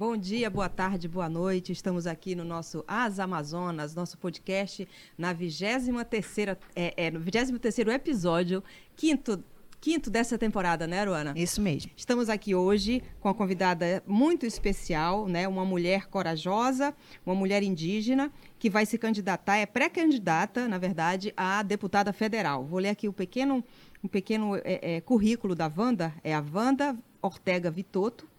Bom 0.00 0.16
dia, 0.16 0.48
boa 0.48 0.70
tarde, 0.70 1.06
boa 1.06 1.28
noite. 1.28 1.72
Estamos 1.72 2.06
aqui 2.06 2.34
no 2.34 2.42
nosso 2.42 2.82
As 2.88 3.18
Amazonas, 3.18 3.94
nosso 3.94 4.16
podcast, 4.16 4.88
na 5.18 5.34
23ª, 5.34 6.56
é, 6.74 6.94
é, 6.96 7.10
no 7.10 7.20
23º 7.20 7.92
episódio, 7.92 8.64
quinto 8.96 9.44
quinto 9.78 10.10
dessa 10.10 10.38
temporada, 10.38 10.86
né, 10.86 11.04
Ruana? 11.04 11.34
Isso 11.36 11.60
mesmo. 11.60 11.90
Estamos 11.94 12.30
aqui 12.30 12.54
hoje 12.54 13.02
com 13.20 13.28
uma 13.28 13.34
convidada 13.34 14.02
muito 14.06 14.46
especial, 14.46 15.28
né? 15.28 15.46
Uma 15.46 15.66
mulher 15.66 16.06
corajosa, 16.06 16.94
uma 17.26 17.34
mulher 17.34 17.62
indígena 17.62 18.32
que 18.58 18.70
vai 18.70 18.86
se 18.86 18.96
candidatar, 18.96 19.58
é 19.58 19.66
pré-candidata, 19.66 20.66
na 20.66 20.78
verdade, 20.78 21.30
a 21.36 21.62
deputada 21.62 22.10
federal. 22.10 22.64
Vou 22.64 22.78
ler 22.78 22.88
aqui 22.88 23.06
o 23.06 23.10
um 23.10 23.14
pequeno, 23.14 23.62
um 24.02 24.08
pequeno 24.08 24.56
é, 24.56 24.96
é, 24.96 25.00
currículo 25.02 25.54
da 25.54 25.70
Wanda. 25.74 26.14
É 26.24 26.34
a 26.34 26.42
Wanda 26.54 26.96
Ortega 27.20 27.70
Vitoto, 27.70 28.29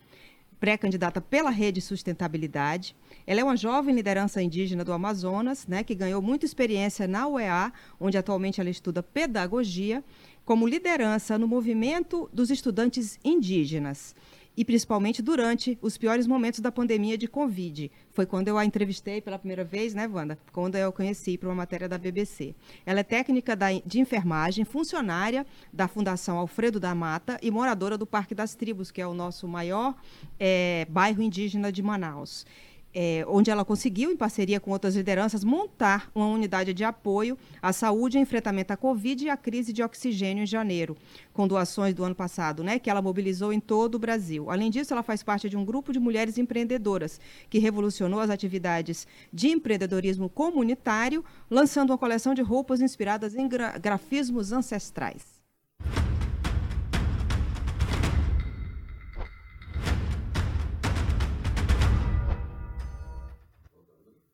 pré-candidata 0.62 1.20
pela 1.20 1.50
Rede 1.50 1.82
Sustentabilidade. 1.82 2.96
Ela 3.26 3.42
é 3.42 3.44
uma 3.44 3.58
jovem 3.58 3.96
liderança 3.96 4.44
indígena 4.44 4.86
do 4.86 4.94
Amazonas, 4.94 5.66
né, 5.66 5.84
que 5.84 5.96
ganhou 5.96 6.22
muita 6.22 6.46
experiência 6.46 7.08
na 7.08 7.28
UEA, 7.28 7.74
onde 8.00 8.16
atualmente 8.16 8.62
ela 8.62 8.70
estuda 8.70 9.02
pedagogia 9.02 10.04
como 10.46 10.68
liderança 10.68 11.36
no 11.38 11.48
movimento 11.48 12.30
dos 12.32 12.52
estudantes 12.52 13.20
indígenas 13.26 14.16
e 14.56 14.66
principalmente 14.66 15.22
durante 15.22 15.78
os 15.82 15.98
piores 15.98 16.28
momentos 16.28 16.60
da 16.60 16.72
pandemia 16.72 17.18
de 17.18 17.28
Covid. 17.28 17.92
Foi 18.12 18.26
quando 18.26 18.48
eu 18.48 18.58
a 18.58 18.66
entrevistei 18.66 19.22
pela 19.22 19.40
primeira 19.40 19.64
vez, 19.64 19.94
né, 19.94 20.08
Wanda? 20.08 20.38
Quando 20.52 20.76
eu 20.76 20.90
a 20.90 20.92
conheci 20.92 21.38
para 21.38 21.50
uma 21.50 21.56
matéria 21.56 21.88
da 21.88 21.98
BBC. 21.98 22.54
Ela 22.86 23.00
é 23.00 23.04
técnica 23.04 23.56
da, 23.56 23.72
de 23.72 24.00
enfermagem, 24.00 24.66
funcionária 24.66 25.46
da 25.72 25.88
Fundação 25.88 26.38
Alfredo 26.38 26.80
da 26.80 26.94
Mata 26.94 27.40
e 27.42 27.50
moradora 27.50 27.98
do 27.98 28.06
Parque 28.06 28.36
das 28.36 28.56
Tribos, 28.56 28.92
que 28.92 29.02
é 29.02 29.08
o 29.08 29.14
nosso 29.14 29.48
maior 29.48 29.96
é, 30.40 30.86
bairro 30.90 31.22
indígena 31.22 31.72
de 31.72 31.82
Manaus 31.82 32.46
é, 32.94 33.26
onde 33.28 33.50
ela 33.50 33.64
conseguiu, 33.66 34.12
em 34.12 34.18
parceria 34.18 34.60
com 34.60 34.72
outras 34.72 34.96
lideranças, 34.96 35.44
montar 35.44 36.10
uma 36.14 36.28
unidade 36.28 36.74
de 36.74 36.84
apoio 36.84 37.38
à 37.62 37.74
saúde 37.74 38.18
e 38.18 38.22
enfrentamento 38.22 38.74
à 38.74 38.78
Covid 38.78 39.26
e 39.26 39.30
à 39.30 39.38
crise 39.38 39.74
de 39.74 39.84
oxigênio 39.84 40.44
em 40.44 40.48
janeiro, 40.48 40.98
com 41.34 41.48
doações 41.48 41.94
do 41.94 42.04
ano 42.04 42.16
passado, 42.16 42.64
né, 42.64 42.80
que 42.80 42.90
ela 42.90 43.02
mobilizou 43.02 43.52
em 43.52 43.60
todo 43.60 43.96
o 43.96 44.00
Brasil. 44.00 44.50
Além 44.50 44.70
disso, 44.70 44.94
ela 44.94 45.04
faz 45.04 45.24
parte 45.24 45.50
de 45.50 45.58
um 45.58 45.66
grupo 45.66 45.92
de 45.92 46.00
mulheres 46.00 46.38
empreendedoras 46.38 47.20
que 47.50 47.60
revolucionou 47.60 48.20
as 48.20 48.30
atividades 48.30 49.08
de 49.32 49.50
empreendedorismo 49.50 50.30
comunitário, 50.30 51.24
lançando 51.50 51.92
uma 51.92 51.98
coleção 51.98 52.34
de 52.34 52.42
roupas 52.42 52.82
inspiradas 52.82 53.36
em 53.36 53.48
gra 53.48 53.78
grafismos 53.78 54.52
ancestrais. 54.52 55.41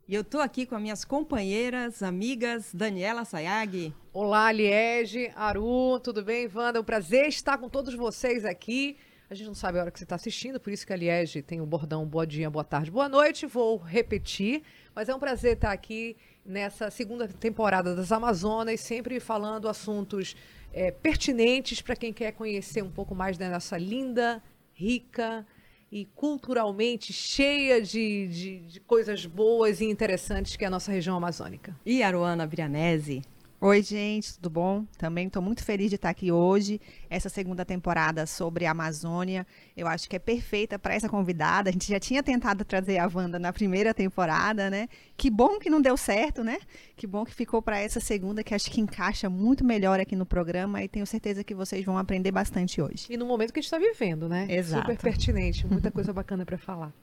E 0.10 0.16
eu 0.16 0.22
estou 0.22 0.40
aqui 0.40 0.66
com 0.66 0.74
as 0.74 0.82
minhas 0.82 1.04
companheiras, 1.04 2.02
amigas, 2.02 2.74
Daniela 2.74 3.26
Sayag. 3.26 3.94
Olá, 4.14 4.50
Liege, 4.54 5.30
Aru, 5.36 6.00
tudo 6.00 6.24
bem, 6.24 6.50
Wanda? 6.56 6.80
É 6.80 6.82
um 6.82 6.86
prazer 6.86 7.28
estar 7.28 7.58
com 7.58 7.68
todos 7.68 7.94
vocês 7.94 8.46
aqui. 8.46 8.96
A 9.30 9.36
gente 9.36 9.48
não 9.48 9.54
sabe 9.54 9.78
a 9.78 9.82
hora 9.82 9.92
que 9.92 10.00
você 10.00 10.06
está 10.06 10.16
assistindo, 10.16 10.62
por 10.62 10.72
isso 10.72 10.88
que 10.88 10.94
a 10.94 10.96
Liege 10.96 11.42
tem 11.42 11.60
o 11.60 11.66
bordão 11.66 12.06
boa 12.06 12.26
dia, 12.26 12.50
boa 12.50 12.64
tarde, 12.64 12.90
boa 12.90 13.10
noite. 13.10 13.46
Vou 13.46 13.76
repetir, 13.76 14.64
mas 14.96 15.10
é 15.10 15.14
um 15.14 15.20
prazer 15.20 15.56
estar 15.56 15.74
aqui 15.74 16.16
nessa 16.46 16.90
segunda 16.90 17.28
temporada 17.28 17.94
das 17.94 18.10
Amazonas, 18.10 18.80
sempre 18.80 19.20
falando 19.20 19.68
assuntos 19.68 20.38
é, 20.72 20.90
pertinentes 20.90 21.82
para 21.82 21.98
quem 21.98 22.14
quer 22.14 22.32
conhecer 22.32 22.82
um 22.82 22.90
pouco 22.90 23.14
mais 23.14 23.38
da 23.38 23.50
nossa 23.50 23.78
linda, 23.78 24.42
rica, 24.74 25.46
e 25.92 26.06
culturalmente 26.16 27.14
cheia 27.14 27.82
de, 27.82 28.28
de, 28.28 28.60
de, 28.60 28.80
coisas 28.82 29.26
boas 29.26 29.80
e 29.80 29.86
interessantes 29.86 30.56
que 30.56 30.64
é 30.64 30.68
a 30.68 30.72
nossa 30.72 30.92
região 30.92 31.16
amazônica. 31.16 31.76
E 31.86 32.04
Aruana 32.04 32.46
Brianese? 32.46 33.22
Oi, 33.60 33.82
gente, 33.82 34.36
tudo 34.36 34.52
bom? 34.52 34.86
Também 35.00 35.26
estou 35.26 35.42
muito 35.42 35.64
feliz 35.64 35.90
de 35.90 35.96
estar 35.96 36.12
aqui 36.12 36.32
hoje. 36.32 36.80
Essa 37.10 37.28
segunda 37.28 37.66
temporada 37.66 38.28
sobre 38.28 38.68
a 38.68 38.72
Amazônia, 38.72 39.48
eu 39.76 39.88
acho 39.88 40.08
que 40.08 40.16
é 40.16 40.20
perfeita 40.20 40.78
para 40.78 40.94
essa 40.94 41.10
convidada. 41.10 41.72
A 41.72 41.74
gente 41.74 41.90
já 41.90 42.00
tinha 42.00 42.22
tentado 42.22 42.64
trazer 42.64 43.00
a 43.00 43.10
Wanda 43.12 43.40
na 43.40 43.52
primeira 43.52 43.96
temporada, 43.96 44.70
né? 44.70 44.88
Que 45.18 45.32
bom 45.32 45.58
que 45.58 45.72
não 45.72 45.82
deu 45.82 45.98
certo, 45.98 46.44
né? 46.44 46.60
Que 46.96 47.08
bom 47.08 47.26
que 47.26 47.34
ficou 47.34 47.60
para 47.60 47.80
essa 47.80 48.00
segunda, 48.00 48.44
que 48.44 48.54
acho 48.54 48.70
que 48.70 48.80
encaixa 48.80 49.28
muito 49.28 49.66
melhor 49.66 50.00
aqui 50.00 50.16
no 50.16 50.26
programa 50.26 50.84
e 50.84 50.88
tenho 50.88 51.08
certeza 51.08 51.44
que 51.44 51.56
vocês 51.56 51.84
vão 51.84 51.98
aprender 51.98 52.30
bastante 52.30 52.80
hoje. 52.80 53.08
E 53.10 53.18
no 53.18 53.26
momento 53.26 53.52
que 53.52 53.58
a 53.58 53.62
gente 53.64 53.74
está 53.74 53.80
vivendo, 53.80 54.30
né? 54.30 54.46
Exato. 54.52 54.84
Super 54.84 55.02
pertinente, 55.02 55.66
muita 55.66 55.90
coisa 55.90 56.14
bacana 56.14 56.46
para 56.46 56.60
falar. 56.60 56.94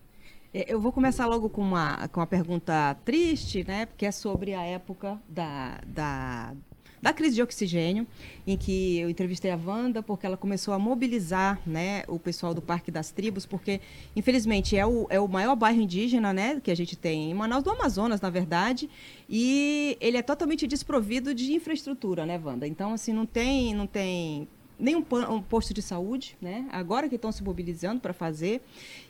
É, 0.54 0.72
eu 0.72 0.80
vou 0.80 0.92
começar 0.92 1.26
logo 1.26 1.48
com 1.50 1.60
uma, 1.60 2.06
com 2.08 2.20
uma 2.20 2.26
pergunta 2.28 2.96
triste, 3.04 3.64
né? 3.66 3.86
Porque 3.86 4.06
é 4.06 4.12
sobre 4.12 4.54
a 4.54 4.62
época 4.62 5.20
da, 5.28 5.80
da, 5.84 6.54
da 7.02 7.12
crise 7.12 7.34
de 7.34 7.42
oxigênio, 7.42 8.06
em 8.46 8.56
que 8.56 8.98
eu 8.98 9.10
entrevistei 9.10 9.50
a 9.50 9.56
Wanda, 9.56 10.00
porque 10.00 10.24
ela 10.24 10.36
começou 10.36 10.72
a 10.72 10.78
mobilizar 10.78 11.60
né, 11.66 12.04
o 12.06 12.20
pessoal 12.20 12.54
do 12.54 12.62
Parque 12.62 12.92
das 12.92 13.10
Tribos, 13.10 13.44
porque, 13.44 13.80
infelizmente, 14.14 14.76
é 14.76 14.86
o, 14.86 15.08
é 15.10 15.18
o 15.18 15.26
maior 15.26 15.56
bairro 15.56 15.80
indígena 15.80 16.32
né, 16.32 16.60
que 16.62 16.70
a 16.70 16.76
gente 16.76 16.94
tem 16.94 17.32
em 17.32 17.34
Manaus, 17.34 17.64
do 17.64 17.70
Amazonas, 17.70 18.20
na 18.20 18.30
verdade, 18.30 18.88
e 19.28 19.98
ele 20.00 20.18
é 20.18 20.22
totalmente 20.22 20.68
desprovido 20.68 21.34
de 21.34 21.52
infraestrutura, 21.52 22.24
né, 22.24 22.40
Wanda? 22.42 22.64
Então, 22.64 22.92
assim, 22.92 23.12
não 23.12 23.26
tem, 23.26 23.74
não 23.74 23.88
tem 23.88 24.46
nenhum 24.78 25.04
um 25.30 25.42
posto 25.42 25.72
de 25.72 25.82
saúde, 25.82 26.36
né? 26.40 26.66
Agora 26.70 27.08
que 27.08 27.16
estão 27.16 27.30
se 27.32 27.42
mobilizando 27.42 28.00
para 28.00 28.12
fazer. 28.12 28.62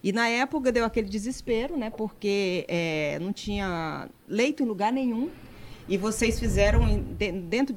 E 0.02 0.12
na 0.12 0.28
época 0.28 0.70
deu 0.70 0.84
aquele 0.84 1.08
desespero, 1.08 1.76
né? 1.76 1.90
Porque 1.90 2.64
é, 2.68 3.18
não 3.20 3.32
tinha 3.32 4.08
leito 4.28 4.62
em 4.62 4.66
lugar 4.66 4.92
nenhum. 4.92 5.30
E 5.86 5.98
vocês 5.98 6.40
fizeram 6.40 6.98
dentro, 7.48 7.76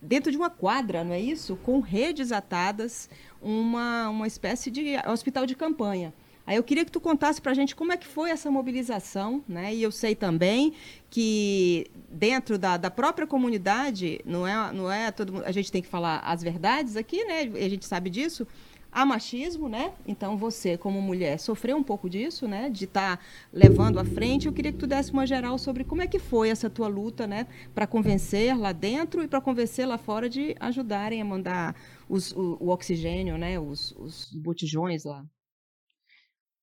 dentro 0.00 0.30
de 0.30 0.36
uma 0.36 0.50
quadra, 0.50 1.02
não 1.02 1.12
é 1.12 1.20
isso? 1.20 1.56
Com 1.56 1.80
redes 1.80 2.30
atadas, 2.30 3.10
uma, 3.42 4.08
uma 4.08 4.26
espécie 4.26 4.70
de 4.70 4.96
hospital 5.08 5.44
de 5.44 5.56
campanha. 5.56 6.14
Aí 6.46 6.56
eu 6.56 6.62
queria 6.62 6.84
que 6.84 6.92
tu 6.92 7.00
contasse 7.00 7.40
para 7.40 7.52
a 7.52 7.54
gente 7.54 7.74
como 7.74 7.92
é 7.92 7.96
que 7.96 8.06
foi 8.06 8.30
essa 8.30 8.50
mobilização, 8.50 9.42
né? 9.48 9.74
E 9.74 9.82
eu 9.82 9.90
sei 9.90 10.14
também 10.14 10.74
que 11.08 11.86
dentro 12.10 12.58
da, 12.58 12.76
da 12.76 12.90
própria 12.90 13.26
comunidade, 13.26 14.20
não 14.26 14.46
é, 14.46 14.72
não 14.72 14.90
é 14.90 15.10
todo 15.10 15.42
a 15.44 15.52
gente 15.52 15.72
tem 15.72 15.80
que 15.80 15.88
falar 15.88 16.18
as 16.18 16.42
verdades 16.42 16.96
aqui, 16.96 17.24
né? 17.24 17.42
A 17.54 17.68
gente 17.68 17.86
sabe 17.86 18.10
disso. 18.10 18.46
Há 18.92 19.04
machismo, 19.04 19.68
né? 19.68 19.92
Então 20.06 20.36
você, 20.36 20.76
como 20.78 21.02
mulher, 21.02 21.40
sofreu 21.40 21.76
um 21.76 21.82
pouco 21.82 22.08
disso, 22.08 22.46
né? 22.46 22.70
De 22.70 22.84
estar 22.84 23.16
tá 23.16 23.22
levando 23.52 23.98
à 23.98 24.04
frente. 24.04 24.46
Eu 24.46 24.52
queria 24.52 24.70
que 24.70 24.78
tu 24.78 24.86
desse 24.86 25.12
uma 25.12 25.26
geral 25.26 25.58
sobre 25.58 25.82
como 25.82 26.02
é 26.02 26.06
que 26.06 26.20
foi 26.20 26.48
essa 26.48 26.70
tua 26.70 26.86
luta, 26.86 27.26
né? 27.26 27.48
Para 27.74 27.88
convencer 27.88 28.56
lá 28.56 28.70
dentro 28.70 29.22
e 29.22 29.26
para 29.26 29.40
convencer 29.40 29.88
lá 29.88 29.98
fora 29.98 30.28
de 30.28 30.54
ajudarem 30.60 31.20
a 31.20 31.24
mandar 31.24 31.74
os, 32.08 32.30
o, 32.32 32.56
o 32.60 32.68
oxigênio, 32.68 33.36
né? 33.36 33.58
Os, 33.58 33.92
os 33.98 34.32
botijões 34.32 35.04
lá. 35.04 35.24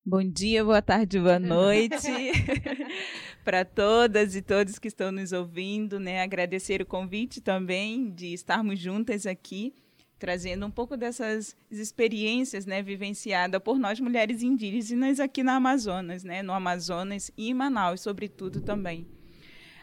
Bom 0.04 0.24
dia, 0.24 0.64
boa 0.64 0.82
tarde, 0.82 1.20
boa 1.20 1.38
noite 1.38 1.94
para 3.44 3.64
todas 3.64 4.34
e 4.34 4.42
todos 4.42 4.76
que 4.76 4.88
estão 4.88 5.12
nos 5.12 5.32
ouvindo, 5.32 6.00
né? 6.00 6.22
Agradecer 6.22 6.82
o 6.82 6.86
convite 6.86 7.40
também 7.40 8.10
de 8.10 8.34
estarmos 8.34 8.80
juntas 8.80 9.26
aqui, 9.26 9.72
trazendo 10.18 10.66
um 10.66 10.72
pouco 10.72 10.96
dessas 10.96 11.56
experiências, 11.70 12.66
né, 12.66 12.82
vivenciadas 12.82 13.62
por 13.62 13.78
nós 13.78 14.00
mulheres 14.00 14.42
indígenas 14.42 15.20
aqui 15.20 15.44
na 15.44 15.54
Amazonas, 15.54 16.24
né, 16.24 16.42
no 16.42 16.52
Amazonas 16.52 17.30
e 17.36 17.50
em 17.50 17.54
Manaus, 17.54 18.00
sobretudo 18.00 18.60
também. 18.60 19.06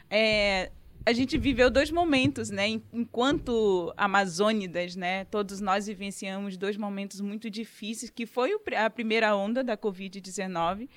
É, 0.10 0.70
a 1.10 1.14
gente 1.14 1.40
viveu 1.40 1.72
dois 1.72 1.90
momentos, 1.90 2.52
né? 2.52 2.68
Enquanto 2.94 3.92
amazônidas, 3.98 4.96
né? 4.96 5.26
Todos 5.26 5.60
nós 5.60 5.88
vivenciamos 5.88 6.56
dois 6.56 6.78
momentos 6.78 7.20
muito 7.20 7.50
difíceis, 7.50 8.12
que 8.12 8.28
foi 8.28 8.56
a 8.78 8.88
primeira 8.92 9.36
onda 9.36 9.64
da 9.64 9.76
Covid-19, 9.76 10.88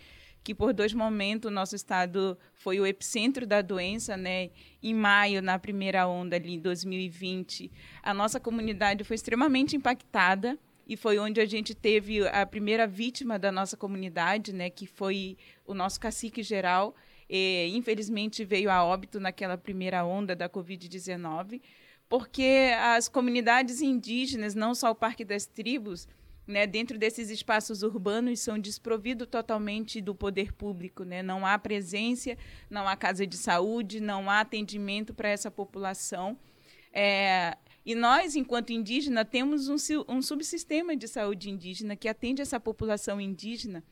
que 0.45 0.55
por 0.55 0.75
dois 0.75 0.93
momentos 0.93 1.50
o 1.50 1.55
nosso 1.55 1.75
estado 1.75 2.37
foi 2.53 2.79
o 2.79 2.85
epicentro 2.85 3.47
da 3.47 3.62
doença, 3.62 4.14
né? 4.14 4.50
Em 4.82 4.93
maio, 4.93 5.41
na 5.41 5.59
primeira 5.59 6.06
onda 6.06 6.37
ali 6.37 6.56
em 6.56 6.61
2020, 6.61 7.73
a 8.03 8.12
nossa 8.12 8.38
comunidade 8.38 9.05
foi 9.05 9.14
extremamente 9.14 9.76
impactada 9.76 10.59
e 10.87 10.94
foi 10.94 11.19
onde 11.19 11.41
a 11.41 11.47
gente 11.47 11.75
teve 11.75 12.29
a 12.29 12.44
primeira 12.44 12.87
vítima 12.87 13.38
da 13.38 13.50
nossa 13.50 13.79
comunidade, 13.79 14.53
né? 14.53 14.69
Que 14.69 14.87
foi 14.87 15.38
o 15.64 15.73
nosso 15.73 15.99
cacique 15.99 16.43
geral, 16.43 16.94
infelizmente 17.73 18.44
veio 18.44 18.70
a 18.70 18.84
óbito 18.84 19.19
naquela 19.19 19.56
primeira 19.56 20.05
onda 20.05 20.37
da 20.37 20.49
Covid-19, 20.49 21.61
porque 22.08 22.73
as 22.79 23.08
comunidades 23.08 23.81
indígenas, 23.81 24.55
não 24.55 24.75
só 24.75 24.90
o 24.90 24.94
Parque 24.94 25.25
das 25.25 25.46
Tribos, 25.46 26.06
né, 26.46 26.67
dentro 26.67 26.99
desses 26.99 27.31
espaços 27.31 27.82
urbanos 27.82 28.40
são 28.40 28.58
desprovidos 28.58 29.29
totalmente 29.29 30.00
do 30.00 30.14
poder 30.14 30.52
público, 30.52 31.05
né? 31.05 31.23
Não 31.23 31.46
há 31.46 31.58
presença, 31.58 32.37
não 32.69 32.87
há 32.87 32.96
casa 32.96 33.26
de 33.26 33.37
saúde, 33.37 34.00
não 34.00 34.28
há 34.28 34.40
atendimento 34.40 35.14
para 35.14 35.28
essa 35.28 35.50
população. 35.50 36.37
É, 36.93 37.56
e 37.87 37.94
nós, 37.94 38.37
enquanto 38.37 38.73
indígena, 38.73 39.25
temos 39.25 39.69
um, 39.69 39.76
um 40.08 40.20
subsistema 40.20 40.94
de 40.94 41.08
saúde 41.08 41.49
indígena 41.49 41.96
que 41.96 42.08
atende 42.08 42.43
essa 42.43 42.61
população 42.61 43.20
indígena 43.20 43.82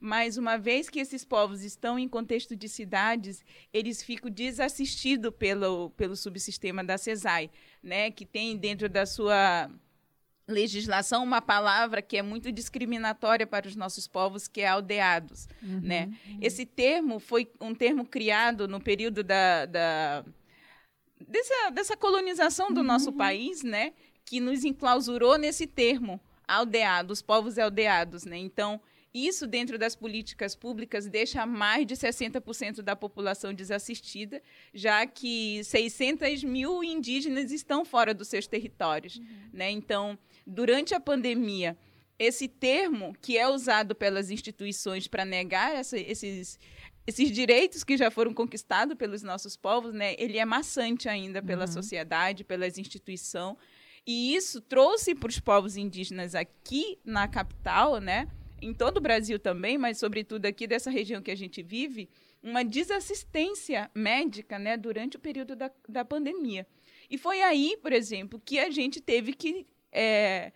mas 0.00 0.36
uma 0.36 0.56
vez 0.56 0.88
que 0.88 1.00
esses 1.00 1.24
povos 1.24 1.62
estão 1.62 1.98
em 1.98 2.08
contexto 2.08 2.54
de 2.54 2.68
cidades, 2.68 3.44
eles 3.72 4.02
ficam 4.02 4.30
desassistidos 4.30 5.32
pelo, 5.38 5.90
pelo 5.90 6.16
subsistema 6.16 6.82
da 6.82 6.98
CESAI, 6.98 7.50
né, 7.82 8.10
que 8.10 8.24
tem 8.24 8.56
dentro 8.56 8.88
da 8.88 9.06
sua 9.06 9.70
legislação 10.48 11.24
uma 11.24 11.42
palavra 11.42 12.00
que 12.00 12.16
é 12.16 12.22
muito 12.22 12.52
discriminatória 12.52 13.46
para 13.46 13.66
os 13.66 13.74
nossos 13.74 14.06
povos, 14.06 14.46
que 14.46 14.60
é 14.60 14.68
aldeados. 14.68 15.48
Uhum, 15.60 15.80
né? 15.80 16.06
Uhum. 16.26 16.38
Esse 16.40 16.64
termo 16.64 17.18
foi 17.18 17.50
um 17.60 17.74
termo 17.74 18.04
criado 18.04 18.68
no 18.68 18.80
período 18.80 19.24
da, 19.24 19.66
da 19.66 20.24
dessa, 21.20 21.70
dessa 21.70 21.96
colonização 21.96 22.72
do 22.72 22.78
uhum. 22.80 22.86
nosso 22.86 23.12
país, 23.12 23.64
né? 23.64 23.92
que 24.26 24.40
nos 24.40 24.64
enclausurou 24.64 25.38
nesse 25.38 25.66
termo, 25.66 26.20
aldeados, 26.46 27.22
povos 27.22 27.56
aldeados. 27.58 28.24
Né? 28.24 28.36
Então, 28.36 28.80
isso, 29.16 29.46
dentro 29.46 29.78
das 29.78 29.96
políticas 29.96 30.54
públicas, 30.54 31.08
deixa 31.08 31.46
mais 31.46 31.86
de 31.86 31.94
60% 31.94 32.82
da 32.82 32.94
população 32.94 33.54
desassistida, 33.54 34.42
já 34.74 35.06
que 35.06 35.62
600 35.64 36.44
mil 36.44 36.84
indígenas 36.84 37.50
estão 37.50 37.84
fora 37.84 38.12
dos 38.12 38.28
seus 38.28 38.46
territórios. 38.46 39.16
Uhum. 39.16 39.26
Né? 39.52 39.70
Então, 39.70 40.18
durante 40.46 40.94
a 40.94 41.00
pandemia, 41.00 41.76
esse 42.18 42.48
termo, 42.48 43.14
que 43.20 43.36
é 43.36 43.48
usado 43.48 43.94
pelas 43.94 44.30
instituições 44.30 45.06
para 45.06 45.24
negar 45.24 45.74
essa, 45.74 45.98
esses, 45.98 46.58
esses 47.06 47.30
direitos 47.30 47.84
que 47.84 47.96
já 47.96 48.10
foram 48.10 48.32
conquistados 48.32 48.96
pelos 48.96 49.22
nossos 49.22 49.56
povos, 49.56 49.92
né, 49.94 50.14
ele 50.18 50.38
é 50.38 50.44
maçante 50.44 51.08
ainda 51.08 51.42
pela 51.42 51.66
uhum. 51.66 51.72
sociedade, 51.72 52.44
pelas 52.44 52.78
instituições. 52.78 53.56
E 54.06 54.34
isso 54.34 54.60
trouxe 54.60 55.14
para 55.14 55.28
os 55.28 55.40
povos 55.40 55.76
indígenas 55.76 56.34
aqui 56.34 56.98
na 57.04 57.26
capital, 57.26 57.98
né, 57.98 58.28
em 58.60 58.72
todo 58.72 58.98
o 58.98 59.00
Brasil 59.00 59.38
também, 59.38 59.76
mas 59.76 59.98
sobretudo 59.98 60.46
aqui 60.46 60.66
dessa 60.66 60.90
região 60.90 61.22
que 61.22 61.30
a 61.30 61.36
gente 61.36 61.62
vive, 61.62 62.08
uma 62.42 62.64
desassistência 62.64 63.90
médica 63.94 64.58
né, 64.58 64.76
durante 64.76 65.16
o 65.16 65.20
período 65.20 65.56
da, 65.56 65.70
da 65.88 66.04
pandemia. 66.04 66.66
E 67.10 67.18
foi 67.18 67.42
aí, 67.42 67.76
por 67.82 67.92
exemplo, 67.92 68.40
que 68.44 68.58
a 68.58 68.70
gente 68.70 69.00
teve 69.00 69.32
que 69.32 69.66
é, 69.92 70.52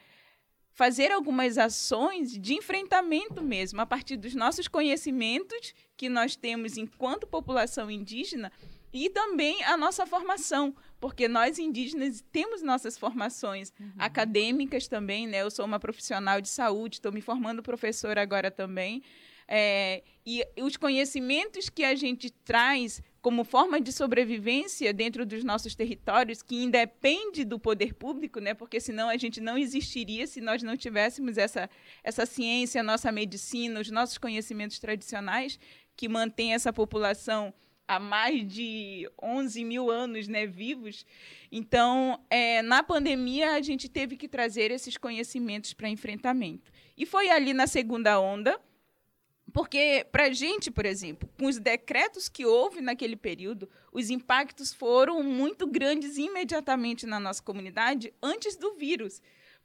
fazer 0.73 1.13
algumas 1.13 1.59
ações 1.59 2.39
de 2.39 2.55
enfrentamento 2.55 3.43
mesmo, 3.43 3.81
a 3.81 3.87
partir 3.87 4.17
dos 4.17 4.35
nossos 4.35 4.67
conhecimentos 4.67 5.75
que 5.97 6.09
nós 6.09 6.37
temos 6.37 6.77
enquanto 6.77 7.27
população 7.27 7.91
indígena 7.91 8.51
e 8.93 9.09
também 9.09 9.63
a 9.65 9.77
nossa 9.77 10.07
formação, 10.07 10.75
porque 11.01 11.27
nós 11.27 11.59
indígenas 11.59 12.23
temos 12.31 12.63
nossas 12.63 12.99
formações 12.99 13.73
uhum. 13.81 13.93
acadêmicas 13.99 14.87
também, 14.87 15.27
né? 15.27 15.43
Eu 15.43 15.51
sou 15.51 15.65
uma 15.65 15.81
profissional 15.81 16.41
de 16.41 16.49
saúde, 16.49 16.97
estou 16.97 17.11
me 17.11 17.23
formando 17.23 17.63
professora 17.63 18.21
agora 18.21 18.51
também. 18.51 19.03
É, 19.49 20.05
e 20.25 20.47
os 20.63 20.77
conhecimentos 20.77 21.69
que 21.69 21.83
a 21.83 21.97
gente 21.97 22.31
traz 22.31 23.03
como 23.21 23.45
forma 23.45 23.81
de 23.81 23.93
sobrevivência 23.93 24.93
dentro 24.95 25.27
dos 25.27 25.43
nossos 25.43 25.75
territórios, 25.75 26.41
que 26.41 26.63
independe 26.63 27.45
do 27.45 27.59
poder 27.59 27.95
público, 27.95 28.41
né? 28.41 28.55
porque 28.55 28.81
senão 28.81 29.09
a 29.09 29.17
gente 29.17 29.41
não 29.41 29.59
existiria 29.59 30.27
se 30.27 30.41
nós 30.41 30.63
não 30.63 30.77
tivéssemos 30.77 31.37
essa, 31.37 31.69
essa 32.03 32.25
ciência, 32.25 32.81
a 32.81 32.85
nossa 32.85 33.11
medicina, 33.13 33.81
os 33.81 33.91
nossos 33.91 34.17
conhecimentos 34.17 34.79
tradicionais, 34.79 35.59
que 35.97 36.09
mantém 36.09 36.55
essa 36.55 36.73
população 36.73 37.53
há 37.91 37.99
mais 37.99 38.47
de 38.47 39.11
11 39.21 39.65
mil 39.65 39.91
anos 39.91 40.29
né, 40.29 40.47
vivos. 40.47 41.05
Então, 41.51 42.25
é, 42.31 42.63
na 42.63 42.85
pandemia, 42.85 43.55
a 43.55 43.61
gente 43.61 43.89
teve 43.89 44.17
que 44.17 44.29
trazer 44.29 44.71
esses 44.71 44.97
conhecimentos 44.97 45.73
para 45.75 45.89
enfrentamento. 45.89 46.71
E 46.97 47.05
foi 47.05 47.29
ali 47.31 47.53
na 47.53 47.67
segunda 47.67 48.21
onda, 48.21 48.61
porque, 49.53 50.07
para 50.13 50.27
a 50.27 50.33
gente, 50.33 50.71
por 50.71 50.87
exemplo, 50.87 51.29
com 51.37 51.47
os 51.47 51.59
decretos 51.59 52.29
que 52.29 52.47
houve 52.47 52.81
naquele 52.81 53.17
período, 53.17 53.69
os 53.93 54.09
impactos 54.09 54.73
foram 54.73 55.21
muito 55.25 55.67
grandes 55.67 56.17
imediatamente 56.17 57.05
na 57.07 57.19
nossa 57.19 57.43
comunidade 57.43 58.15
antes 58.23 58.55
do 58.55 58.75
vírus 58.75 59.21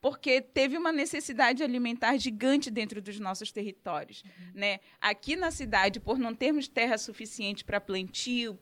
porque 0.06 0.40
teve 0.40 0.78
uma 0.78 0.92
necessidade 0.92 1.64
alimentar 1.64 2.16
gigante 2.18 2.70
dentro 2.70 3.02
dos 3.02 3.20
nossos 3.20 3.52
territórios. 3.52 4.24
Uhum. 4.24 4.52
Né? 4.54 4.80
Aqui 5.02 5.36
na 5.36 5.50
cidade, 5.50 6.00
por 6.00 6.20
não 6.20 6.36
termos 6.36 6.68
terra 6.68 6.96
suficiente 6.96 7.66
para 7.66 7.82
plantio, 7.82 8.56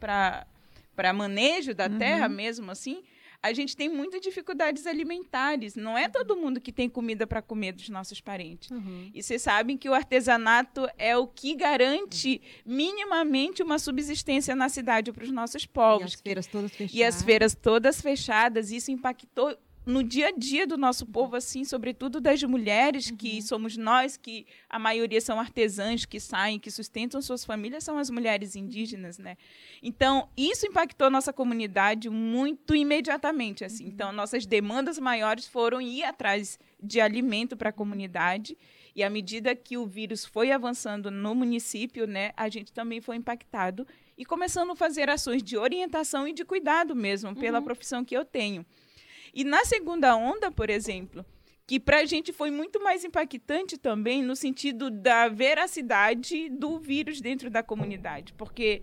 para 0.00 1.12
manejo 1.12 1.74
da 1.74 1.86
uhum. 1.86 1.98
terra 1.98 2.30
mesmo 2.30 2.70
assim, 2.70 3.04
a 3.42 3.52
gente 3.52 3.76
tem 3.76 3.90
muitas 3.90 4.22
dificuldades 4.22 4.86
alimentares. 4.86 5.76
Não 5.76 5.98
é 5.98 6.08
todo 6.08 6.34
mundo 6.34 6.62
que 6.62 6.72
tem 6.72 6.88
comida 6.88 7.26
para 7.26 7.42
comer 7.42 7.72
dos 7.72 7.90
nossos 7.90 8.18
parentes. 8.18 8.70
Uhum. 8.70 9.10
E 9.12 9.22
vocês 9.22 9.42
sabem 9.42 9.76
que 9.76 9.90
o 9.90 9.92
artesanato 9.94 10.88
é 10.96 11.14
o 11.14 11.26
que 11.26 11.54
garante 11.54 12.40
minimamente 12.64 13.62
uma 13.62 13.78
subsistência 13.78 14.56
na 14.56 14.70
cidade 14.70 15.12
para 15.12 15.24
os 15.24 15.30
nossos 15.30 15.66
povos. 15.66 16.12
E 16.12 16.14
as 16.14 16.20
feiras 16.22 16.46
todas 16.46 16.72
fechadas. 16.72 16.94
E 16.94 17.04
as 17.04 17.22
feiras 17.22 17.54
todas 17.54 18.00
fechadas. 18.00 18.70
Isso 18.70 18.90
impactou 18.90 19.54
no 19.86 20.02
dia 20.02 20.28
a 20.28 20.30
dia 20.32 20.66
do 20.66 20.76
nosso 20.76 21.06
povo, 21.06 21.36
assim, 21.36 21.64
sobretudo 21.64 22.20
das 22.20 22.42
mulheres, 22.42 23.08
uhum. 23.08 23.16
que 23.16 23.40
somos 23.40 23.76
nós, 23.76 24.16
que 24.16 24.44
a 24.68 24.80
maioria 24.80 25.20
são 25.20 25.38
artesãs 25.38 26.04
que 26.04 26.18
saem, 26.18 26.58
que 26.58 26.72
sustentam 26.72 27.22
suas 27.22 27.44
famílias, 27.44 27.84
são 27.84 27.96
as 27.96 28.10
mulheres 28.10 28.56
indígenas, 28.56 29.16
né? 29.16 29.36
Então, 29.80 30.28
isso 30.36 30.66
impactou 30.66 31.08
nossa 31.08 31.32
comunidade 31.32 32.10
muito 32.10 32.74
imediatamente, 32.74 33.64
assim. 33.64 33.84
Uhum. 33.84 33.90
Então, 33.90 34.12
nossas 34.12 34.44
demandas 34.44 34.98
maiores 34.98 35.46
foram 35.46 35.80
ir 35.80 36.02
atrás 36.02 36.58
de 36.82 37.00
alimento 37.00 37.56
para 37.56 37.68
a 37.70 37.72
comunidade. 37.72 38.58
E 38.92 39.04
à 39.04 39.10
medida 39.10 39.54
que 39.54 39.76
o 39.76 39.86
vírus 39.86 40.24
foi 40.24 40.50
avançando 40.50 41.12
no 41.12 41.32
município, 41.32 42.08
né, 42.08 42.32
a 42.36 42.48
gente 42.48 42.72
também 42.72 43.00
foi 43.00 43.16
impactado 43.16 43.86
e 44.18 44.24
começando 44.24 44.72
a 44.72 44.76
fazer 44.76 45.08
ações 45.08 45.44
de 45.44 45.56
orientação 45.56 46.26
e 46.26 46.32
de 46.32 46.44
cuidado 46.44 46.96
mesmo 46.96 47.36
pela 47.36 47.58
uhum. 47.58 47.64
profissão 47.64 48.04
que 48.04 48.16
eu 48.16 48.24
tenho. 48.24 48.66
E 49.36 49.44
na 49.44 49.66
segunda 49.66 50.16
onda, 50.16 50.50
por 50.50 50.70
exemplo, 50.70 51.22
que 51.66 51.78
para 51.78 51.98
a 51.98 52.04
gente 52.06 52.32
foi 52.32 52.50
muito 52.50 52.82
mais 52.82 53.04
impactante 53.04 53.76
também 53.76 54.22
no 54.22 54.34
sentido 54.34 54.88
da 54.90 55.28
veracidade 55.28 56.48
do 56.48 56.78
vírus 56.78 57.20
dentro 57.20 57.50
da 57.50 57.62
comunidade, 57.62 58.32
porque 58.32 58.82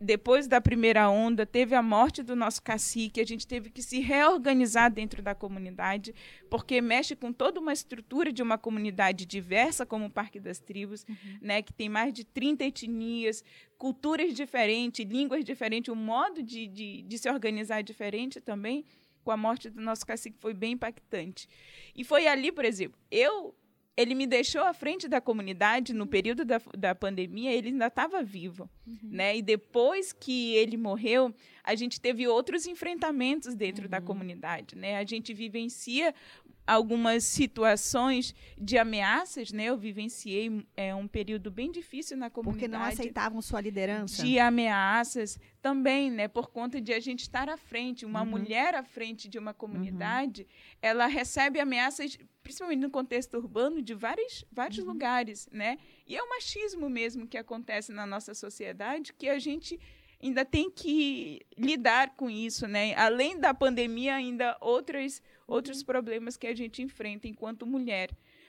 depois 0.00 0.46
da 0.46 0.60
primeira 0.60 1.10
onda 1.10 1.44
teve 1.44 1.74
a 1.74 1.82
morte 1.82 2.22
do 2.22 2.36
nosso 2.36 2.62
cacique, 2.62 3.20
a 3.20 3.26
gente 3.26 3.44
teve 3.44 3.70
que 3.70 3.82
se 3.82 3.98
reorganizar 3.98 4.88
dentro 4.88 5.20
da 5.20 5.34
comunidade, 5.34 6.14
porque 6.48 6.80
mexe 6.80 7.16
com 7.16 7.32
toda 7.32 7.58
uma 7.58 7.72
estrutura 7.72 8.32
de 8.32 8.40
uma 8.40 8.56
comunidade 8.56 9.26
diversa 9.26 9.84
como 9.84 10.04
o 10.04 10.10
Parque 10.10 10.38
das 10.38 10.60
Tribos, 10.60 11.04
uhum. 11.08 11.38
né, 11.42 11.60
que 11.60 11.72
tem 11.72 11.88
mais 11.88 12.12
de 12.12 12.22
30 12.22 12.66
etnias, 12.66 13.42
culturas 13.76 14.32
diferentes, 14.32 15.04
línguas 15.04 15.44
diferentes, 15.44 15.92
um 15.92 15.96
modo 15.96 16.40
de, 16.40 16.68
de, 16.68 17.02
de 17.02 17.18
se 17.18 17.28
organizar 17.28 17.82
diferente 17.82 18.40
também 18.40 18.84
com 19.28 19.32
a 19.32 19.36
morte 19.36 19.68
do 19.68 19.82
nosso 19.82 20.06
cacique 20.06 20.38
foi 20.40 20.54
bem 20.54 20.72
impactante. 20.72 21.46
E 21.94 22.02
foi 22.02 22.26
ali, 22.26 22.50
por 22.50 22.64
exemplo, 22.64 22.98
eu 23.10 23.54
ele 23.94 24.14
me 24.14 24.26
deixou 24.26 24.62
à 24.62 24.72
frente 24.72 25.06
da 25.06 25.20
comunidade 25.20 25.92
no 25.92 26.06
período 26.06 26.44
da, 26.46 26.58
da 26.78 26.94
pandemia, 26.94 27.52
ele 27.52 27.68
ainda 27.68 27.88
estava 27.88 28.22
vivo, 28.22 28.70
uhum. 28.86 28.96
né? 29.02 29.36
E 29.36 29.42
depois 29.42 30.12
que 30.12 30.54
ele 30.54 30.76
morreu, 30.76 31.34
a 31.64 31.74
gente 31.74 32.00
teve 32.00 32.26
outros 32.26 32.64
enfrentamentos 32.64 33.54
dentro 33.56 33.84
uhum. 33.84 33.90
da 33.90 34.00
comunidade, 34.00 34.76
né? 34.76 34.96
A 34.96 35.04
gente 35.04 35.34
vivencia 35.34 36.14
algumas 36.68 37.24
situações 37.24 38.34
de 38.56 38.78
ameaças, 38.78 39.50
né? 39.52 39.64
Eu 39.64 39.76
vivenciei 39.76 40.64
é, 40.76 40.94
um 40.94 41.08
período 41.08 41.50
bem 41.50 41.72
difícil 41.72 42.16
na 42.16 42.30
comunidade. 42.30 42.70
Porque 42.70 42.78
não 42.78 42.84
aceitavam 42.84 43.42
sua 43.42 43.60
liderança. 43.60 44.22
De 44.22 44.38
ameaças 44.38 45.38
também, 45.68 46.10
né? 46.10 46.28
Por 46.28 46.48
conta 46.48 46.80
de 46.80 46.94
a 46.94 47.00
gente 47.00 47.20
estar 47.20 47.46
à 47.50 47.56
frente, 47.58 48.06
uma 48.06 48.22
uhum. 48.22 48.30
mulher 48.30 48.74
à 48.74 48.82
frente 48.82 49.28
de 49.28 49.38
uma 49.38 49.52
comunidade, 49.52 50.42
uhum. 50.42 50.48
ela 50.80 51.06
recebe 51.06 51.60
ameaças, 51.60 52.18
principalmente 52.42 52.80
no 52.80 52.90
contexto 52.90 53.36
urbano, 53.36 53.82
de 53.82 53.92
vários, 53.92 54.46
vários 54.50 54.78
uhum. 54.78 54.86
lugares, 54.86 55.46
né? 55.52 55.76
E 56.06 56.16
é 56.16 56.22
o 56.22 56.28
machismo 56.30 56.88
mesmo 56.88 57.26
que 57.26 57.36
acontece 57.36 57.92
na 57.92 58.06
nossa 58.06 58.32
sociedade 58.32 59.12
que 59.12 59.28
a 59.28 59.38
gente 59.38 59.78
ainda 60.22 60.42
tem 60.42 60.70
que 60.70 61.42
lidar 61.56 62.16
com 62.16 62.30
isso, 62.30 62.66
né? 62.66 62.94
Além 62.94 63.38
da 63.38 63.52
pandemia, 63.52 64.14
ainda 64.14 64.56
outras, 64.62 65.22
outros 65.46 65.82
problemas 65.82 66.38
que 66.38 66.46
a 66.46 66.54
gente 66.54 66.80
enfrenta 66.80 67.28
enquanto 67.28 67.66
mulher. 67.66 68.08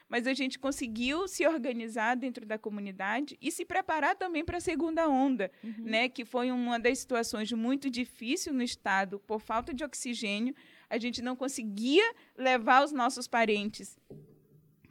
Mas 0.10 0.26
a 0.26 0.34
gente 0.34 0.58
conseguiu 0.58 1.28
se 1.28 1.46
organizar 1.46 2.16
dentro 2.16 2.44
da 2.44 2.58
comunidade 2.58 3.38
e 3.40 3.52
se 3.52 3.64
preparar 3.64 4.16
também 4.16 4.44
para 4.44 4.58
a 4.58 4.62
segunda 4.62 5.08
onda, 5.08 5.52
uhum. 5.64 5.86
né? 5.86 6.10
Que 6.10 6.26
foi 6.26 6.50
uma 6.50 6.80
das 6.80 6.98
situações 6.98 7.52
muito 7.52 7.92
difíceis 7.92 8.54
no 8.56 8.64
estado 8.64 9.20
por 9.20 9.40
falta 9.40 9.72
de 9.72 9.84
oxigênio. 9.84 10.56
A 10.90 10.98
gente 10.98 11.22
não 11.22 11.36
conseguia 11.36 12.12
levar 12.36 12.84
os 12.84 12.92
nossos 12.92 13.28
parentes 13.28 14.00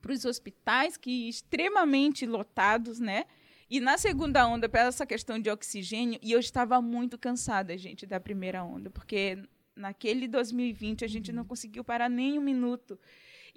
para 0.00 0.12
os 0.12 0.24
hospitais, 0.24 0.96
que 0.96 1.28
extremamente 1.28 2.24
lotados, 2.24 3.00
né? 3.00 3.24
E 3.68 3.80
na 3.80 3.98
segunda 3.98 4.46
onda, 4.46 4.68
pela 4.68 4.88
essa 4.88 5.04
questão 5.04 5.38
de 5.38 5.50
oxigênio, 5.50 6.18
e 6.22 6.32
eu 6.32 6.38
estava 6.38 6.80
muito 6.80 7.18
cansada, 7.18 7.76
gente, 7.76 8.06
da 8.06 8.18
primeira 8.18 8.64
onda, 8.64 8.88
porque 8.88 9.36
naquele 9.76 10.26
2020 10.26 11.04
a 11.04 11.08
gente 11.08 11.32
não 11.32 11.44
conseguiu 11.44 11.84
parar 11.84 12.08
nem 12.08 12.38
um 12.38 12.42
minuto. 12.42 12.98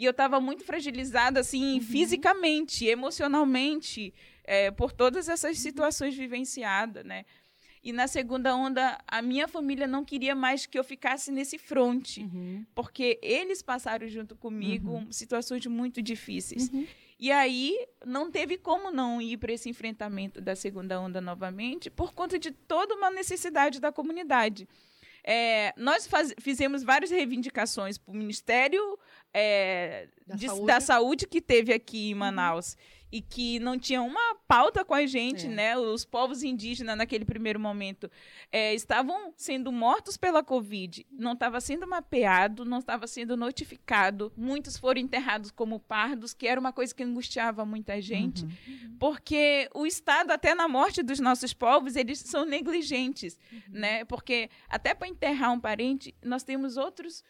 E 0.01 0.05
eu 0.05 0.09
estava 0.09 0.41
muito 0.41 0.63
fragilizada, 0.63 1.41
assim, 1.41 1.75
uhum. 1.75 1.79
fisicamente, 1.79 2.87
emocionalmente, 2.87 4.11
é, 4.43 4.71
por 4.71 4.91
todas 4.91 5.29
essas 5.29 5.59
situações 5.59 6.15
vivenciadas, 6.15 7.05
né? 7.05 7.23
E 7.83 7.93
na 7.93 8.07
segunda 8.07 8.55
onda, 8.55 8.99
a 9.07 9.21
minha 9.21 9.47
família 9.47 9.85
não 9.85 10.03
queria 10.03 10.33
mais 10.33 10.65
que 10.65 10.79
eu 10.79 10.83
ficasse 10.83 11.31
nesse 11.31 11.59
fronte, 11.59 12.21
uhum. 12.21 12.65
porque 12.73 13.19
eles 13.21 13.61
passaram 13.61 14.07
junto 14.07 14.35
comigo 14.35 14.93
uhum. 14.93 15.11
situações 15.11 15.67
muito 15.67 16.01
difíceis. 16.01 16.67
Uhum. 16.69 16.87
E 17.19 17.31
aí 17.31 17.77
não 18.03 18.31
teve 18.31 18.57
como 18.57 18.89
não 18.89 19.21
ir 19.21 19.37
para 19.37 19.53
esse 19.53 19.69
enfrentamento 19.69 20.41
da 20.41 20.55
segunda 20.55 20.99
onda 20.99 21.21
novamente, 21.21 21.91
por 21.91 22.11
conta 22.11 22.39
de 22.39 22.49
toda 22.49 22.95
uma 22.95 23.11
necessidade 23.11 23.79
da 23.79 23.91
comunidade. 23.91 24.67
É, 25.23 25.75
nós 25.77 26.07
faz, 26.07 26.33
fizemos 26.39 26.81
várias 26.81 27.11
reivindicações 27.11 27.99
para 27.99 28.11
o 28.11 28.17
Ministério 28.17 28.97
é, 29.33 30.07
da, 30.27 30.35
de, 30.35 30.47
saúde. 30.47 30.65
da, 30.65 30.79
Saúde. 30.79 31.27
que 31.27 31.41
teve 31.41 31.73
aqui 31.73 32.09
em 32.09 32.13
uhum. 32.13 32.19
Manaus. 32.19 32.73
Uhum 32.73 33.01
e 33.11 33.21
que 33.21 33.59
não 33.59 33.77
tinha 33.77 34.01
uma 34.01 34.35
pauta 34.47 34.85
com 34.85 34.93
a 34.93 35.05
gente, 35.05 35.45
é. 35.45 35.49
né? 35.49 35.77
Os 35.77 36.05
povos 36.05 36.43
indígenas, 36.43 36.97
naquele 36.97 37.25
primeiro 37.25 37.59
momento, 37.59 38.09
é, 38.51 38.73
estavam 38.73 39.33
sendo 39.35 39.71
mortos 39.71 40.15
pela 40.15 40.41
Covid, 40.41 41.05
não 41.11 41.33
estava 41.33 41.59
sendo 41.59 41.85
mapeado, 41.85 42.63
não 42.63 42.79
estava 42.79 43.05
sendo 43.07 43.35
notificado. 43.35 44.31
Muitos 44.37 44.77
foram 44.77 45.01
enterrados 45.01 45.51
como 45.51 45.79
pardos, 45.79 46.33
que 46.33 46.47
era 46.47 46.59
uma 46.59 46.71
coisa 46.71 46.95
que 46.95 47.03
angustiava 47.03 47.65
muita 47.65 47.99
gente, 47.99 48.45
uhum. 48.45 48.95
porque 48.97 49.69
o 49.73 49.85
Estado, 49.85 50.31
até 50.31 50.55
na 50.55 50.67
morte 50.67 51.03
dos 51.03 51.19
nossos 51.19 51.53
povos, 51.53 51.95
eles 51.97 52.19
são 52.19 52.45
negligentes, 52.45 53.37
uhum. 53.51 53.61
né? 53.69 54.05
Porque 54.05 54.49
até 54.69 54.93
para 54.93 55.07
enterrar 55.07 55.51
um 55.51 55.59
parente, 55.59 56.15
nós 56.23 56.43
temos 56.43 56.77
outros 56.77 57.23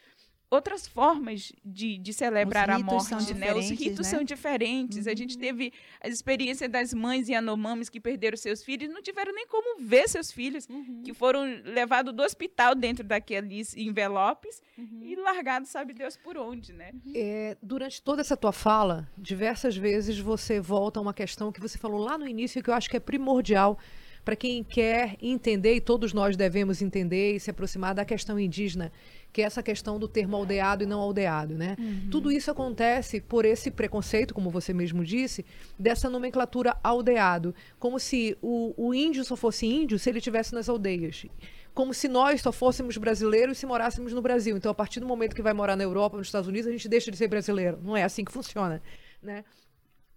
outras 0.51 0.86
formas 0.86 1.53
de, 1.63 1.98
de 1.98 2.12
celebrar 2.12 2.70
a 2.70 2.77
morte, 2.77 3.34
né? 3.34 3.53
Os 3.55 3.70
ritos 3.70 4.05
né? 4.05 4.17
são 4.17 4.24
diferentes. 4.24 5.05
Uhum. 5.05 5.12
A 5.12 5.15
gente 5.15 5.36
uhum. 5.36 5.41
teve 5.41 5.74
a 6.01 6.10
experiência 6.10 6.67
das 6.67 6.93
mães 6.93 7.29
e 7.29 7.34
anomames 7.34 7.88
que 7.88 8.01
perderam 8.01 8.36
seus 8.36 8.62
filhos, 8.62 8.93
não 8.93 9.01
tiveram 9.01 9.34
nem 9.34 9.48
como 9.48 9.79
ver 9.81 10.10
seus 10.10 10.29
filhos, 10.29 10.67
uhum. 10.70 11.01
que 11.03 11.13
foram 11.13 11.46
levados 11.63 12.13
do 12.13 12.22
hospital 12.22 12.75
dentro 12.75 13.03
daqueles 13.03 13.75
envelopes 13.77 14.62
uhum. 14.77 15.00
e 15.03 15.15
largados, 15.15 15.70
sabe 15.70 15.93
Deus 15.93 16.17
por 16.17 16.38
onde, 16.38 16.74
né? 16.74 16.91
Uhum. 16.93 17.13
É, 17.15 17.58
durante 17.63 18.01
toda 18.01 18.20
essa 18.20 18.36
tua 18.36 18.51
fala, 18.51 19.10
diversas 19.17 19.77
vezes 19.77 20.20
você 20.20 20.60
volta 20.60 21.00
a 21.00 21.01
uma 21.01 21.13
questão 21.13 21.50
que 21.50 21.62
você 21.62 21.77
falou 21.77 22.01
lá 22.01 22.17
no 22.17 22.27
início 22.27 22.62
que 22.62 22.70
eu 22.70 22.74
acho 22.74 22.89
que 22.89 22.98
é 22.98 23.00
primordial 23.00 23.79
para 24.24 24.36
quem 24.36 24.63
quer 24.63 25.17
entender, 25.22 25.75
e 25.75 25.81
todos 25.81 26.13
nós 26.13 26.38
devemos 26.38 26.81
entender 26.81 27.36
e 27.36 27.39
se 27.39 27.50
aproximar 27.50 27.96
da 27.96 28.05
questão 28.05 28.39
indígena 28.39 28.91
que 29.31 29.41
é 29.41 29.45
essa 29.45 29.63
questão 29.63 29.97
do 29.97 30.07
termo 30.07 30.35
aldeado 30.35 30.83
e 30.83 30.88
não 30.88 31.00
aldeado, 31.00 31.55
né? 31.55 31.75
Uhum. 31.79 32.09
Tudo 32.09 32.31
isso 32.31 32.51
acontece 32.51 33.21
por 33.21 33.45
esse 33.45 33.71
preconceito, 33.71 34.33
como 34.33 34.50
você 34.50 34.73
mesmo 34.73 35.03
disse, 35.03 35.45
dessa 35.79 36.09
nomenclatura 36.09 36.75
aldeado, 36.83 37.55
como 37.79 38.00
se 38.00 38.38
o, 38.41 38.73
o 38.77 38.93
índio 38.93 39.23
só 39.23 39.35
fosse 39.35 39.65
índio 39.65 39.97
se 39.97 40.09
ele 40.09 40.17
estivesse 40.17 40.53
nas 40.53 40.67
aldeias 40.67 41.25
como 41.73 41.93
se 41.93 42.07
nós 42.07 42.41
só 42.41 42.51
fôssemos 42.51 42.97
brasileiros 42.97 43.57
se 43.57 43.65
morássemos 43.65 44.11
no 44.13 44.21
Brasil. 44.21 44.57
Então, 44.57 44.71
a 44.71 44.75
partir 44.75 45.00
do 45.00 45.07
momento 45.07 45.35
que 45.35 45.41
vai 45.41 45.53
morar 45.53 45.75
na 45.75 45.83
Europa, 45.83 46.17
nos 46.17 46.27
Estados 46.27 46.47
Unidos, 46.47 46.67
a 46.67 46.71
gente 46.71 46.88
deixa 46.89 47.09
de 47.09 47.17
ser 47.17 47.27
brasileiro. 47.27 47.79
Não 47.81 47.95
é 47.95 48.03
assim 48.03 48.25
que 48.25 48.31
funciona, 48.31 48.81
né? 49.21 49.45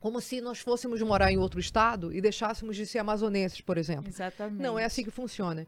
Como 0.00 0.20
se 0.20 0.40
nós 0.40 0.58
fôssemos 0.58 1.00
morar 1.00 1.32
em 1.32 1.38
outro 1.38 1.58
estado 1.58 2.12
e 2.12 2.20
deixássemos 2.20 2.76
de 2.76 2.86
ser 2.86 2.98
amazonenses, 2.98 3.60
por 3.60 3.78
exemplo. 3.78 4.08
Exatamente. 4.08 4.60
Não 4.60 4.78
é 4.78 4.84
assim 4.84 5.02
que 5.02 5.10
funciona. 5.10 5.66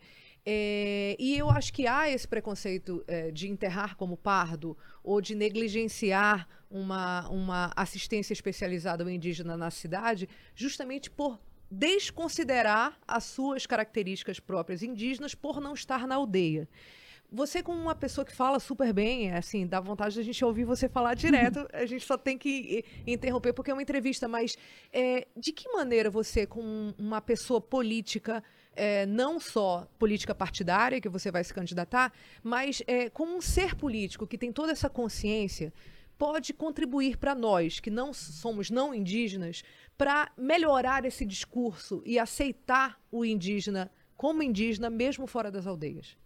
É, 0.48 1.16
e 1.18 1.36
eu 1.36 1.50
acho 1.50 1.72
que 1.72 1.88
há 1.88 2.08
esse 2.08 2.28
preconceito 2.28 3.04
é, 3.08 3.32
de 3.32 3.48
enterrar 3.48 3.96
como 3.96 4.16
pardo 4.16 4.78
ou 5.02 5.20
de 5.20 5.34
negligenciar 5.34 6.48
uma, 6.70 7.28
uma 7.28 7.72
assistência 7.74 8.32
especializada 8.32 9.02
ao 9.02 9.10
indígena 9.10 9.56
na 9.56 9.72
cidade, 9.72 10.28
justamente 10.54 11.10
por 11.10 11.40
desconsiderar 11.68 12.96
as 13.08 13.24
suas 13.24 13.66
características 13.66 14.38
próprias 14.38 14.84
indígenas 14.84 15.34
por 15.34 15.60
não 15.60 15.74
estar 15.74 16.06
na 16.06 16.14
aldeia. 16.14 16.68
Você, 17.30 17.60
como 17.60 17.80
uma 17.80 17.94
pessoa 17.94 18.24
que 18.24 18.34
fala 18.34 18.60
super 18.60 18.92
bem, 18.92 19.30
é 19.30 19.36
assim, 19.36 19.66
dá 19.66 19.80
vontade 19.80 20.14
de 20.14 20.20
a 20.20 20.22
gente 20.22 20.44
ouvir 20.44 20.64
você 20.64 20.88
falar 20.88 21.14
direto, 21.18 21.66
a 21.72 21.84
gente 21.84 22.06
só 22.06 22.16
tem 22.16 22.38
que 22.38 22.84
interromper 23.04 23.52
porque 23.52 23.72
é 23.72 23.74
uma 23.74 23.82
entrevista, 23.82 24.28
mas 24.28 24.56
é, 24.92 25.26
de 25.36 25.50
que 25.50 25.68
maneira 25.72 26.08
você, 26.08 26.46
como 26.46 26.94
uma 26.96 27.20
pessoa 27.20 27.60
política, 27.60 28.44
é, 28.76 29.06
não 29.06 29.40
só 29.40 29.88
política 29.98 30.34
partidária, 30.34 31.00
que 31.00 31.08
você 31.08 31.30
vai 31.30 31.42
se 31.42 31.52
candidatar, 31.52 32.12
mas 32.42 32.82
é, 32.86 33.10
como 33.10 33.36
um 33.36 33.40
ser 33.40 33.74
político 33.74 34.26
que 34.26 34.38
tem 34.38 34.52
toda 34.52 34.72
essa 34.72 34.88
consciência, 34.88 35.72
pode 36.18 36.52
contribuir 36.54 37.16
para 37.16 37.34
nós, 37.34 37.80
que 37.80 37.90
não 37.90 38.12
somos 38.12 38.70
não 38.70 38.94
indígenas, 38.94 39.62
para 39.98 40.30
melhorar 40.36 41.04
esse 41.04 41.24
discurso 41.24 42.02
e 42.04 42.18
aceitar 42.18 43.00
o 43.10 43.24
indígena 43.24 43.90
como 44.16 44.42
indígena, 44.42 44.88
mesmo 44.88 45.26
fora 45.26 45.50
das 45.50 45.66
aldeias? 45.66 46.16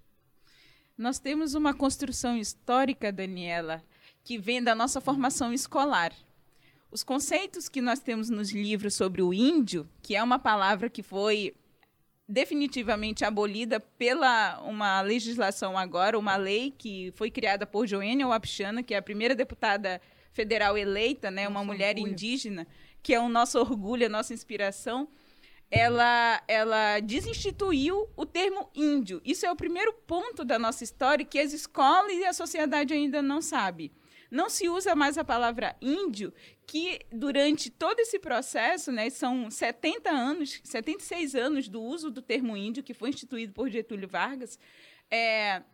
Nós 0.97 1.19
temos 1.19 1.55
uma 1.55 1.75
construção 1.75 2.37
histórica, 2.37 3.11
Daniela, 3.11 3.83
que 4.23 4.39
vem 4.39 4.63
da 4.63 4.75
nossa 4.75 5.01
formação 5.01 5.53
escolar. 5.53 6.13
Os 6.91 7.03
conceitos 7.03 7.69
que 7.69 7.81
nós 7.81 8.01
temos 8.01 8.29
nos 8.29 8.53
livros 8.53 8.95
sobre 8.95 9.23
o 9.23 9.33
índio, 9.33 9.89
que 10.03 10.15
é 10.15 10.23
uma 10.23 10.39
palavra 10.39 10.91
que 10.91 11.03
foi 11.03 11.55
definitivamente 12.31 13.25
abolida 13.25 13.81
pela 13.81 14.61
uma 14.63 15.01
legislação 15.01 15.77
agora, 15.77 16.19
uma 16.19 16.37
lei 16.37 16.73
que 16.77 17.13
foi 17.17 17.31
criada 17.31 17.67
por 17.67 17.87
Joênia 17.87 18.27
Wapchana, 18.27 18.83
que 18.83 18.95
é 18.95 18.99
a 18.99 19.03
primeira 19.03 19.35
deputada 19.35 20.01
federal 20.33 20.79
eleita, 20.79 21.31
né, 21.31 21.49
uma 21.49 21.65
mulher 21.65 21.97
orgulho. 21.97 22.13
indígena, 22.13 22.67
que 23.03 23.13
é 23.13 23.21
o 23.21 23.29
nosso 23.29 23.59
orgulho, 23.59 24.07
a 24.07 24.09
nossa 24.09 24.33
inspiração. 24.33 25.09
Ela, 25.71 26.43
ela 26.49 27.01
desinstituiu 27.01 28.09
o 28.17 28.27
termo 28.27 28.71
índio. 28.75 29.21
Isso 29.25 29.45
é 29.47 29.51
o 29.51 29.57
primeiro 29.57 29.93
ponto 29.93 30.45
da 30.45 30.59
nossa 30.59 30.83
história 30.83 31.25
que 31.25 31.39
as 31.39 31.53
escolas 31.53 32.13
e 32.13 32.25
a 32.25 32.33
sociedade 32.33 32.95
ainda 32.95 33.21
não 33.21 33.43
sabem 33.43 33.91
não 34.31 34.49
se 34.49 34.69
usa 34.69 34.95
mais 34.95 35.19
a 35.19 35.25
palavra 35.25 35.75
índio, 35.83 36.33
que 36.71 37.01
durante 37.11 37.69
todo 37.69 37.99
esse 37.99 38.17
processo, 38.21 38.93
né, 38.93 39.11
são 39.11 39.51
70 39.51 40.09
anos, 40.09 40.61
76 40.63 41.35
anos 41.35 41.69
do 41.69 41.83
uso 41.83 42.13
do 42.13 42.23
termo 42.23 42.57
índio, 42.57 42.85
que 42.85 42.95
foi 42.95 43.09
instituído 43.09 43.53
por 43.53 43.69
Getúlio 43.69 44.07
Vargas, 44.07 44.57
é, 45.11 45.65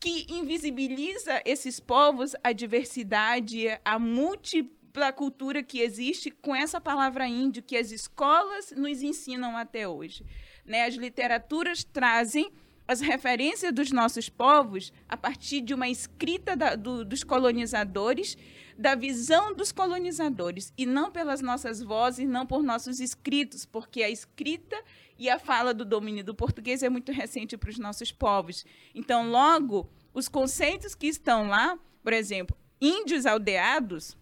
que 0.00 0.26
invisibiliza 0.28 1.40
esses 1.44 1.78
povos, 1.78 2.34
a 2.42 2.50
diversidade, 2.50 3.68
a 3.84 3.96
múltipla 3.96 5.12
cultura 5.12 5.62
que 5.62 5.78
existe 5.78 6.32
com 6.32 6.52
essa 6.52 6.80
palavra 6.80 7.28
índio, 7.28 7.62
que 7.62 7.76
as 7.76 7.92
escolas 7.92 8.72
nos 8.72 9.02
ensinam 9.02 9.56
até 9.56 9.86
hoje. 9.86 10.26
Né? 10.66 10.84
As 10.84 10.96
literaturas 10.96 11.84
trazem 11.84 12.50
as 12.86 13.00
referências 13.00 13.72
dos 13.72 13.90
nossos 13.90 14.28
povos 14.28 14.92
a 15.08 15.16
partir 15.16 15.60
de 15.60 15.72
uma 15.72 15.88
escrita 15.88 16.56
da, 16.56 16.74
do, 16.74 17.04
dos 17.04 17.24
colonizadores, 17.24 18.36
da 18.76 18.94
visão 18.94 19.54
dos 19.54 19.72
colonizadores, 19.72 20.72
e 20.76 20.84
não 20.84 21.10
pelas 21.10 21.40
nossas 21.40 21.80
vozes, 21.80 22.28
não 22.28 22.46
por 22.46 22.62
nossos 22.62 23.00
escritos, 23.00 23.64
porque 23.64 24.02
a 24.02 24.10
escrita 24.10 24.76
e 25.18 25.30
a 25.30 25.38
fala 25.38 25.72
do 25.72 25.84
domínio 25.84 26.24
do 26.24 26.34
português 26.34 26.82
é 26.82 26.88
muito 26.88 27.12
recente 27.12 27.56
para 27.56 27.70
os 27.70 27.78
nossos 27.78 28.12
povos. 28.12 28.64
Então, 28.94 29.30
logo, 29.30 29.90
os 30.12 30.28
conceitos 30.28 30.94
que 30.94 31.06
estão 31.06 31.48
lá, 31.48 31.78
por 32.02 32.12
exemplo, 32.12 32.56
índios 32.80 33.24
aldeados, 33.24 34.16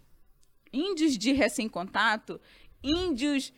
índios 0.72 1.18
de 1.18 1.32
recém-contato, 1.32 2.40
índios 2.82 3.52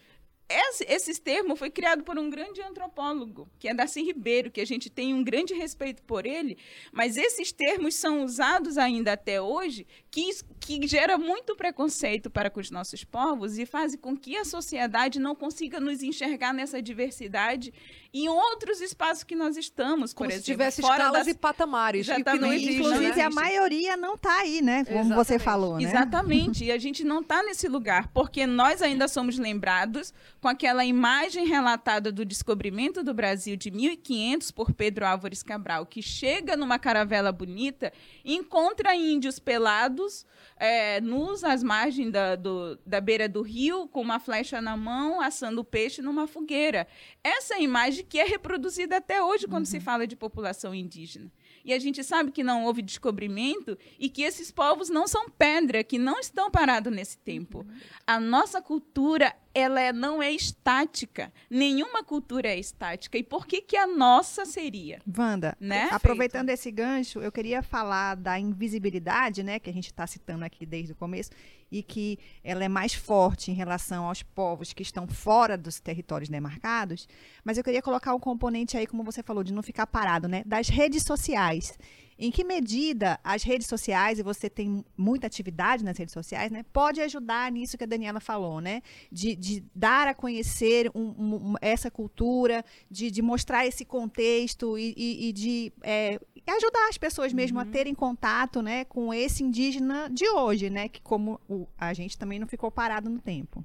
esse, 0.48 0.84
esse 0.88 1.20
termo 1.20 1.56
foi 1.56 1.70
criado 1.70 2.04
por 2.04 2.18
um 2.18 2.28
grande 2.28 2.60
antropólogo, 2.60 3.48
que 3.58 3.66
é 3.66 3.74
Darcy 3.74 4.02
Ribeiro, 4.02 4.50
que 4.50 4.60
a 4.60 4.66
gente 4.66 4.90
tem 4.90 5.14
um 5.14 5.24
grande 5.24 5.54
respeito 5.54 6.02
por 6.02 6.26
ele, 6.26 6.58
mas 6.92 7.16
esses 7.16 7.50
termos 7.50 7.94
são 7.94 8.22
usados 8.22 8.76
ainda 8.76 9.12
até 9.14 9.40
hoje, 9.40 9.86
que, 10.10 10.30
que 10.60 10.86
gera 10.86 11.16
muito 11.16 11.56
preconceito 11.56 12.28
para 12.28 12.50
com 12.50 12.60
os 12.60 12.70
nossos 12.70 13.04
povos 13.04 13.58
e 13.58 13.64
faz 13.64 13.96
com 13.96 14.14
que 14.16 14.36
a 14.36 14.44
sociedade 14.44 15.18
não 15.18 15.34
consiga 15.34 15.80
nos 15.80 16.02
enxergar 16.02 16.52
nessa 16.52 16.82
diversidade 16.82 17.72
em 18.14 18.28
outros 18.28 18.80
espaços 18.80 19.24
que 19.24 19.34
nós 19.34 19.56
estamos, 19.56 20.14
Como 20.14 20.28
por 20.28 20.32
exemplo. 20.32 20.46
se 20.46 20.52
tivesse 20.52 20.80
escalas 20.80 21.12
das... 21.12 21.26
e 21.26 21.34
patamares, 21.34 22.06
que 22.06 22.38
não 22.38 22.52
existe. 22.52 22.76
Inclusive, 22.76 23.20
a 23.20 23.28
maioria 23.28 23.96
não 23.96 24.14
está 24.14 24.38
aí, 24.38 24.62
né? 24.62 24.84
Como 24.84 25.00
Exatamente. 25.00 25.26
você 25.26 25.38
falou, 25.40 25.78
né? 25.78 25.82
Exatamente. 25.82 26.62
e 26.64 26.70
a 26.70 26.78
gente 26.78 27.02
não 27.02 27.22
está 27.22 27.42
nesse 27.42 27.66
lugar, 27.66 28.06
porque 28.14 28.46
nós 28.46 28.80
ainda 28.80 29.08
somos 29.08 29.36
lembrados 29.36 30.14
com 30.40 30.46
aquela 30.46 30.84
imagem 30.84 31.44
relatada 31.44 32.12
do 32.12 32.24
descobrimento 32.24 33.02
do 33.02 33.12
Brasil 33.12 33.56
de 33.56 33.72
1500 33.72 34.52
por 34.52 34.72
Pedro 34.72 35.04
Álvares 35.04 35.42
Cabral, 35.42 35.84
que 35.84 36.00
chega 36.00 36.56
numa 36.56 36.78
caravela 36.78 37.32
bonita 37.32 37.92
e 38.24 38.36
encontra 38.36 38.94
índios 38.94 39.40
pelados, 39.40 40.24
é, 40.56 41.00
nus 41.00 41.42
às 41.42 41.64
margens 41.64 42.12
da, 42.12 42.36
do, 42.36 42.78
da 42.86 43.00
beira 43.00 43.28
do 43.28 43.42
rio, 43.42 43.88
com 43.88 44.00
uma 44.00 44.20
flecha 44.20 44.60
na 44.60 44.76
mão, 44.76 45.20
assando 45.20 45.64
peixe 45.64 46.00
numa 46.00 46.28
fogueira. 46.28 46.86
Essa 47.24 47.58
imagem 47.58 48.03
que 48.04 48.18
é 48.18 48.24
reproduzida 48.24 48.96
até 48.96 49.22
hoje 49.22 49.46
quando 49.46 49.64
uhum. 49.64 49.70
se 49.70 49.80
fala 49.80 50.06
de 50.06 50.14
população 50.16 50.74
indígena. 50.74 51.30
E 51.64 51.72
a 51.72 51.78
gente 51.78 52.04
sabe 52.04 52.30
que 52.30 52.44
não 52.44 52.64
houve 52.64 52.82
descobrimento 52.82 53.78
e 53.98 54.08
que 54.08 54.22
esses 54.22 54.50
povos 54.50 54.90
não 54.90 55.06
são 55.06 55.28
pedra, 55.30 55.82
que 55.82 55.98
não 55.98 56.20
estão 56.20 56.50
parados 56.50 56.92
nesse 56.92 57.16
tempo. 57.18 57.66
A 58.06 58.20
nossa 58.20 58.60
cultura, 58.60 59.34
ela 59.54 59.80
é, 59.80 59.92
não 59.92 60.22
é 60.22 60.32
estática. 60.32 61.32
Nenhuma 61.48 62.02
cultura 62.02 62.48
é 62.48 62.58
estática. 62.58 63.16
E 63.16 63.22
por 63.22 63.46
que, 63.46 63.60
que 63.60 63.76
a 63.76 63.86
nossa 63.86 64.44
seria? 64.44 65.00
Wanda, 65.16 65.56
Né? 65.60 65.88
aproveitando 65.92 66.50
esse 66.50 66.70
gancho, 66.70 67.20
eu 67.20 67.30
queria 67.30 67.62
falar 67.62 68.16
da 68.16 68.38
invisibilidade, 68.38 69.42
né, 69.42 69.58
que 69.58 69.70
a 69.70 69.72
gente 69.72 69.86
está 69.86 70.06
citando 70.06 70.44
aqui 70.44 70.66
desde 70.66 70.92
o 70.92 70.96
começo, 70.96 71.30
e 71.70 71.82
que 71.82 72.18
ela 72.42 72.64
é 72.64 72.68
mais 72.68 72.94
forte 72.94 73.50
em 73.50 73.54
relação 73.54 74.06
aos 74.06 74.22
povos 74.22 74.72
que 74.72 74.82
estão 74.82 75.06
fora 75.06 75.56
dos 75.56 75.80
territórios 75.80 76.28
demarcados. 76.28 77.08
Mas 77.44 77.56
eu 77.56 77.64
queria 77.64 77.82
colocar 77.82 78.14
um 78.14 78.20
componente 78.20 78.76
aí, 78.76 78.86
como 78.86 79.04
você 79.04 79.22
falou, 79.22 79.44
de 79.44 79.52
não 79.52 79.62
ficar 79.62 79.86
parado, 79.86 80.28
né, 80.28 80.42
das 80.44 80.68
redes 80.68 81.02
sociais. 81.04 81.78
Em 82.18 82.30
que 82.30 82.44
medida 82.44 83.18
as 83.24 83.42
redes 83.42 83.66
sociais, 83.66 84.18
e 84.18 84.22
você 84.22 84.48
tem 84.48 84.84
muita 84.96 85.26
atividade 85.26 85.84
nas 85.84 85.98
redes 85.98 86.12
sociais, 86.12 86.50
né, 86.50 86.64
pode 86.72 87.00
ajudar 87.00 87.50
nisso 87.50 87.76
que 87.76 87.84
a 87.84 87.86
Daniela 87.86 88.20
falou, 88.20 88.60
né? 88.60 88.82
De, 89.10 89.34
de 89.34 89.64
dar 89.74 90.06
a 90.08 90.14
conhecer 90.14 90.90
um- 90.94 91.14
um- 91.18 91.54
essa 91.60 91.90
cultura, 91.90 92.64
de, 92.90 93.10
de 93.10 93.20
mostrar 93.22 93.66
esse 93.66 93.84
contexto 93.84 94.78
e, 94.78 94.94
e- 94.96 95.28
e 95.28 95.32
de 95.32 95.72
é, 95.82 96.20
ajudar 96.46 96.88
as 96.88 96.98
pessoas 96.98 97.32
mesmo 97.32 97.58
a 97.58 97.64
terem 97.72 97.94
contato 97.94 98.62
né, 98.62 98.84
com 98.84 99.12
esse 99.12 99.42
indígena 99.42 100.08
de 100.08 100.28
hoje, 100.28 100.70
né? 100.70 100.88
Que 100.88 101.00
como 101.02 101.40
o- 101.48 101.66
a 101.76 101.92
gente 101.94 102.16
também 102.18 102.38
não 102.38 102.46
ficou 102.46 102.70
parado 102.70 103.10
no 103.10 103.20
tempo. 103.20 103.64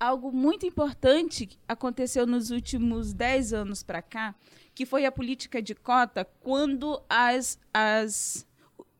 Algo 0.00 0.32
muito 0.32 0.64
importante 0.64 1.46
aconteceu 1.68 2.26
nos 2.26 2.50
últimos 2.50 3.12
10 3.12 3.52
anos 3.52 3.82
para 3.82 4.00
cá, 4.00 4.34
que 4.74 4.86
foi 4.86 5.04
a 5.04 5.12
política 5.12 5.60
de 5.60 5.74
cota, 5.74 6.24
quando 6.24 7.02
as, 7.06 7.58
as 7.72 8.46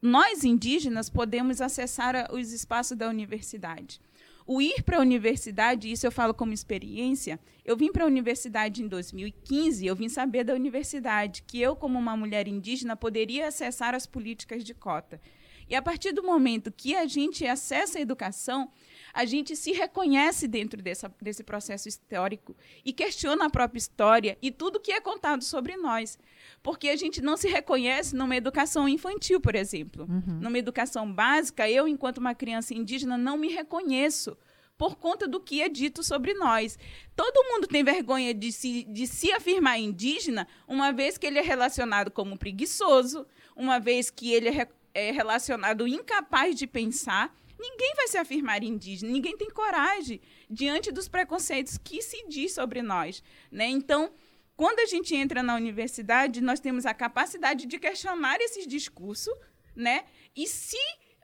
nós 0.02 0.44
indígenas 0.44 1.08
podemos 1.08 1.62
acessar 1.62 2.28
os 2.32 2.52
espaços 2.52 2.96
da 2.96 3.08
universidade. 3.08 3.98
O 4.46 4.60
ir 4.60 4.82
para 4.82 4.98
a 4.98 5.00
universidade, 5.00 5.90
isso 5.90 6.06
eu 6.06 6.12
falo 6.12 6.34
como 6.34 6.52
experiência, 6.52 7.38
eu 7.64 7.76
vim 7.76 7.92
para 7.92 8.04
a 8.04 8.06
universidade 8.06 8.82
em 8.82 8.88
2015, 8.88 9.86
eu 9.86 9.94
vim 9.96 10.08
saber 10.08 10.44
da 10.44 10.54
universidade 10.54 11.42
que 11.46 11.60
eu, 11.60 11.76
como 11.76 11.98
uma 11.98 12.16
mulher 12.16 12.48
indígena, 12.48 12.96
poderia 12.96 13.48
acessar 13.48 13.94
as 13.94 14.06
políticas 14.06 14.64
de 14.64 14.74
cota. 14.74 15.20
E 15.68 15.74
a 15.76 15.80
partir 15.80 16.10
do 16.10 16.24
momento 16.24 16.72
que 16.72 16.96
a 16.96 17.06
gente 17.06 17.46
acessa 17.46 17.98
a 17.98 18.02
educação, 18.02 18.72
a 19.12 19.24
gente 19.24 19.56
se 19.56 19.72
reconhece 19.72 20.46
dentro 20.46 20.82
dessa, 20.82 21.12
desse 21.20 21.42
processo 21.42 21.88
histórico 21.88 22.56
e 22.84 22.92
questiona 22.92 23.46
a 23.46 23.50
própria 23.50 23.78
história 23.78 24.38
e 24.40 24.50
tudo 24.50 24.80
que 24.80 24.92
é 24.92 25.00
contado 25.00 25.42
sobre 25.42 25.76
nós. 25.76 26.18
Porque 26.62 26.88
a 26.88 26.96
gente 26.96 27.20
não 27.20 27.36
se 27.36 27.48
reconhece 27.48 28.14
numa 28.14 28.36
educação 28.36 28.88
infantil, 28.88 29.40
por 29.40 29.54
exemplo. 29.54 30.06
Numa 30.40 30.58
educação 30.58 31.10
básica, 31.10 31.68
eu, 31.68 31.88
enquanto 31.88 32.18
uma 32.18 32.34
criança 32.34 32.74
indígena, 32.74 33.16
não 33.16 33.36
me 33.36 33.48
reconheço 33.48 34.36
por 34.80 34.96
conta 34.96 35.28
do 35.28 35.38
que 35.38 35.60
é 35.60 35.68
dito 35.68 36.02
sobre 36.02 36.32
nós. 36.32 36.78
Todo 37.14 37.44
mundo 37.52 37.66
tem 37.66 37.84
vergonha 37.84 38.32
de 38.32 38.50
se, 38.50 38.84
de 38.84 39.06
se 39.06 39.30
afirmar 39.30 39.78
indígena, 39.78 40.48
uma 40.66 40.90
vez 40.90 41.18
que 41.18 41.26
ele 41.26 41.38
é 41.38 41.42
relacionado 41.42 42.10
como 42.10 42.38
preguiçoso, 42.38 43.26
uma 43.54 43.78
vez 43.78 44.08
que 44.08 44.32
ele 44.32 44.48
é, 44.48 44.66
é 44.94 45.10
relacionado 45.10 45.86
incapaz 45.86 46.56
de 46.56 46.66
pensar. 46.66 47.30
Ninguém 47.60 47.92
vai 47.94 48.08
se 48.08 48.16
afirmar 48.16 48.64
indígena, 48.64 49.12
ninguém 49.12 49.36
tem 49.36 49.50
coragem 49.50 50.18
diante 50.48 50.90
dos 50.90 51.08
preconceitos 51.08 51.76
que 51.76 52.00
se 52.00 52.26
diz 52.26 52.54
sobre 52.54 52.80
nós. 52.80 53.22
Né? 53.52 53.66
Então, 53.66 54.10
quando 54.56 54.80
a 54.80 54.86
gente 54.86 55.14
entra 55.14 55.42
na 55.42 55.54
universidade, 55.54 56.40
nós 56.40 56.58
temos 56.58 56.86
a 56.86 56.94
capacidade 56.94 57.66
de 57.66 57.78
questionar 57.78 58.40
esses 58.40 58.66
discursos 58.66 59.34
né? 59.76 60.04
e 60.34 60.46
se 60.46 60.78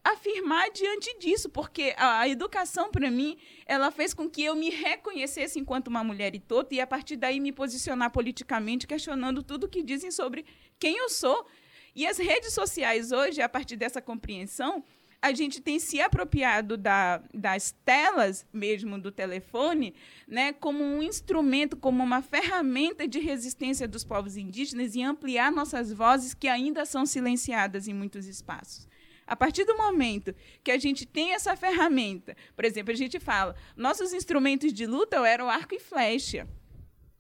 afirmar 0.05 0.71
diante 0.71 1.19
disso, 1.19 1.49
porque 1.49 1.95
a, 1.97 2.29
educação, 2.29 2.91
para 2.91 3.11
mim, 3.11 3.39
ela 3.65 3.91
fez 3.91 4.13
com 4.13 4.29
que 4.29 4.45
eu 4.45 4.55
me 4.55 4.69
reconhecesse 4.69 5.59
enquanto 5.59 5.89
uma 5.89 6.05
mulher 6.05 6.35
e 6.35 6.39
tota, 6.39 6.75
e 6.75 6.81
a 6.81 6.87
partir 6.87 7.17
daí 7.17 7.41
me 7.41 7.51
posicionar 7.51 8.11
politicamente, 8.11 8.87
questionando 8.87 9.43
tudo 9.43 9.69
que 9.69 9.83
dizem 9.83 10.11
sobre 10.11 10.45
quem 10.79 10.99
eu 10.99 11.09
sou. 11.09 11.47
E 11.95 12.07
as 12.07 12.19
redes 12.19 12.53
sociais 12.53 13.11
hoje, 13.11 13.41
a 13.41 13.49
partir 13.49 13.75
dessa 13.75 14.03
compreensão, 14.03 14.85
a 15.21 15.33
gente 15.33 15.61
tem 15.61 15.79
se 15.79 16.01
apropriado 16.01 16.77
da- 16.77 17.23
das 17.33 17.75
telas 17.85 18.47
mesmo 18.53 18.99
do 18.99 19.11
telefone, 19.11 19.95
né, 20.27 20.53
como 20.53 20.83
um 20.85 21.03
instrumento, 21.03 21.77
como 21.77 22.03
uma 22.03 22.23
ferramenta 22.23 23.09
de 23.09 23.19
resistência 23.19 23.89
dos 23.89 24.05
povos 24.05 24.37
indígenas 24.37 24.95
e 24.95 25.03
ampliar 25.03 25.51
nossas 25.51 25.93
vozes 25.93 26.35
que 26.35 26.49
ainda 26.49 26.85
são 26.85 27.05
silenciadas 27.07 27.89
em 27.89 27.95
muitos 27.95 28.27
espaços. 28.27 28.89
A 29.27 29.35
partir 29.35 29.65
do 29.65 29.77
momento 29.77 30.33
que 30.63 30.71
a 30.71 30.79
gente 30.79 31.05
tem 31.05 31.33
essa 31.33 31.57
ferramenta, 31.57 32.37
por 32.55 32.65
exemplo, 32.65 32.93
a 32.93 32.97
gente 32.97 33.19
fala, 33.19 33.57
nossos 33.77 34.13
instrumentos 34.13 34.73
de 34.73 34.87
luta 34.87 35.17
eram 35.27 35.51
arco 35.51 35.75
e 35.75 35.81
flecha. 35.81 36.47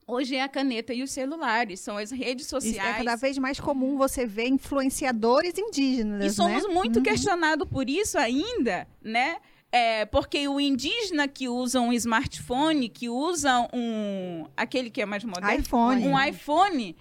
Hoje 0.08 0.36
é 0.36 0.42
a 0.42 0.48
caneta 0.48 0.94
e 0.94 1.02
os 1.02 1.10
celulares, 1.10 1.80
são 1.80 1.96
as 1.96 2.12
redes 2.12 2.46
Isso 2.46 2.50
sociais. 2.60 2.94
é 2.94 2.98
cada 3.04 3.16
vez 3.16 3.36
mais 3.38 3.58
comum 3.58 3.96
você 3.96 4.24
ver 4.24 4.46
influenciadores 4.46 5.54
indígenas, 5.58 6.24
E 6.32 6.34
somos 6.34 6.62
né? 6.66 6.72
muito 6.72 7.02
questionados 7.02 7.68
por 7.68 7.90
isso 7.90 8.16
ainda, 8.16 8.86
né? 9.02 9.38
É, 9.72 10.04
porque 10.06 10.46
o 10.46 10.60
indígena 10.60 11.26
que 11.26 11.48
usa 11.48 11.80
um 11.80 11.92
smartphone, 11.92 12.88
que 12.88 13.08
usa 13.08 13.68
um 13.72 14.46
aquele 14.56 14.90
que 14.90 15.02
é 15.02 15.06
mais 15.06 15.24
moderno, 15.24 15.60
iPhone. 15.60 16.06
um 16.06 16.24
iPhone, 16.24 16.96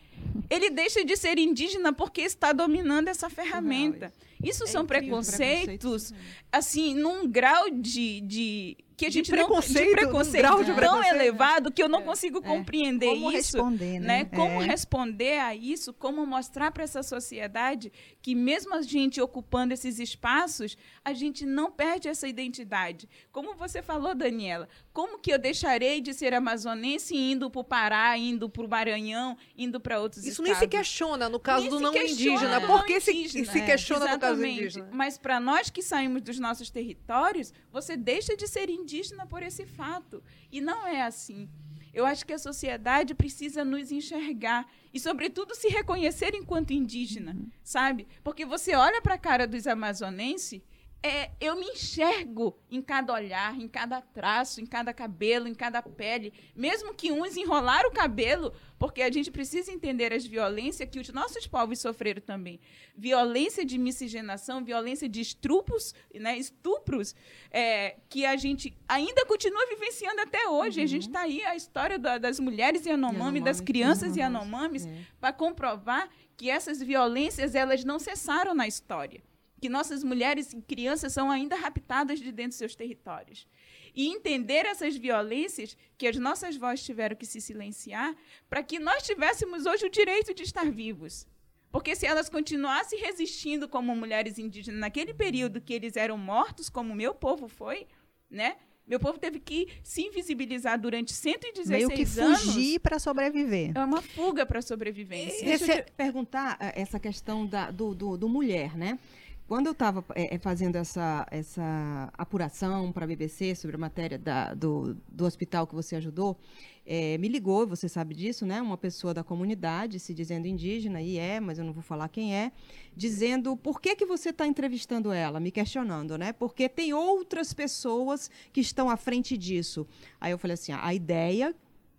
ele 0.49 0.71
deixa 0.71 1.05
de 1.05 1.15
ser 1.15 1.37
indígena 1.37 1.93
porque 1.93 2.21
está 2.21 2.51
dominando 2.53 3.07
essa 3.07 3.29
ferramenta. 3.29 4.11
Isso 4.43 4.67
são 4.67 4.83
incrível, 4.83 5.07
preconceitos, 5.09 6.13
assim, 6.51 6.93
num 6.93 7.27
grau 7.27 7.69
de, 7.69 8.21
de 8.21 8.77
que 8.97 9.05
a 9.05 9.09
De 9.09 9.15
gente 9.15 9.29
preconceito, 9.29 9.83
não, 9.83 9.89
de 9.89 9.91
preconceito 9.91 10.41
grau 10.41 10.59
de 10.59 10.65
tão 10.67 10.75
preconceito, 10.75 11.13
né? 11.15 11.19
elevado 11.27 11.69
que 11.71 11.83
eu 11.83 11.89
não 11.89 12.01
consigo 12.03 12.41
compreender 12.41 13.07
Como 13.09 13.29
isso 13.29 13.57
responder, 13.57 13.99
né? 13.99 14.23
né? 14.23 14.25
Como 14.25 14.61
É. 14.61 14.65
responder 14.65 15.39
a 15.39 15.53
isso, 15.53 15.91
como 15.91 16.25
mostrar 16.25 16.71
para 16.71 16.83
essa 16.85 17.03
sociedade 17.03 17.91
que 18.21 18.33
mesmo 18.33 18.73
a 18.73 18.81
gente 18.81 19.19
ocupando 19.19 19.73
esses 19.73 19.99
espaços, 19.99 20.77
a 21.03 21.11
gente 21.13 21.45
não 21.45 21.69
perde 21.69 22.07
essa 22.07 22.25
identidade. 22.25 23.09
Como 23.33 23.53
você 23.55 23.81
falou, 23.81 24.15
Daniela, 24.15 24.69
como 24.93 25.19
que 25.19 25.33
eu 25.33 25.37
deixarei 25.37 25.99
de 25.99 26.13
ser 26.13 26.33
amazonense 26.33 27.13
indo 27.17 27.49
para 27.51 27.59
o 27.59 27.63
Pará, 27.65 28.17
indo 28.17 28.47
para 28.49 28.63
o 28.63 28.69
Maranhão, 28.69 29.37
indo 29.57 29.77
para 29.77 29.99
outros 29.99 30.23
Isso 30.25 30.41
estados? 30.41 30.51
nem 30.51 30.59
se 30.59 30.67
questiona 30.69 31.27
no 31.27 31.39
caso 31.39 31.63
Nem 31.63 31.69
do 31.69 31.79
não 31.81 31.93
indígena. 31.93 32.61
Por 32.61 32.85
que 32.85 33.01
se, 33.01 33.27
se 33.27 33.59
É, 33.59 33.65
questiona 33.65 34.05
no 34.05 34.17
caso 34.19 34.19
do 34.19 34.24
Exatamente. 34.31 34.95
Mas 34.95 35.17
para 35.17 35.39
nós 35.39 35.69
que 35.69 35.81
saímos 35.81 36.21
dos 36.21 36.39
nossos 36.39 36.69
territórios, 36.69 37.53
você 37.71 37.95
deixa 37.95 38.35
de 38.35 38.47
ser 38.47 38.69
indígena 38.69 39.25
por 39.25 39.43
esse 39.43 39.65
fato. 39.65 40.23
E 40.51 40.61
não 40.61 40.85
é 40.87 41.01
assim. 41.01 41.49
Eu 41.93 42.05
acho 42.05 42.25
que 42.25 42.33
a 42.33 42.37
sociedade 42.37 43.15
precisa 43.15 43.63
nos 43.63 43.89
enxergar 43.89 44.67
e, 44.93 44.99
sobretudo, 44.99 45.55
se 45.55 45.69
reconhecer 45.69 46.35
enquanto 46.35 46.73
indígena, 46.73 47.37
sabe? 47.63 48.05
Porque 48.21 48.45
você 48.45 48.75
olha 48.75 49.01
para 49.01 49.13
a 49.13 49.17
cara 49.17 49.47
dos 49.47 49.65
amazonenses, 49.65 50.61
é, 51.07 51.31
eu 51.39 51.55
me 51.55 51.67
enxergo 51.67 52.57
em 52.71 52.81
cada 52.81 53.13
olhar, 53.13 53.55
em 53.59 53.67
cada 53.67 54.01
traço, 54.01 54.59
em 54.59 54.65
cada 54.65 54.91
cabelo, 54.93 55.47
em 55.47 55.53
cada 55.53 55.81
pele. 55.81 56.33
Mesmo 56.55 56.93
que 56.95 57.11
uns 57.11 57.37
enrolaram 57.37 57.89
o 57.89 57.93
cabelo, 57.93 58.51
porque 58.79 59.01
a 59.03 59.11
gente 59.11 59.29
precisa 59.29 59.71
entender 59.71 60.11
as 60.11 60.25
violências 60.25 60.89
que 60.89 60.99
os 60.99 61.09
nossos 61.09 61.45
povos 61.45 61.79
sofreram 61.79 62.21
também. 62.21 62.59
Violência 62.97 63.63
de 63.63 63.77
miscigenação, 63.77 64.63
violência 64.63 65.07
de 65.07 65.21
estrupos, 65.21 65.93
né, 66.13 66.37
estupros, 66.37 67.13
é, 67.51 67.97
que 68.09 68.25
a 68.25 68.35
gente 68.35 68.75
ainda 68.87 69.25
continua 69.27 69.65
vivenciando 69.67 70.21
até 70.21 70.47
hoje. 70.49 70.81
A 70.81 70.87
gente 70.87 71.07
está 71.07 71.21
aí, 71.21 71.43
a 71.45 71.55
história 71.55 71.99
da- 71.99 72.17
das 72.17 72.39
mulheres 72.39 72.83
Yanomami, 72.85 73.39
das 73.39 73.57
Yanomami, 73.57 73.65
crianças 73.65 74.15
Yanomamis, 74.17 74.83
Yanomamis, 74.85 74.85
é. 74.87 75.05
para 75.19 75.31
comprovar 75.33 76.09
que 76.35 76.49
essas 76.49 76.81
violências 76.81 77.53
elas 77.53 77.83
não 77.83 77.99
cessaram 77.99 78.55
na 78.55 78.67
história. 78.67 79.21
Que 79.61 79.69
nossas 79.69 80.03
mulheres 80.03 80.53
e 80.53 80.61
crianças 80.61 81.13
são 81.13 81.31
ainda 81.31 81.55
raptadas 81.55 82.19
de 82.19 82.31
dentro 82.31 82.49
dos 82.49 82.57
seus 82.57 82.75
territórios. 82.75 83.47
E 83.95 84.07
entender 84.09 84.65
essas 84.65 84.95
violências 84.97 85.77
que 85.97 86.05
as 86.07 86.17
nossas 86.17 86.57
vozes 86.57 86.83
tiveram 86.85 87.15
que 87.15 87.25
se 87.25 87.39
silenciar 87.39 88.13
para 88.49 88.61
que 88.61 88.77
nós 88.79 89.03
tivéssemos 89.03 89.65
hoje 89.65 89.85
o 89.85 89.89
direito 89.89 90.33
de 90.33 90.43
estar 90.43 90.69
vivos. 90.69 91.25
Porque 91.71 91.95
se 91.95 92.05
elas 92.05 92.29
continuassem 92.29 92.99
resistindo 92.99 93.67
como 93.67 93.95
mulheres 93.95 94.37
indígenas 94.37 94.79
naquele 94.79 95.13
período 95.13 95.59
que 95.61 95.73
eles 95.73 95.95
eram 95.95 96.17
mortos, 96.17 96.69
como 96.69 96.93
o 96.93 96.95
meu 96.95 97.13
povo 97.13 97.47
foi, 97.47 97.87
né? 98.29 98.57
Meu 98.87 98.99
povo 98.99 99.17
teve 99.17 99.39
que 99.39 99.67
se 99.83 100.03
invisibilizar 100.03 100.79
durante 100.79 101.11
116 101.11 101.67
Meio 101.67 101.89
que 101.89 102.19
anos. 102.19 102.41
fugir 102.43 102.79
para 102.79 102.99
sobreviver. 102.99 103.71
É 103.75 103.83
uma 103.83 104.01
fuga 104.01 104.45
para 104.45 104.59
a 104.59 104.61
sobrevivência. 104.61 105.43
Deixa 105.43 105.73
eu 105.79 105.85
te 105.85 105.91
perguntar 105.93 106.55
eh, 106.61 106.81
essa 106.81 106.99
questão 106.99 107.47
da- 107.47 107.71
do, 107.71 107.95
do, 107.95 108.15
do 108.15 108.29
mulher, 108.29 108.77
né? 108.77 108.99
Quando 109.47 109.67
eu 109.67 109.73
estava 109.73 110.03
é, 110.15 110.39
fazendo 110.39 110.75
essa, 110.75 111.27
essa 111.29 112.11
apuração 112.17 112.91
para 112.91 113.05
a 113.05 113.07
BBC 113.07 113.53
sobre 113.53 113.75
a 113.75 113.79
matéria 113.79 114.17
da, 114.17 114.55
do, 114.55 114.97
do 115.07 115.23
hospital 115.23 115.67
que 115.67 115.75
você 115.75 115.95
ajudou, 115.97 116.35
é, 116.83 117.15
me 117.19 117.27
ligou, 117.27 117.67
você 117.67 117.87
sabe 117.87 118.15
disso, 118.15 118.43
né? 118.43 118.59
Uma 118.59 118.75
pessoa 118.77 119.13
da 119.13 119.23
comunidade 119.23 119.99
se 119.99 120.15
dizendo 120.15 120.47
indígena, 120.47 120.99
e 120.99 121.19
é, 121.19 121.39
mas 121.39 121.59
eu 121.59 121.65
não 121.65 121.73
vou 121.73 121.83
falar 121.83 122.09
quem 122.09 122.35
é, 122.35 122.51
dizendo 122.95 123.55
por 123.55 123.79
que, 123.79 123.95
que 123.95 124.05
você 124.05 124.29
está 124.29 124.47
entrevistando 124.47 125.11
ela, 125.11 125.39
me 125.39 125.51
questionando, 125.51 126.17
né? 126.17 126.33
Porque 126.33 126.67
tem 126.67 126.93
outras 126.95 127.53
pessoas 127.53 128.31
que 128.51 128.61
estão 128.61 128.89
à 128.89 128.97
frente 128.97 129.37
disso. 129.37 129.85
Aí 130.19 130.31
eu 130.31 130.39
falei 130.39 130.55
assim: 130.55 130.71
a 130.71 130.91
ideia 130.91 131.55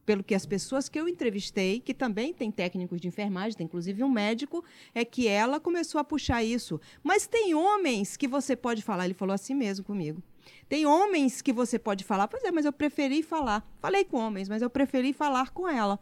pelo 0.06 0.22
que 0.22 0.34
as 0.34 0.46
pessoas 0.46 0.88
que 0.88 0.98
eu 0.98 1.08
entrevistei, 1.08 1.80
que 1.80 1.92
também 1.92 2.32
tem 2.32 2.50
técnicos 2.50 3.00
de 3.00 3.08
enfermagem, 3.08 3.58
tem 3.58 3.64
inclusive 3.64 4.04
um 4.04 4.08
médico, 4.08 4.64
é 4.94 5.04
que 5.04 5.26
ela 5.26 5.58
começou 5.58 6.00
a 6.00 6.04
puxar 6.04 6.44
isso. 6.44 6.80
Mas 7.02 7.26
tem 7.26 7.54
homens 7.54 8.16
que 8.16 8.28
você 8.28 8.54
pode 8.54 8.82
falar, 8.82 9.04
ele 9.04 9.14
falou 9.14 9.34
assim 9.34 9.54
mesmo 9.54 9.84
comigo. 9.84 10.22
Tem 10.68 10.86
homens 10.86 11.42
que 11.42 11.52
você 11.52 11.76
pode 11.76 12.04
falar, 12.04 12.28
pois 12.28 12.44
é, 12.44 12.52
mas 12.52 12.64
eu 12.64 12.72
preferi 12.72 13.20
falar. 13.22 13.68
Falei 13.80 14.04
com 14.04 14.16
homens, 14.16 14.48
mas 14.48 14.62
eu 14.62 14.70
preferi 14.70 15.12
falar 15.12 15.50
com 15.50 15.68
ela. 15.68 15.98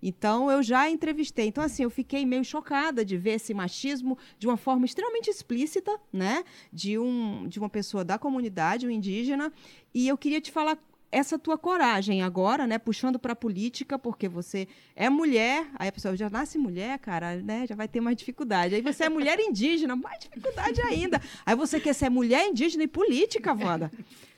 Então, 0.00 0.50
eu 0.50 0.62
já 0.62 0.90
entrevistei. 0.90 1.46
Então, 1.46 1.62
assim, 1.62 1.84
eu 1.84 1.90
fiquei 1.90 2.26
meio 2.26 2.44
chocada 2.44 3.04
de 3.04 3.16
ver 3.16 3.34
esse 3.34 3.54
machismo 3.54 4.18
de 4.36 4.48
uma 4.48 4.56
forma 4.56 4.84
extremamente 4.84 5.30
explícita, 5.30 5.96
né? 6.12 6.44
De, 6.72 6.98
um, 6.98 7.46
de 7.48 7.60
uma 7.60 7.68
pessoa 7.68 8.04
da 8.04 8.18
comunidade, 8.18 8.86
um 8.86 8.90
indígena. 8.90 9.52
E 9.94 10.08
eu 10.08 10.18
queria 10.18 10.40
te 10.40 10.50
falar 10.50 10.76
essa 11.12 11.38
tua 11.38 11.58
coragem 11.58 12.22
agora, 12.22 12.66
né, 12.66 12.78
puxando 12.78 13.18
para 13.18 13.34
a 13.34 13.36
política, 13.36 13.98
porque 13.98 14.26
você 14.26 14.66
é 14.96 15.10
mulher, 15.10 15.66
aí 15.78 15.88
a 15.88 15.92
pessoa 15.92 16.16
já 16.16 16.30
nasce 16.30 16.56
mulher, 16.56 16.98
cara, 16.98 17.36
né, 17.36 17.66
já 17.68 17.74
vai 17.74 17.86
ter 17.86 18.00
mais 18.00 18.16
dificuldade. 18.16 18.74
Aí 18.74 18.80
você 18.80 19.04
é 19.04 19.08
mulher 19.10 19.38
indígena, 19.38 19.94
mais 19.94 20.18
dificuldade 20.20 20.80
ainda. 20.80 21.20
Aí 21.44 21.54
você 21.54 21.78
quer 21.78 21.92
ser 21.92 22.08
mulher 22.08 22.48
indígena 22.48 22.84
e 22.84 22.88
política, 22.88 23.52
Wanda. 23.52 23.92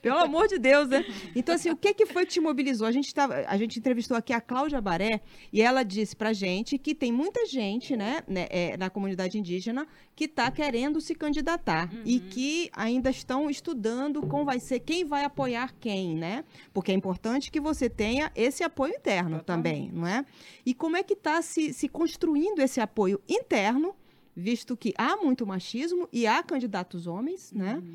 Pelo 0.04 0.18
amor 0.20 0.46
de 0.46 0.58
Deus, 0.58 0.86
né? 0.86 1.02
Então, 1.34 1.54
assim, 1.54 1.70
o 1.70 1.76
que, 1.76 1.94
que 1.94 2.04
foi 2.04 2.26
que 2.26 2.32
te 2.32 2.40
mobilizou? 2.40 2.86
A 2.86 2.92
gente, 2.92 3.12
tava, 3.12 3.42
a 3.46 3.56
gente 3.56 3.78
entrevistou 3.78 4.14
aqui 4.14 4.34
a 4.34 4.40
Cláudia 4.40 4.78
Baré 4.80 5.22
e 5.50 5.62
ela 5.62 5.82
disse 5.82 6.14
pra 6.14 6.34
gente 6.34 6.76
que 6.76 6.94
tem 6.94 7.10
muita 7.10 7.46
gente, 7.46 7.96
né, 7.96 8.22
né 8.28 8.46
é, 8.50 8.76
na 8.76 8.90
comunidade 8.90 9.38
indígena 9.38 9.86
que 10.14 10.26
está 10.26 10.50
querendo 10.50 11.00
se 11.00 11.14
candidatar 11.14 11.90
uhum. 11.90 12.02
e 12.04 12.20
que 12.20 12.70
ainda 12.74 13.08
estão 13.08 13.48
estudando 13.48 14.20
como 14.26 14.44
vai 14.44 14.60
ser, 14.60 14.80
quem 14.80 15.04
vai 15.06 15.24
apoiar 15.24 15.74
quem, 15.80 16.14
né? 16.14 16.44
Porque 16.72 16.92
é 16.92 16.94
importante 16.94 17.50
que 17.50 17.58
você 17.58 17.88
tenha 17.88 18.30
esse 18.36 18.62
apoio 18.62 18.94
interno 18.94 19.42
também, 19.42 19.90
não 19.90 20.06
é? 20.06 20.26
E 20.66 20.74
como 20.74 20.98
é 20.98 21.02
que 21.02 21.14
está 21.14 21.40
se, 21.40 21.72
se 21.72 21.88
construindo 21.88 22.60
esse 22.60 22.80
apoio 22.80 23.20
interno, 23.26 23.96
visto 24.36 24.76
que 24.76 24.92
há 24.98 25.16
muito 25.16 25.46
machismo 25.46 26.08
e 26.12 26.26
há 26.26 26.42
candidatos 26.42 27.06
homens, 27.06 27.50
né? 27.52 27.76
Uhum 27.76 27.94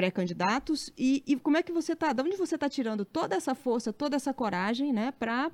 pré-candidatos. 0.00 0.90
E, 0.96 1.22
e, 1.26 1.36
como 1.36 1.58
é 1.58 1.62
que 1.62 1.72
você 1.72 1.92
está? 1.92 2.12
De 2.12 2.22
onde 2.22 2.36
você 2.36 2.54
está 2.54 2.68
tirando 2.68 3.04
toda 3.04 3.36
essa 3.36 3.54
força, 3.54 3.92
toda 3.92 4.16
essa 4.16 4.32
coragem, 4.32 4.92
né, 4.92 5.12
para 5.12 5.50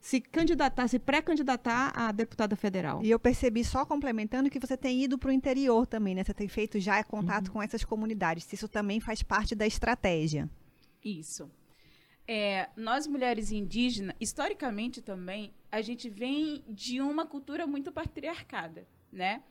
se 0.00 0.18
candidatar, 0.22 0.88
se 0.88 0.98
pré-candidatar 0.98 1.92
a 1.94 2.10
deputada 2.10 2.56
federal. 2.56 3.02
E 3.04 3.10
eu 3.10 3.20
percebi, 3.20 3.62
só 3.62 3.84
complementando, 3.84 4.48
que 4.48 4.58
você 4.58 4.74
tem 4.74 5.04
ido 5.04 5.18
para 5.18 5.28
o 5.28 5.32
interior 5.32 5.86
também, 5.86 6.14
né? 6.14 6.24
Você 6.24 6.32
tem 6.32 6.48
feito 6.48 6.80
já 6.80 7.04
contato 7.04 7.48
uhum. 7.48 7.54
com 7.54 7.62
essas 7.62 7.84
comunidades. 7.84 8.50
Isso 8.50 8.66
também 8.66 8.98
faz 8.98 9.22
parte 9.22 9.54
da 9.54 9.66
estratégia. 9.66 10.48
Isso. 11.04 11.50
É, 12.26 12.70
nós, 12.74 13.06
mulheres 13.06 13.52
indígenas, 13.52 14.16
historicamente 14.18 15.02
também, 15.02 15.52
a 15.70 15.82
gente 15.82 16.08
vem 16.08 16.64
de 16.66 17.02
uma 17.02 17.26
cultura 17.26 17.66
muito 17.66 17.92
patriarcada, 17.92 18.86
né? 19.12 19.42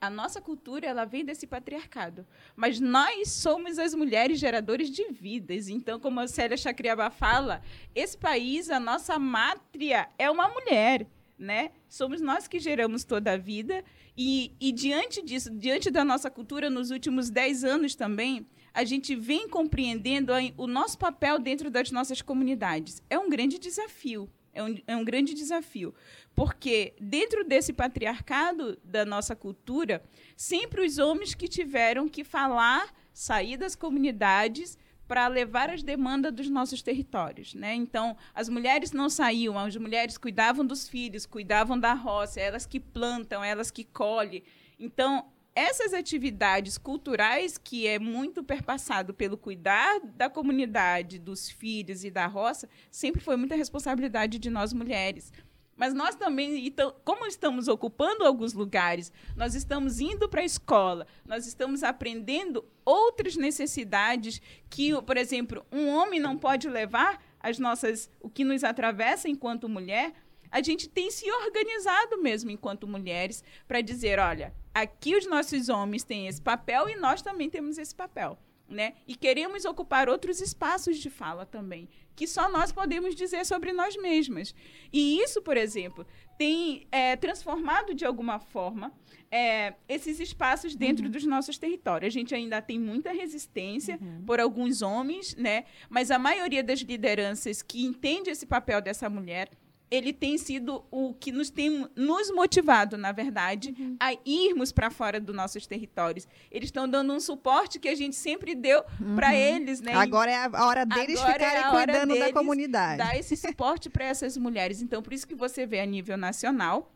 A 0.00 0.10
nossa 0.10 0.40
cultura 0.40 0.86
ela 0.86 1.04
vem 1.04 1.24
desse 1.24 1.46
patriarcado. 1.46 2.26
Mas 2.54 2.78
nós 2.78 3.30
somos 3.30 3.78
as 3.78 3.94
mulheres 3.94 4.38
geradoras 4.38 4.90
de 4.90 5.10
vidas. 5.10 5.68
Então, 5.68 5.98
como 5.98 6.20
a 6.20 6.28
Célia 6.28 6.56
Chacriaba 6.56 7.10
fala, 7.10 7.62
esse 7.94 8.16
país, 8.16 8.70
a 8.70 8.78
nossa 8.78 9.18
mátria 9.18 10.08
é 10.18 10.30
uma 10.30 10.48
mulher. 10.48 11.06
Né? 11.38 11.72
Somos 11.88 12.20
nós 12.20 12.46
que 12.48 12.58
geramos 12.58 13.04
toda 13.04 13.32
a 13.32 13.36
vida. 13.36 13.84
E, 14.16 14.54
e 14.60 14.72
diante 14.72 15.22
disso, 15.22 15.50
diante 15.50 15.90
da 15.90 16.04
nossa 16.04 16.30
cultura, 16.30 16.70
nos 16.70 16.90
últimos 16.90 17.30
dez 17.30 17.64
anos 17.64 17.94
também, 17.94 18.46
a 18.72 18.84
gente 18.84 19.14
vem 19.14 19.48
compreendendo 19.48 20.32
o 20.56 20.66
nosso 20.66 20.98
papel 20.98 21.38
dentro 21.38 21.70
das 21.70 21.90
nossas 21.90 22.20
comunidades. 22.20 23.02
É 23.08 23.18
um 23.18 23.28
grande 23.28 23.58
desafio. 23.58 24.30
É 24.56 24.62
um, 24.62 24.74
é 24.86 24.96
um 24.96 25.04
grande 25.04 25.34
desafio. 25.34 25.94
Porque 26.34 26.94
dentro 26.98 27.44
desse 27.44 27.72
patriarcado 27.72 28.78
da 28.82 29.04
nossa 29.04 29.36
cultura, 29.36 30.02
sempre 30.36 30.84
os 30.84 30.98
homens 30.98 31.34
que 31.34 31.46
tiveram 31.46 32.08
que 32.08 32.24
falar, 32.24 32.92
sair 33.12 33.56
das 33.56 33.76
comunidades 33.76 34.78
para 35.06 35.28
levar 35.28 35.70
as 35.70 35.82
demandas 35.82 36.32
dos 36.32 36.50
nossos 36.50 36.82
territórios, 36.82 37.54
né? 37.54 37.74
Então, 37.74 38.16
as 38.34 38.48
mulheres 38.48 38.92
não 38.92 39.08
saíam, 39.08 39.58
as 39.58 39.76
mulheres 39.76 40.18
cuidavam 40.18 40.64
dos 40.64 40.88
filhos, 40.88 41.26
cuidavam 41.26 41.78
da 41.78 41.92
roça, 41.92 42.40
elas 42.40 42.66
que 42.66 42.80
plantam, 42.80 43.44
elas 43.44 43.70
que 43.70 43.84
colhem. 43.84 44.42
Então, 44.78 45.26
essas 45.56 45.94
atividades 45.94 46.76
culturais 46.76 47.56
que 47.56 47.86
é 47.86 47.98
muito 47.98 48.44
perpassado 48.44 49.14
pelo 49.14 49.38
cuidar 49.38 50.00
da 50.00 50.28
comunidade, 50.28 51.18
dos 51.18 51.48
filhos 51.48 52.04
e 52.04 52.10
da 52.10 52.26
roça, 52.26 52.68
sempre 52.90 53.22
foi 53.22 53.36
muita 53.36 53.56
responsabilidade 53.56 54.38
de 54.38 54.50
nós 54.50 54.74
mulheres. 54.74 55.32
Mas 55.74 55.94
nós 55.94 56.14
também, 56.14 56.66
então, 56.66 56.94
como 57.04 57.26
estamos 57.26 57.68
ocupando 57.68 58.24
alguns 58.24 58.52
lugares, 58.52 59.10
nós 59.34 59.54
estamos 59.54 59.98
indo 59.98 60.28
para 60.28 60.42
a 60.42 60.44
escola, 60.44 61.06
nós 61.24 61.46
estamos 61.46 61.82
aprendendo 61.82 62.62
outras 62.84 63.36
necessidades 63.36 64.40
que, 64.68 65.00
por 65.02 65.16
exemplo, 65.16 65.64
um 65.72 65.88
homem 65.88 66.20
não 66.20 66.36
pode 66.36 66.68
levar 66.68 67.22
as 67.40 67.58
nossas, 67.58 68.10
o 68.20 68.28
que 68.28 68.44
nos 68.44 68.62
atravessa 68.64 69.28
enquanto 69.28 69.68
mulher. 69.68 70.12
A 70.50 70.62
gente 70.62 70.88
tem 70.88 71.10
se 71.10 71.30
organizado 71.30 72.20
mesmo 72.22 72.50
enquanto 72.50 72.86
mulheres 72.86 73.42
para 73.66 73.80
dizer, 73.80 74.18
olha, 74.18 74.54
aqui 74.74 75.16
os 75.16 75.26
nossos 75.26 75.68
homens 75.68 76.04
têm 76.04 76.26
esse 76.26 76.40
papel 76.40 76.88
e 76.88 76.96
nós 76.96 77.22
também 77.22 77.48
temos 77.48 77.78
esse 77.78 77.94
papel. 77.94 78.38
Né? 78.68 78.94
E 79.06 79.14
queremos 79.14 79.64
ocupar 79.64 80.08
outros 80.08 80.40
espaços 80.40 80.98
de 80.98 81.08
fala 81.08 81.46
também, 81.46 81.88
que 82.16 82.26
só 82.26 82.50
nós 82.50 82.72
podemos 82.72 83.14
dizer 83.14 83.46
sobre 83.46 83.72
nós 83.72 83.96
mesmas. 83.96 84.52
E 84.92 85.20
isso, 85.20 85.40
por 85.40 85.56
exemplo, 85.56 86.04
tem 86.36 86.84
é, 86.90 87.14
transformado 87.14 87.94
de 87.94 88.04
alguma 88.04 88.40
forma 88.40 88.92
é, 89.30 89.74
esses 89.88 90.18
espaços 90.18 90.74
dentro 90.74 91.04
uhum. 91.06 91.10
dos 91.12 91.24
nossos 91.24 91.58
territórios. 91.58 92.12
A 92.12 92.18
gente 92.18 92.34
ainda 92.34 92.60
tem 92.60 92.78
muita 92.78 93.12
resistência 93.12 93.98
uhum. 94.00 94.24
por 94.26 94.40
alguns 94.40 94.82
homens, 94.82 95.36
né? 95.36 95.64
mas 95.88 96.10
a 96.10 96.18
maioria 96.18 96.62
das 96.62 96.80
lideranças 96.80 97.62
que 97.62 97.84
entende 97.84 98.30
esse 98.30 98.46
papel 98.46 98.80
dessa 98.80 99.08
mulher 99.08 99.48
ele 99.90 100.12
tem 100.12 100.36
sido 100.36 100.84
o 100.90 101.14
que 101.14 101.30
nos 101.30 101.48
tem 101.48 101.86
nos 101.94 102.30
motivado, 102.30 102.96
na 102.96 103.12
verdade, 103.12 103.74
uhum. 103.78 103.96
a 104.00 104.16
irmos 104.24 104.72
para 104.72 104.90
fora 104.90 105.20
dos 105.20 105.34
nossos 105.34 105.66
territórios. 105.66 106.26
Eles 106.50 106.68
estão 106.68 106.88
dando 106.88 107.12
um 107.12 107.20
suporte 107.20 107.78
que 107.78 107.88
a 107.88 107.94
gente 107.94 108.16
sempre 108.16 108.54
deu 108.54 108.84
uhum. 109.00 109.14
para 109.14 109.34
eles, 109.34 109.80
né? 109.80 109.94
Agora 109.94 110.30
é 110.30 110.36
a 110.52 110.66
hora 110.66 110.84
deles 110.84 111.20
Agora 111.20 111.32
ficarem 111.34 111.62
é 111.62 111.70
cuidando 111.70 112.18
da 112.18 112.32
comunidade. 112.32 112.98
Dar 112.98 113.16
esse 113.16 113.36
suporte 113.36 113.88
para 113.88 114.04
essas 114.04 114.36
mulheres. 114.36 114.82
Então, 114.82 115.00
por 115.02 115.12
isso 115.12 115.26
que 115.26 115.34
você 115.34 115.64
vê 115.66 115.80
a 115.80 115.86
nível 115.86 116.16
nacional 116.16 116.92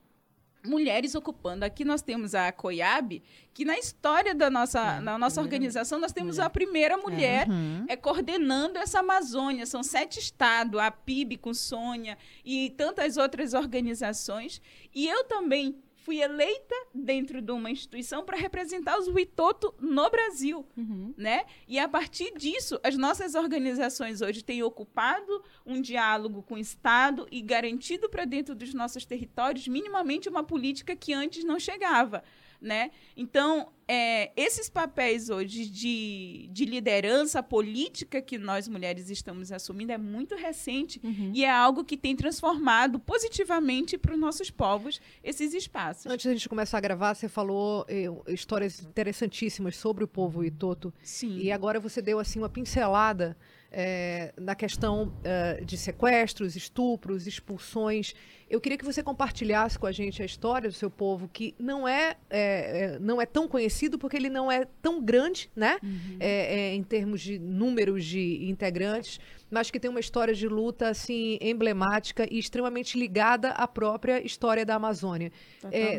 mulheres 0.64 1.14
ocupando. 1.14 1.64
Aqui 1.64 1.84
nós 1.84 2.02
temos 2.02 2.34
a 2.34 2.52
COIAB, 2.52 3.22
que 3.54 3.64
na 3.64 3.78
história 3.78 4.34
da 4.34 4.50
nossa, 4.50 4.96
é, 4.96 5.00
na 5.00 5.18
nossa 5.18 5.40
organização 5.40 5.98
nós 5.98 6.12
temos 6.12 6.36
mulher. 6.36 6.46
a 6.46 6.50
primeira 6.50 6.96
mulher 6.96 7.48
é. 7.48 7.50
Uhum. 7.50 7.84
é. 7.88 7.96
coordenando 7.96 8.78
essa 8.78 9.00
Amazônia. 9.00 9.66
São 9.66 9.82
sete 9.82 10.18
estados, 10.18 10.80
a 10.80 10.90
PIB 10.90 11.38
com 11.38 11.54
Sônia 11.54 12.18
e 12.44 12.70
tantas 12.70 13.16
outras 13.16 13.54
organizações. 13.54 14.60
E 14.94 15.08
eu 15.08 15.24
também 15.24 15.76
fui 16.00 16.20
eleita 16.20 16.74
dentro 16.94 17.40
de 17.40 17.52
uma 17.52 17.70
instituição 17.70 18.24
para 18.24 18.36
representar 18.36 18.98
os 18.98 19.08
Witoto 19.08 19.74
no 19.78 20.10
Brasil, 20.10 20.66
uhum. 20.76 21.14
né? 21.16 21.44
E 21.68 21.78
a 21.78 21.88
partir 21.88 22.32
disso, 22.36 22.80
as 22.82 22.96
nossas 22.96 23.34
organizações 23.34 24.20
hoje 24.20 24.42
têm 24.42 24.62
ocupado 24.62 25.42
um 25.64 25.80
diálogo 25.80 26.42
com 26.42 26.54
o 26.54 26.58
Estado 26.58 27.26
e 27.30 27.40
garantido 27.40 28.08
para 28.08 28.24
dentro 28.24 28.54
dos 28.54 28.74
nossos 28.74 29.04
territórios 29.04 29.68
minimamente 29.68 30.28
uma 30.28 30.42
política 30.42 30.96
que 30.96 31.12
antes 31.12 31.44
não 31.44 31.58
chegava 31.58 32.22
né? 32.60 32.90
Então, 33.16 33.68
é, 33.88 34.30
esses 34.36 34.68
papéis 34.68 35.30
hoje 35.30 35.66
de, 35.66 36.48
de 36.52 36.64
liderança 36.64 37.42
política 37.42 38.22
que 38.22 38.38
nós 38.38 38.68
mulheres 38.68 39.10
estamos 39.10 39.50
assumindo 39.50 39.90
é 39.90 39.98
muito 39.98 40.36
recente 40.36 41.00
uhum. 41.02 41.32
e 41.34 41.44
é 41.44 41.50
algo 41.50 41.84
que 41.84 41.96
tem 41.96 42.14
transformado 42.14 43.00
positivamente 43.00 43.98
para 43.98 44.14
os 44.14 44.20
nossos 44.20 44.50
povos 44.50 45.00
esses 45.24 45.54
espaços. 45.54 46.06
Antes 46.06 46.26
da 46.26 46.32
gente 46.32 46.48
começar 46.48 46.78
a 46.78 46.80
gravar, 46.80 47.14
você 47.14 47.28
falou 47.28 47.84
eh, 47.88 48.06
histórias 48.28 48.80
interessantíssimas 48.80 49.76
sobre 49.76 50.04
o 50.04 50.08
povo 50.08 50.44
Itoto. 50.44 50.94
Sim. 51.02 51.38
E 51.38 51.50
agora 51.50 51.80
você 51.80 52.00
deu 52.00 52.18
assim 52.18 52.38
uma 52.38 52.48
pincelada 52.48 53.36
é, 53.72 54.32
na 54.36 54.54
questão 54.54 55.12
uh, 55.20 55.64
de 55.64 55.76
sequestros, 55.76 56.56
estupros, 56.56 57.26
expulsões. 57.26 58.14
Eu 58.48 58.60
queria 58.60 58.76
que 58.76 58.84
você 58.84 59.00
compartilhasse 59.00 59.78
com 59.78 59.86
a 59.86 59.92
gente 59.92 60.20
a 60.20 60.24
história 60.24 60.68
do 60.68 60.74
seu 60.74 60.90
povo, 60.90 61.28
que 61.28 61.54
não 61.56 61.86
é, 61.86 62.16
é, 62.28 62.94
é 62.94 62.98
não 62.98 63.22
é 63.22 63.26
tão 63.26 63.46
conhecido 63.46 63.96
porque 63.96 64.16
ele 64.16 64.28
não 64.28 64.50
é 64.50 64.66
tão 64.82 65.00
grande, 65.00 65.48
né? 65.54 65.78
Uhum. 65.82 66.16
É, 66.18 66.54
é, 66.54 66.74
em 66.74 66.82
termos 66.82 67.20
de 67.20 67.38
números 67.38 68.04
de 68.04 68.48
integrantes, 68.50 69.20
mas 69.48 69.70
que 69.70 69.78
tem 69.78 69.88
uma 69.88 70.00
história 70.00 70.34
de 70.34 70.48
luta 70.48 70.88
assim 70.88 71.38
emblemática 71.40 72.26
e 72.28 72.38
extremamente 72.38 72.98
ligada 72.98 73.50
à 73.50 73.68
própria 73.68 74.24
história 74.24 74.66
da 74.66 74.74
Amazônia. 74.74 75.30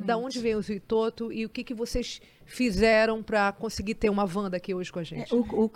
Da 0.05 0.17
onde 0.17 0.39
vem 0.39 0.55
o 0.55 0.61
Zuitoto 0.61 1.31
e 1.31 1.45
o 1.45 1.49
que, 1.49 1.63
que 1.63 1.73
vocês 1.73 2.21
fizeram 2.51 3.23
para 3.23 3.51
conseguir 3.51 3.95
ter 3.95 4.09
uma 4.09 4.23
Wanda 4.23 4.57
aqui 4.57 4.73
hoje 4.73 4.91
com 4.91 4.99
a 4.99 5.03
gente? 5.03 5.33
É, 5.33 5.35
o, 5.35 5.41
o, 5.41 5.71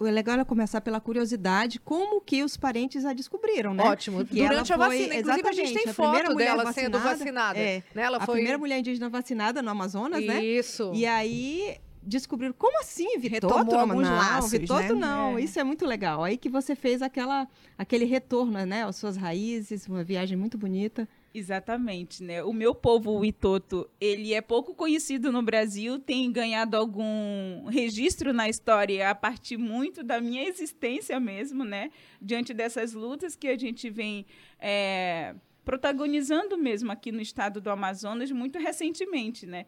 o, 0.00 0.04
legal 0.04 0.38
é 0.38 0.44
começar 0.44 0.80
pela 0.80 1.00
curiosidade, 1.00 1.78
como 1.78 2.20
que 2.20 2.42
os 2.42 2.56
parentes 2.56 3.04
a 3.04 3.12
descobriram, 3.12 3.74
né? 3.74 3.84
Ótimo. 3.84 4.24
Que 4.24 4.42
Durante 4.42 4.72
a 4.72 4.76
vacina, 4.76 5.14
inclusive 5.16 5.48
a 5.48 5.52
gente 5.52 5.74
tem 5.74 5.92
foto 5.92 6.34
dela 6.34 6.64
vacinada, 6.64 6.72
sendo 6.72 6.98
vacinada. 6.98 7.58
É, 7.58 7.82
né? 7.94 8.02
Ela 8.02 8.18
a 8.18 8.26
foi... 8.26 8.36
primeira 8.36 8.58
mulher 8.58 8.78
indígena 8.78 9.08
vacinada 9.08 9.62
no 9.62 9.70
Amazonas, 9.70 10.20
Isso. 10.20 10.32
né? 10.32 10.44
Isso. 10.44 10.92
E 10.94 11.06
aí 11.06 11.78
descobriram 12.02 12.54
como 12.56 12.80
assim 12.80 13.18
Vitoto 13.18 13.54
Retomou 13.54 13.78
alguns 13.78 14.08
não, 14.08 14.16
laços, 14.16 14.50
Vitoto 14.50 14.94
né? 14.94 15.06
não 15.06 15.36
é. 15.36 15.42
isso 15.42 15.60
é 15.60 15.64
muito 15.64 15.84
legal 15.84 16.24
aí 16.24 16.38
que 16.38 16.48
você 16.48 16.74
fez 16.74 17.02
aquela 17.02 17.46
aquele 17.76 18.06
retorno 18.06 18.64
né 18.64 18.84
às 18.84 18.96
suas 18.96 19.16
raízes 19.16 19.86
uma 19.86 20.02
viagem 20.02 20.36
muito 20.36 20.56
bonita 20.56 21.06
Exatamente, 21.38 22.22
né? 22.22 22.42
O 22.42 22.52
meu 22.52 22.74
povo, 22.74 23.16
o 23.16 23.24
Itoto, 23.24 23.88
ele 24.00 24.34
é 24.34 24.40
pouco 24.40 24.74
conhecido 24.74 25.30
no 25.30 25.40
Brasil, 25.40 25.98
tem 25.98 26.30
ganhado 26.32 26.76
algum 26.76 27.66
registro 27.66 28.32
na 28.32 28.48
história 28.48 29.08
a 29.08 29.14
partir 29.14 29.56
muito 29.56 30.02
da 30.02 30.20
minha 30.20 30.42
existência 30.48 31.20
mesmo, 31.20 31.64
né? 31.64 31.90
Diante 32.20 32.52
dessas 32.52 32.92
lutas 32.92 33.36
que 33.36 33.46
a 33.46 33.56
gente 33.56 33.88
vem 33.88 34.26
é, 34.58 35.36
protagonizando 35.64 36.58
mesmo 36.58 36.90
aqui 36.90 37.12
no 37.12 37.20
estado 37.20 37.60
do 37.60 37.70
Amazonas 37.70 38.32
muito 38.32 38.58
recentemente, 38.58 39.46
né? 39.46 39.66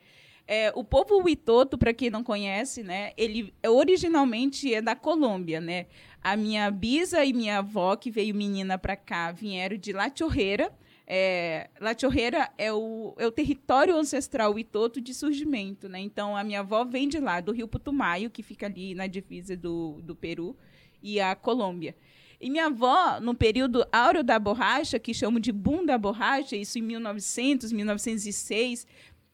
É, 0.49 0.73
o 0.75 0.83
povo 0.83 1.23
Witoto, 1.23 1.79
para 1.79 1.95
quem 1.95 2.11
não 2.11 2.25
conhece, 2.25 2.83
né, 2.83 3.13
ele 3.17 3.55
originalmente 3.65 4.75
é 4.75 4.83
da 4.83 4.97
Colômbia, 4.97 5.61
né? 5.61 5.87
A 6.21 6.37
minha 6.37 6.69
bisa 6.73 7.25
e 7.25 7.33
minha 7.33 7.59
avó, 7.59 7.95
que 7.95 8.11
veio 8.11 8.35
menina 8.35 8.77
para 8.77 8.97
cá, 8.97 9.31
vieram 9.31 9.77
de 9.77 9.93
La 9.93 10.11
Chorreira, 10.13 10.73
é, 11.13 11.69
La 11.81 11.93
Chorreira 11.99 12.53
é 12.57 12.73
o, 12.73 13.17
é 13.19 13.27
o 13.27 13.33
território 13.33 13.97
ancestral 13.97 14.57
Itoto 14.57 15.01
de 15.01 15.13
surgimento, 15.13 15.89
né? 15.89 15.99
Então, 15.99 16.37
a 16.37 16.45
minha 16.45 16.61
avó 16.61 16.85
vem 16.85 17.09
de 17.09 17.19
lá, 17.19 17.41
do 17.41 17.51
rio 17.51 17.67
Putumayo, 17.67 18.31
que 18.31 18.45
fica 18.45 18.67
ali 18.67 18.95
na 18.95 19.09
divisa 19.09 19.57
do, 19.57 20.01
do 20.05 20.15
Peru, 20.15 20.57
e 21.03 21.21
a 21.21 21.35
Colômbia. 21.35 21.97
E 22.41 22.49
minha 22.49 22.67
avó, 22.67 23.19
no 23.21 23.35
período 23.35 23.85
áureo 23.91 24.23
da 24.23 24.39
borracha, 24.39 25.01
que 25.01 25.13
chamam 25.13 25.41
de 25.41 25.51
boom 25.51 25.85
da 25.85 25.99
borracha, 25.99 26.55
isso 26.55 26.79
em 26.79 26.83
1900, 26.83 27.73
1906, 27.73 28.87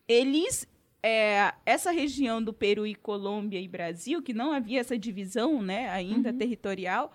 eles 0.09 0.67
é, 1.03 1.53
essa 1.67 1.91
região 1.91 2.43
do 2.43 2.55
Peru 2.55 2.87
e 2.87 2.95
Colômbia 2.95 3.61
e 3.61 3.69
Brasil, 3.69 4.23
que 4.23 4.33
não 4.33 4.51
havia 4.51 4.81
essa 4.81 4.97
divisão 4.97 5.63
né, 5.63 5.91
ainda 5.91 6.31
uhum. 6.31 6.39
territorial, 6.39 7.13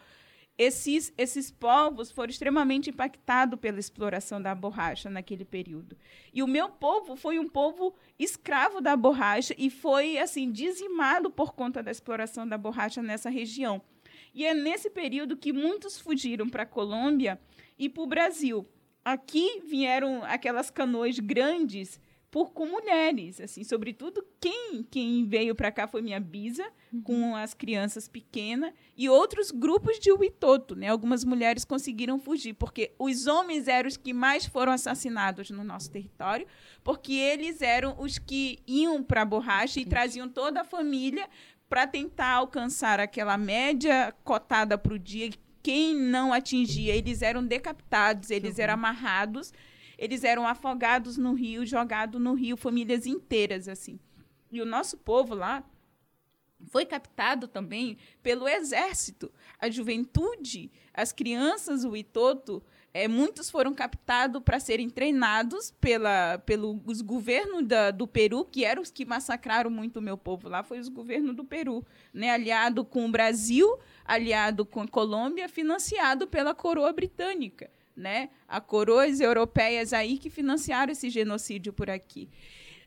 esses, 0.57 1.13
esses 1.17 1.49
povos 1.49 2.11
foram 2.11 2.29
extremamente 2.29 2.89
impactados 2.89 3.59
pela 3.59 3.79
exploração 3.79 4.41
da 4.41 4.53
borracha 4.53 5.09
naquele 5.09 5.45
período. 5.45 5.97
E 6.33 6.43
o 6.43 6.47
meu 6.47 6.69
povo 6.69 7.15
foi 7.15 7.39
um 7.39 7.47
povo 7.47 7.95
escravo 8.19 8.79
da 8.81 8.95
borracha 8.95 9.55
e 9.57 9.69
foi 9.69 10.17
assim 10.17 10.51
dizimado 10.51 11.31
por 11.31 11.53
conta 11.53 11.81
da 11.81 11.89
exploração 11.89 12.47
da 12.47 12.57
borracha 12.57 13.01
nessa 13.01 13.29
região. 13.29 13.81
E 14.33 14.45
é 14.45 14.53
nesse 14.53 14.89
período 14.89 15.35
que 15.35 15.51
muitos 15.51 15.99
fugiram 15.99 16.47
para 16.47 16.63
a 16.63 16.67
Colômbia 16.67 17.39
e 17.77 17.89
para 17.89 18.03
o 18.03 18.07
Brasil. 18.07 18.67
Aqui 19.03 19.61
vieram 19.65 20.23
aquelas 20.23 20.69
canoas 20.69 21.17
grandes 21.17 21.99
por 22.31 22.53
com 22.53 22.65
mulheres, 22.65 23.41
assim, 23.41 23.61
sobretudo 23.61 24.25
quem 24.39 24.87
quem 24.89 25.25
veio 25.27 25.53
para 25.53 25.69
cá 25.69 25.85
foi 25.85 26.01
minha 26.01 26.19
bisa 26.19 26.65
uhum. 26.91 27.01
com 27.01 27.35
as 27.35 27.53
crianças 27.53 28.07
pequenas 28.07 28.73
e 28.95 29.09
outros 29.09 29.51
grupos 29.51 29.99
de 29.99 30.13
Uitoto, 30.13 30.73
né? 30.73 30.87
Algumas 30.87 31.25
mulheres 31.25 31.65
conseguiram 31.65 32.17
fugir 32.17 32.53
porque 32.53 32.93
os 32.97 33.27
homens 33.27 33.67
eram 33.67 33.89
os 33.89 33.97
que 33.97 34.13
mais 34.13 34.45
foram 34.45 34.71
assassinados 34.71 35.51
no 35.51 35.61
nosso 35.61 35.91
território, 35.91 36.47
porque 36.85 37.11
eles 37.11 37.61
eram 37.61 37.99
os 37.99 38.17
que 38.17 38.59
iam 38.65 39.03
para 39.03 39.23
a 39.23 39.25
borracha 39.25 39.81
e 39.81 39.85
traziam 39.85 40.29
toda 40.29 40.61
a 40.61 40.65
família 40.65 41.27
para 41.67 41.85
tentar 41.85 42.29
alcançar 42.29 43.01
aquela 43.01 43.37
média 43.37 44.15
cotada 44.23 44.77
para 44.77 44.93
o 44.93 44.99
dia. 44.99 45.29
Quem 45.61 45.93
não 45.93 46.31
atingia, 46.31 46.95
eles 46.95 47.21
eram 47.21 47.45
decapitados, 47.45 48.31
eles 48.31 48.55
uhum. 48.55 48.63
eram 48.63 48.73
amarrados 48.75 49.51
eles 50.01 50.23
eram 50.23 50.47
afogados 50.47 51.15
no 51.15 51.33
rio, 51.35 51.63
jogados 51.63 52.19
no 52.19 52.33
rio, 52.33 52.57
famílias 52.57 53.05
inteiras, 53.05 53.67
assim. 53.67 53.99
E 54.51 54.59
o 54.59 54.65
nosso 54.65 54.97
povo 54.97 55.35
lá 55.35 55.63
foi 56.71 56.87
captado 56.87 57.47
também 57.47 57.99
pelo 58.23 58.47
exército. 58.47 59.31
A 59.59 59.69
juventude, 59.69 60.71
as 60.91 61.11
crianças, 61.11 61.85
o 61.85 61.95
Itoto, 61.95 62.63
é, 62.91 63.07
muitos 63.07 63.51
foram 63.51 63.75
captados 63.75 64.41
para 64.41 64.59
serem 64.59 64.89
treinados 64.89 65.69
pela, 65.79 66.39
pelos 66.39 67.01
governos 67.01 67.63
do 67.95 68.07
Peru, 68.07 68.43
que 68.43 68.65
eram 68.65 68.81
os 68.81 68.89
que 68.89 69.05
massacraram 69.05 69.69
muito 69.69 69.97
o 69.97 70.01
meu 70.01 70.17
povo 70.17 70.49
lá, 70.49 70.63
foi 70.63 70.79
os 70.79 70.89
governos 70.89 71.35
do 71.35 71.45
Peru, 71.45 71.85
né? 72.11 72.31
aliado 72.31 72.83
com 72.83 73.05
o 73.05 73.11
Brasil, 73.11 73.77
aliado 74.03 74.65
com 74.65 74.81
a 74.81 74.87
Colômbia, 74.87 75.47
financiado 75.47 76.25
pela 76.25 76.55
coroa 76.55 76.91
britânica 76.91 77.69
né? 78.01 78.29
A 78.47 78.59
coroas 78.59 79.21
europeias 79.21 79.93
aí 79.93 80.17
que 80.17 80.29
financiaram 80.29 80.91
esse 80.91 81.09
genocídio 81.09 81.71
por 81.71 81.89
aqui, 81.89 82.29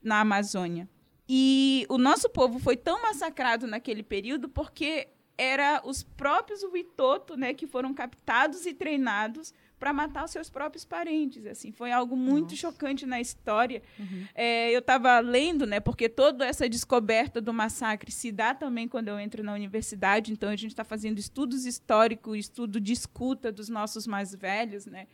na 0.02 0.20
Amazônia. 0.20 0.88
E 1.26 1.86
o 1.88 1.96
nosso 1.96 2.28
povo 2.28 2.58
foi 2.58 2.76
tão 2.76 3.00
massacrado 3.00 3.66
naquele 3.66 4.02
período 4.02 4.48
porque 4.48 5.08
era 5.38 5.80
os 5.84 6.02
próprios 6.02 6.62
Witoto, 6.62 7.36
né, 7.36 7.54
que 7.54 7.66
foram 7.66 7.94
captados 7.94 8.66
e 8.66 8.74
treinados 8.74 9.52
para 9.84 9.92
matar 9.92 10.24
os 10.24 10.30
seus 10.30 10.48
próprios 10.48 10.82
parentes. 10.82 11.44
Assim, 11.44 11.70
foi 11.70 11.92
algo 11.92 12.16
muito 12.16 12.52
Nossa. 12.52 12.56
chocante 12.56 13.04
na 13.04 13.20
história. 13.20 13.82
Uhum. 13.98 14.24
É, 14.34 14.70
eu 14.74 14.78
estava 14.78 15.18
lendo, 15.18 15.66
né, 15.66 15.78
porque 15.78 16.08
toda 16.08 16.46
essa 16.46 16.66
descoberta 16.66 17.38
do 17.38 17.52
massacre 17.52 18.10
se 18.10 18.32
dá 18.32 18.54
também 18.54 18.88
quando 18.88 19.08
eu 19.08 19.20
entro 19.20 19.42
na 19.42 19.52
universidade. 19.52 20.32
Então 20.32 20.48
a 20.48 20.56
gente 20.56 20.70
está 20.70 20.84
fazendo 20.84 21.18
estudos 21.18 21.66
históricos, 21.66 22.38
estudo 22.38 22.80
de 22.80 22.94
escuta 22.94 23.52
dos 23.52 23.68
nossos 23.68 24.06
mais 24.06 24.34
velhos, 24.34 24.86
né 24.86 25.06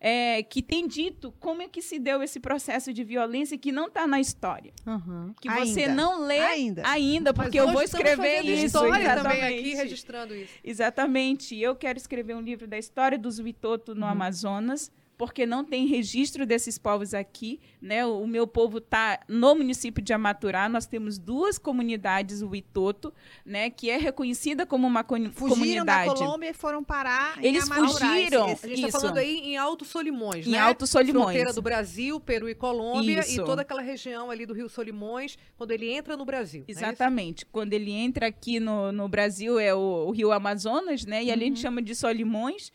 é, 0.00 0.42
que 0.42 0.62
tem 0.62 0.86
dito 0.86 1.32
como 1.40 1.62
é 1.62 1.68
que 1.68 1.82
se 1.82 1.98
deu 1.98 2.22
esse 2.22 2.38
processo 2.38 2.92
de 2.92 3.02
violência 3.02 3.58
que 3.58 3.72
não 3.72 3.86
está 3.86 4.06
na 4.06 4.20
história. 4.20 4.72
Uhum. 4.86 5.34
Que 5.40 5.48
você 5.50 5.82
ainda. 5.82 5.94
não 5.94 6.24
lê 6.24 6.38
ainda, 6.38 6.82
ainda 6.84 7.34
porque 7.34 7.58
eu 7.58 7.72
vou 7.72 7.82
escrever 7.82 8.42
isso. 8.44 8.66
História 8.66 9.02
exatamente. 9.02 9.40
também 9.40 9.58
aqui 9.58 9.74
registrando 9.74 10.34
isso. 10.34 10.52
Exatamente. 10.62 11.56
Eu 11.58 11.74
quero 11.74 11.98
escrever 11.98 12.34
um 12.34 12.40
livro 12.40 12.66
da 12.66 12.78
história 12.78 13.18
dos 13.18 13.38
Witoto 13.38 13.94
no 13.94 14.02
uhum. 14.02 14.12
Amazonas 14.12 14.90
porque 15.18 15.44
não 15.44 15.64
tem 15.64 15.84
registro 15.84 16.46
desses 16.46 16.78
povos 16.78 17.12
aqui. 17.12 17.60
Né? 17.82 18.06
O, 18.06 18.24
meu 18.26 18.46
povo 18.46 18.78
está 18.78 19.18
no 19.26 19.56
município 19.56 20.02
de 20.02 20.12
Amaturá. 20.12 20.68
Nós 20.68 20.86
temos 20.86 21.18
duas 21.18 21.58
comunidades, 21.58 22.40
o 22.40 22.54
Itoto, 22.54 23.12
né, 23.44 23.68
que 23.68 23.90
é 23.90 23.96
reconhecida 23.96 24.64
como 24.64 24.86
uma 24.86 25.02
Fugiram 25.02 25.32
comunidade. 25.32 25.58
Fugiram 25.58 25.84
da 25.84 26.14
Colômbia 26.14 26.50
e 26.50 26.54
foram 26.54 26.84
parar 26.84 27.36
Eles 27.42 27.68
em 27.68 27.74
fugiram. 27.74 28.44
A 28.44 28.66
gente 28.66 28.84
está 28.84 29.00
falando 29.00 29.18
aí 29.18 29.40
em 29.40 29.56
Alto 29.56 29.84
Solimões, 29.84 30.46
em 30.46 30.50
né? 30.50 30.58
Alto 30.58 30.86
Solimões. 30.86 31.24
Fronteira 31.24 31.52
do 31.52 31.62
Brasil, 31.62 32.20
Peru 32.20 32.48
e 32.48 32.54
Colômbia 32.54 33.20
Isso. 33.20 33.40
e 33.40 33.44
toda 33.44 33.62
aquela 33.62 33.82
região 33.82 34.30
ali 34.30 34.46
do 34.46 34.54
Rio 34.54 34.68
Solimões, 34.68 35.36
quando 35.56 35.72
ele 35.72 35.90
entra 35.90 36.16
no 36.16 36.24
Brasil. 36.24 36.64
É 36.68 36.70
Exatamente. 36.70 37.44
É 37.44 37.48
quando 37.50 37.72
ele 37.72 37.90
entra 37.90 38.28
aqui 38.28 38.60
no, 38.60 38.92
no 38.92 39.08
Brasil 39.08 39.58
é 39.58 39.74
o, 39.74 40.06
o 40.06 40.10
Rio 40.12 40.30
Amazonas, 40.30 41.04
né? 41.04 41.24
E 41.24 41.26
uhum. 41.26 41.32
ali 41.32 41.42
a 41.42 41.46
gente 41.46 41.56
uhum. 41.56 41.62
chama 41.62 41.82
de 41.82 41.94
Solimões. 41.96 42.70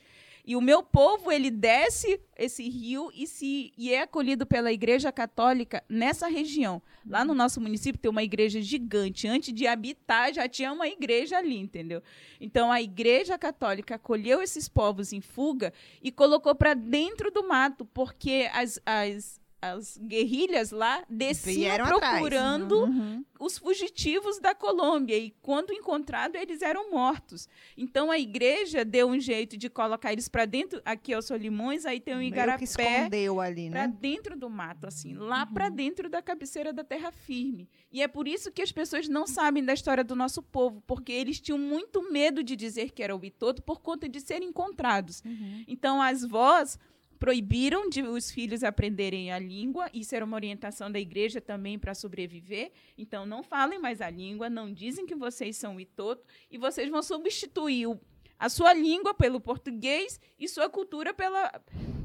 E 0.46 0.58
o 0.58 0.62
meu 0.62 0.84
povo, 0.84 1.32
ele 1.32 1.50
desce 1.50 2.20
esse 2.38 2.68
rio 2.68 3.10
e, 3.14 3.26
se, 3.26 3.72
e 3.78 3.94
é 3.94 4.02
acolhido 4.02 4.46
pela 4.46 4.74
Igreja 4.74 5.10
Católica 5.10 5.82
nessa 5.88 6.28
região. 6.28 6.82
Lá 7.08 7.24
no 7.24 7.34
nosso 7.34 7.62
município 7.62 8.02
tem 8.02 8.12
uma 8.12 8.24
igreja 8.24 8.62
gigante. 8.62 9.28
Antes 9.28 9.54
de 9.54 9.66
habitar, 9.68 10.34
já 10.34 10.48
tinha 10.48 10.74
uma 10.74 10.88
igreja 10.88 11.38
ali, 11.38 11.58
entendeu? 11.58 12.02
Então 12.42 12.72
a 12.72 12.82
Igreja 12.82 13.38
Católica 13.38 13.96
acolheu 13.96 14.42
esses 14.42 14.68
povos 14.68 15.14
em 15.14 15.22
fuga 15.22 15.74
e 16.02 16.12
colocou 16.12 16.54
para 16.54 16.74
dentro 16.74 17.32
do 17.32 17.48
mato, 17.48 17.86
porque 17.86 18.50
as, 18.54 18.80
as 18.86 19.42
as 19.72 19.98
guerrilhas 19.98 20.72
lá 20.72 21.04
desciam 21.10 21.78
procurando 21.86 22.84
Uhum. 22.84 23.24
os 23.40 23.58
fugitivos 23.58 24.40
da 24.40 24.54
Colômbia 24.54 25.18
e 25.18 25.32
quando 25.42 25.72
encontrado 25.74 26.36
eles 26.36 26.62
eram 26.62 26.92
mortos. 26.92 27.48
Então 27.78 28.12
a 28.12 28.18
igreja 28.20 28.84
deu 28.86 29.08
um 29.08 29.20
jeito 29.20 29.58
de 29.58 29.70
colocar 29.70 30.12
eles 30.12 30.28
para 30.28 30.46
dentro, 30.46 30.82
aqui 30.86 31.14
é 31.14 31.18
o 31.18 31.22
Solimões, 31.22 31.86
aí 31.86 32.00
tem 32.00 32.14
o 32.14 32.18
Meio 32.18 32.32
que 32.32 32.36
Igarapé 32.38 32.64
escondeu 32.64 33.40
ali, 33.42 33.70
para 33.70 33.88
né? 33.88 33.94
dentro 34.00 34.38
do 34.38 34.50
mato 34.50 34.88
assim, 34.88 35.14
lá 35.14 35.46
para 35.46 35.70
dentro 35.70 36.10
da 36.10 36.22
cabeceira 36.22 36.72
da 36.74 36.84
terra 36.84 37.12
firme. 37.12 37.70
E 37.92 38.02
é 38.02 38.08
por 38.08 38.28
isso 38.28 38.52
que 38.52 38.62
as 38.62 38.72
pessoas 38.72 39.08
não 39.08 39.28
sabem 39.28 39.64
da 39.64 39.74
história 39.74 40.04
do 40.04 40.16
nosso 40.16 40.42
povo, 40.42 40.82
porque 40.88 41.12
eles 41.12 41.40
tinham 41.40 41.58
muito 41.58 42.12
medo 42.12 42.44
de 42.44 42.56
dizer 42.56 42.92
que 42.92 43.04
era 43.04 43.16
o 43.16 43.20
Bitoto 43.20 43.62
por 43.62 43.82
conta 43.82 44.10
de 44.10 44.20
serem 44.20 44.50
encontrados. 44.50 45.22
Então 45.68 46.02
as 46.02 46.24
vós 46.26 46.78
proibiram 47.24 47.88
de 47.88 48.02
os 48.02 48.30
filhos 48.30 48.66
aprenderem 48.66 49.32
a 49.32 49.40
língua, 49.40 49.90
isso 49.94 50.14
era 50.14 50.26
uma 50.26 50.36
orientação 50.36 50.92
da 50.92 51.00
igreja 51.00 51.40
também 51.40 51.80
para 51.80 51.96
sobreviver. 51.96 52.74
Então 52.98 53.26
não 53.26 53.42
falem 53.42 53.80
mais 53.80 54.02
a 54.02 54.10
língua, 54.10 54.50
não 54.50 54.74
dizem 54.74 55.06
que 55.06 55.16
vocês 55.16 55.56
são 55.56 55.80
Itoto 55.80 56.22
e 56.52 56.58
vocês 56.58 56.90
vão 56.90 57.02
substituir 57.02 57.88
o- 57.88 57.98
a 58.38 58.50
sua 58.50 58.74
língua 58.74 59.14
pelo 59.14 59.40
português 59.40 60.20
e 60.38 60.50
sua 60.50 60.70
cultura 60.70 61.14
pela 61.14 61.50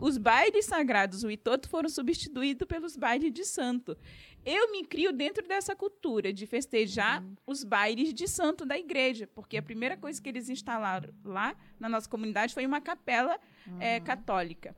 os 0.00 0.16
bailes 0.16 0.66
sagrados, 0.66 1.24
o 1.24 1.30
Itoto 1.32 1.68
foram 1.68 1.88
substituídos 1.88 2.68
pelos 2.68 2.96
bailes 2.96 3.32
de 3.32 3.44
santo. 3.44 3.98
Eu 4.46 4.70
me 4.70 4.84
crio 4.84 5.12
dentro 5.12 5.44
dessa 5.48 5.74
cultura 5.74 6.32
de 6.32 6.46
festejar 6.46 7.24
os 7.44 7.64
bailes 7.64 8.14
de 8.14 8.28
santo 8.28 8.64
da 8.64 8.78
igreja, 8.78 9.26
porque 9.34 9.56
a 9.56 9.62
primeira 9.62 9.96
coisa 9.96 10.22
que 10.22 10.28
eles 10.28 10.48
instalaram 10.48 11.12
lá 11.24 11.56
na 11.80 11.88
nossa 11.88 12.08
comunidade 12.08 12.54
foi 12.54 12.64
uma 12.64 12.80
capela 12.80 13.36
eh, 13.80 13.98
católica. 13.98 14.76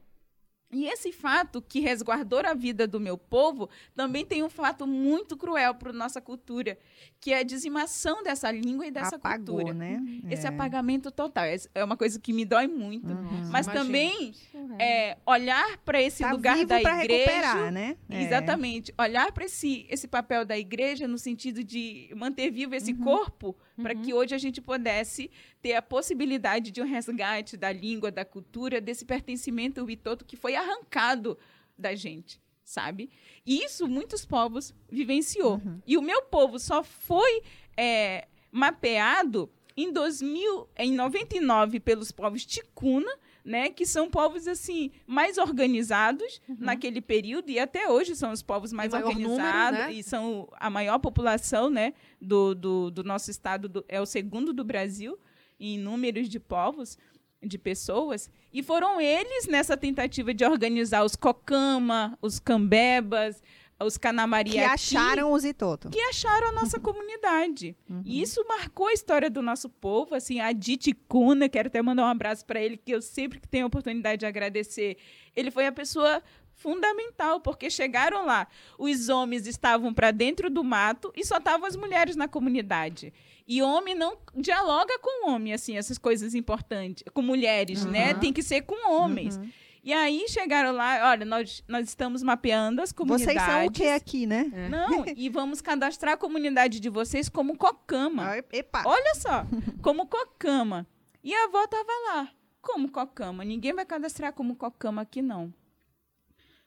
E 0.73 0.87
esse 0.87 1.11
fato 1.13 1.61
que 1.61 1.81
resguardou 1.81 2.41
a 2.45 2.55
vida 2.55 2.87
do 2.87 3.01
meu 3.01 3.19
povo 3.19 3.69
também 3.95 4.25
tem 4.25 4.43
um 4.45 4.49
fato 4.49 4.87
muito 4.87 5.37
cruel 5.37 5.75
para 5.75 5.93
nossa 5.93 6.21
cultura, 6.21 6.79
que 7.21 7.33
é 7.33 7.39
a 7.41 7.43
dizimação 7.43 8.23
dessa 8.23 8.51
língua 8.53 8.87
e 8.87 8.91
dessa 8.91 9.17
Apagou, 9.17 9.57
cultura. 9.57 9.75
né? 9.75 10.01
Esse 10.31 10.47
É. 10.47 10.49
apagamento 10.49 11.11
total. 11.11 11.45
É 11.45 11.57
é 11.75 11.85
uma 11.85 11.97
coisa 11.97 12.19
que 12.21 12.33
me 12.33 12.45
dói 12.45 12.69
muito. 12.69 13.09
Uhum. 13.13 13.49
Mas 13.51 13.67
Imagino. 13.67 13.85
também 13.85 14.33
é, 14.79 15.17
olhar 15.27 15.79
para 15.79 16.01
esse 16.01 16.23
Tá 16.23 16.31
lugar 16.33 16.55
vivo 16.57 16.69
da 16.69 16.81
igreja. 16.81 17.71
né? 17.71 17.97
É. 18.09 18.23
Exatamente. 18.23 18.95
Olhar 18.99 19.33
para 19.33 19.45
esse, 19.45 19.87
esse 19.91 20.07
papel 20.07 20.45
da 20.45 20.57
igreja 20.57 21.09
no 21.09 21.19
sentido 21.19 21.65
de 21.65 22.11
manter 22.17 22.51
vivo 22.51 22.75
esse 22.75 22.93
Uhum. 22.93 23.01
corpo, 23.03 23.57
para 23.81 23.95
que 23.95 24.13
hoje 24.13 24.35
a 24.35 24.39
gente 24.39 24.61
pudesse 24.61 25.31
ter 25.61 25.75
a 25.75 25.83
possibilidade 25.83 26.71
de 26.71 26.81
um 26.81 26.87
resgate 26.87 27.57
da 27.57 27.73
língua, 27.73 28.11
da 28.11 28.25
cultura, 28.25 28.81
desse 28.81 29.05
pertencimento 29.05 29.85
bitoto 29.85 30.25
que 30.25 30.37
foi 30.37 30.55
arrancado 30.55 31.39
da 31.77 31.95
gente, 31.95 32.41
sabe? 32.63 33.11
E 33.45 33.65
isso 33.65 33.89
muitos 33.89 34.25
povos 34.25 34.75
vivenciou. 34.91 35.55
Uhum. 35.55 35.81
E 35.87 35.97
o 35.97 36.03
meu 36.03 36.23
povo 36.23 36.59
só 36.59 36.83
foi 36.83 37.43
é, 37.77 38.29
mapeado 38.53 39.51
em 39.77 39.93
2000, 39.93 40.69
em 40.77 40.93
99 40.93 41.81
pelos 41.81 42.13
povos 42.13 42.45
ticuna, 42.45 43.11
né, 43.45 43.71
que 43.71 43.87
são 43.87 44.11
povos 44.11 44.47
assim 44.47 44.91
mais 45.07 45.39
organizados 45.39 46.41
naquele 46.49 47.01
período 47.01 47.51
e 47.51 47.59
até 47.59 47.89
hoje 47.89 48.15
são 48.15 48.33
os 48.33 48.43
povos 48.43 48.73
mais 48.73 48.93
maior 48.93 49.15
número, 49.15 49.31
organizados 49.33 49.81
né? 49.81 49.93
e 49.93 50.03
são 50.03 50.49
a 50.59 50.69
maior 50.71 50.99
população, 50.99 51.71
né, 51.71 51.93
do, 52.21 52.55
do, 52.55 52.91
do 52.91 53.03
nosso 53.05 53.31
estado 53.31 53.69
do- 53.69 53.85
é 53.89 54.01
o 54.01 54.07
segundo 54.07 54.53
do 54.53 54.63
Brasil 54.65 55.19
em 55.59 55.79
números 55.79 56.29
de 56.29 56.39
povos 56.41 56.99
de 57.43 57.57
pessoas 57.57 58.29
e 58.53 58.63
foram 58.63 59.01
eles 59.01 59.47
nessa 59.47 59.75
tentativa 59.77 60.35
de 60.35 60.45
organizar 60.45 61.03
os 61.05 61.17
cocama, 61.17 62.19
os 62.21 62.39
cambebas, 62.39 63.43
os 63.83 63.97
Que 63.97 64.03
canamariaqui 64.03 64.59
acharam 64.59 65.33
os 65.33 65.45
Itoto. 65.45 65.91
que 65.91 66.01
acharam 66.01 66.49
a 66.49 66.53
nossa 66.53 66.79
comunidade. 66.81 67.77
E 68.05 68.21
isso 68.21 68.45
marcou 68.49 68.87
a 68.87 68.93
história 68.93 69.31
do 69.31 69.43
nosso 69.43 69.69
povo, 69.69 70.15
assim, 70.15 70.41
a 70.41 70.53
Diti 70.53 70.93
Kuna, 70.93 71.49
quero 71.49 71.69
até 71.69 71.81
mandar 71.81 72.05
um 72.05 72.09
abraço 72.09 72.45
para 72.45 72.61
ele, 72.61 72.77
que 72.77 72.93
eu 72.93 73.01
sempre 73.03 73.41
que 73.41 73.49
tenho 73.49 73.65
a 73.65 73.69
oportunidade 73.69 74.21
de 74.21 74.27
agradecer. 74.27 74.97
Ele 75.35 75.51
foi 75.51 75.67
a 75.67 75.73
pessoa 75.73 76.23
fundamental, 76.55 77.41
porque 77.41 77.71
chegaram 77.71 78.27
lá, 78.27 78.47
os 78.79 79.09
homens 79.09 79.47
estavam 79.47 79.95
para 79.95 80.11
dentro 80.11 80.51
do 80.51 80.63
mato 80.63 81.11
e 81.17 81.25
só 81.25 81.39
estavam 81.39 81.67
as 81.67 81.75
mulheres 81.75 82.17
na 82.17 82.29
comunidade. 82.29 83.13
E 83.49 83.63
homem 83.63 83.95
não 83.95 84.17
dialoga 84.37 84.97
com 85.01 85.31
homem, 85.31 85.53
assim, 85.53 85.77
essas 85.77 85.99
coisas 85.99 86.35
importantes, 86.35 87.03
com 87.13 87.23
mulheres, 87.23 87.85
né? 87.85 88.15
Tem 88.15 88.33
que 88.33 88.43
ser 88.43 88.63
com 88.63 88.93
homens. 88.93 89.41
E 89.83 89.93
aí 89.93 90.27
chegaram 90.29 90.73
lá, 90.73 91.11
olha, 91.11 91.25
nós, 91.25 91.65
nós 91.67 91.89
estamos 91.89 92.23
mapeando 92.23 92.83
as 92.83 92.93
comunidades. 92.93 93.35
Vocês 93.35 93.51
são 93.51 93.67
o 93.67 93.71
que 93.71 93.89
aqui, 93.89 94.27
né? 94.27 94.69
Não, 94.69 95.05
e 95.17 95.29
vamos 95.29 95.61
cadastrar 95.61 96.15
a 96.15 96.17
comunidade 96.17 96.81
de 96.81 96.91
vocês 96.91 97.29
como 97.29 97.57
Cocama. 97.57 98.33
Ah, 98.33 98.39
Epa. 98.53 98.83
Olha 98.85 99.15
só, 99.15 99.47
como 99.83 100.07
Cocama. 100.07 100.87
E 101.25 101.35
a 101.35 101.45
avó 101.45 101.67
tava 101.67 101.93
lá, 102.09 102.29
como 102.61 102.91
Cocama. 102.91 103.45
Ninguém 103.45 103.73
vai 103.73 103.87
cadastrar 103.87 104.33
como 104.33 104.55
Cocama 104.55 105.03
aqui, 105.03 105.23
não. 105.23 105.53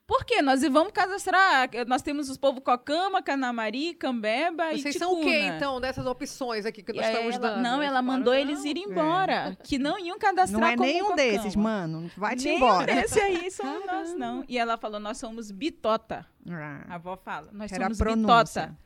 Por 0.05 0.25
quê? 0.25 0.41
Nós 0.41 0.61
vamos 0.61 0.91
cadastrar. 0.91 1.69
Nós 1.87 2.01
temos 2.01 2.29
os 2.29 2.37
povos 2.37 2.61
Cocama, 2.61 3.21
Canamari, 3.23 3.93
Cambeba 3.93 4.73
e 4.73 4.81
Vocês 4.81 4.97
são 4.97 5.13
o 5.19 5.23
quê, 5.23 5.39
então, 5.47 5.79
dessas 5.79 6.05
opções 6.05 6.65
aqui 6.65 6.83
que 6.83 6.91
E 6.91 6.95
nós 6.95 7.05
aí 7.05 7.11
estamos 7.13 7.35
ela- 7.35 7.49
dando? 7.55 7.63
Não, 7.63 7.81
ela 7.81 8.01
mandou 8.01 8.33
não. 8.33 8.39
eles 8.39 8.65
irem 8.65 8.83
embora. 8.83 9.57
Que 9.63 9.77
não 9.79 9.97
iam 9.97 10.19
cadastrar 10.19 10.59
Não 10.61 10.67
é 10.67 10.75
como 10.75 10.89
nenhum 10.89 11.05
Cocama. 11.07 11.15
desses, 11.15 11.55
mano. 11.55 12.11
Vai-te 12.17 12.43
Nenhum 12.45 12.57
embora. 12.57 12.93
desse 12.93 13.19
aí 13.19 13.49
somos 13.49 13.85
nós, 13.85 14.13
não. 14.13 14.43
E 14.49 14.57
ela 14.57 14.77
falou, 14.77 14.99
nós 14.99 15.17
somos 15.17 15.49
bitota. 15.51 16.25
Ah, 16.49 16.83
A 16.89 16.95
avó 16.95 17.15
fala, 17.15 17.49
nós 17.53 17.71
Era 17.71 17.87
a 17.87 17.93
somos 17.93 18.17
bitota. 18.17 18.77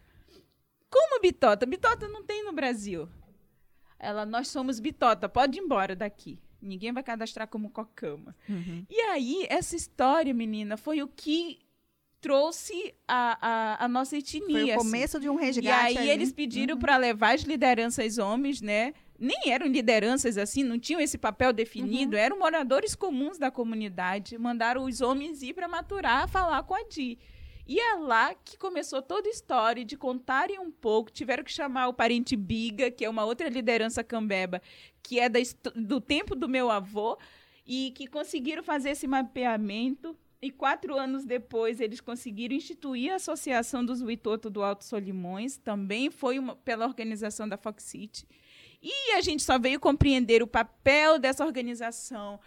Como 0.89 1.19
bitota? 1.19 1.65
Bitota 1.65 2.07
não 2.07 2.23
tem 2.23 2.43
no 2.45 2.53
Brasil. 2.53 3.09
Ela, 3.99 4.23
nós 4.25 4.47
somos 4.49 4.79
bitota, 4.79 5.27
pode 5.27 5.57
ir 5.57 5.61
embora 5.63 5.95
daqui. 5.95 6.39
Ninguém 6.61 6.91
vai 6.91 7.03
cadastrar 7.03 7.47
como 7.47 7.69
cocama. 7.69 8.35
Uhum. 8.49 8.85
E 8.89 8.99
aí, 9.01 9.45
essa 9.49 9.75
história, 9.75 10.33
menina, 10.33 10.75
foi 10.77 11.01
o 11.01 11.07
que 11.07 11.59
trouxe 12.19 12.93
a, 13.07 13.37
a, 13.79 13.85
a 13.85 13.87
nossa 13.87 14.17
etnia. 14.17 14.41
Foi 14.45 14.63
o 14.63 14.65
assim. 14.75 14.77
começo 14.77 15.19
de 15.19 15.29
um 15.29 15.35
resgate 15.35 15.67
E 15.67 15.69
aí 15.69 15.97
ali. 15.97 16.09
eles 16.09 16.31
pediram 16.31 16.77
para 16.77 16.97
levar 16.97 17.35
as 17.35 17.41
lideranças 17.43 18.17
homens, 18.17 18.61
né? 18.61 18.93
Nem 19.19 19.51
eram 19.51 19.67
lideranças 19.67 20.37
assim, 20.37 20.63
não 20.63 20.77
tinham 20.77 20.99
esse 21.01 21.17
papel 21.17 21.51
definido, 21.53 22.15
Uhum. 22.15 22.21
eram 22.21 22.39
moradores 22.39 22.95
comuns 22.95 23.37
da 23.37 23.49
comunidade. 23.49 24.37
Mandaram 24.37 24.83
os 24.85 25.01
homens 25.01 25.41
ir 25.41 25.53
para 25.53 25.67
maturar, 25.67 26.27
falar 26.27 26.61
com 26.63 26.73
a 26.75 26.83
Di. 26.83 27.17
E 27.67 27.79
é 27.79 27.95
lá 27.95 28.33
que 28.33 28.57
começou 28.57 29.01
toda 29.01 29.27
a 29.27 29.31
história 29.31 29.83
de 29.83 29.97
contarem 29.97 30.57
um 30.57 30.71
pouco. 30.71 31.11
Tiveram 31.11 31.43
que 31.43 31.51
chamar 31.51 31.89
o 31.89 31.93
parente 31.93 32.35
Biga, 32.35 32.89
que 32.89 33.03
é 33.03 33.09
uma 33.09 33.25
outra 33.25 33.49
liderança 33.49 34.03
cambeba, 34.03 34.61
que 35.03 35.19
é 35.19 35.27
da 35.27 35.39
do 35.75 35.99
tempo 35.99 36.33
do 36.33 36.47
meu 36.47 36.71
avô, 36.71 37.17
e 37.65 37.91
que 37.91 38.07
conseguiram 38.07 38.63
fazer 38.63 38.91
esse 38.91 39.05
mapeamento. 39.05 40.17
E 40.41 40.51
quatro 40.51 40.95
anos 40.97 41.25
depois, 41.25 41.81
eles 41.81 41.99
conseguiram 41.99 42.55
instituir 42.55 43.11
a 43.11 43.15
Associação 43.15 43.83
dos 43.83 44.01
Witoto 44.01 44.49
do 44.49 44.63
Alto 44.63 44.85
Solimões, 44.85 45.57
também 45.57 46.11
foi 46.11 46.37
uma- 46.37 46.55
pela 46.55 46.85
organização 46.85 47.49
da 47.49 47.57
Fox 47.57 47.83
City. 47.83 48.25
E 48.81 49.13
a 49.13 49.21
gente 49.21 49.41
só 49.41 49.57
veio 49.57 49.79
compreender 49.79 50.43
o 50.43 50.47
papel 50.47 51.17
dessa 51.17 51.43
organização, 51.43 52.39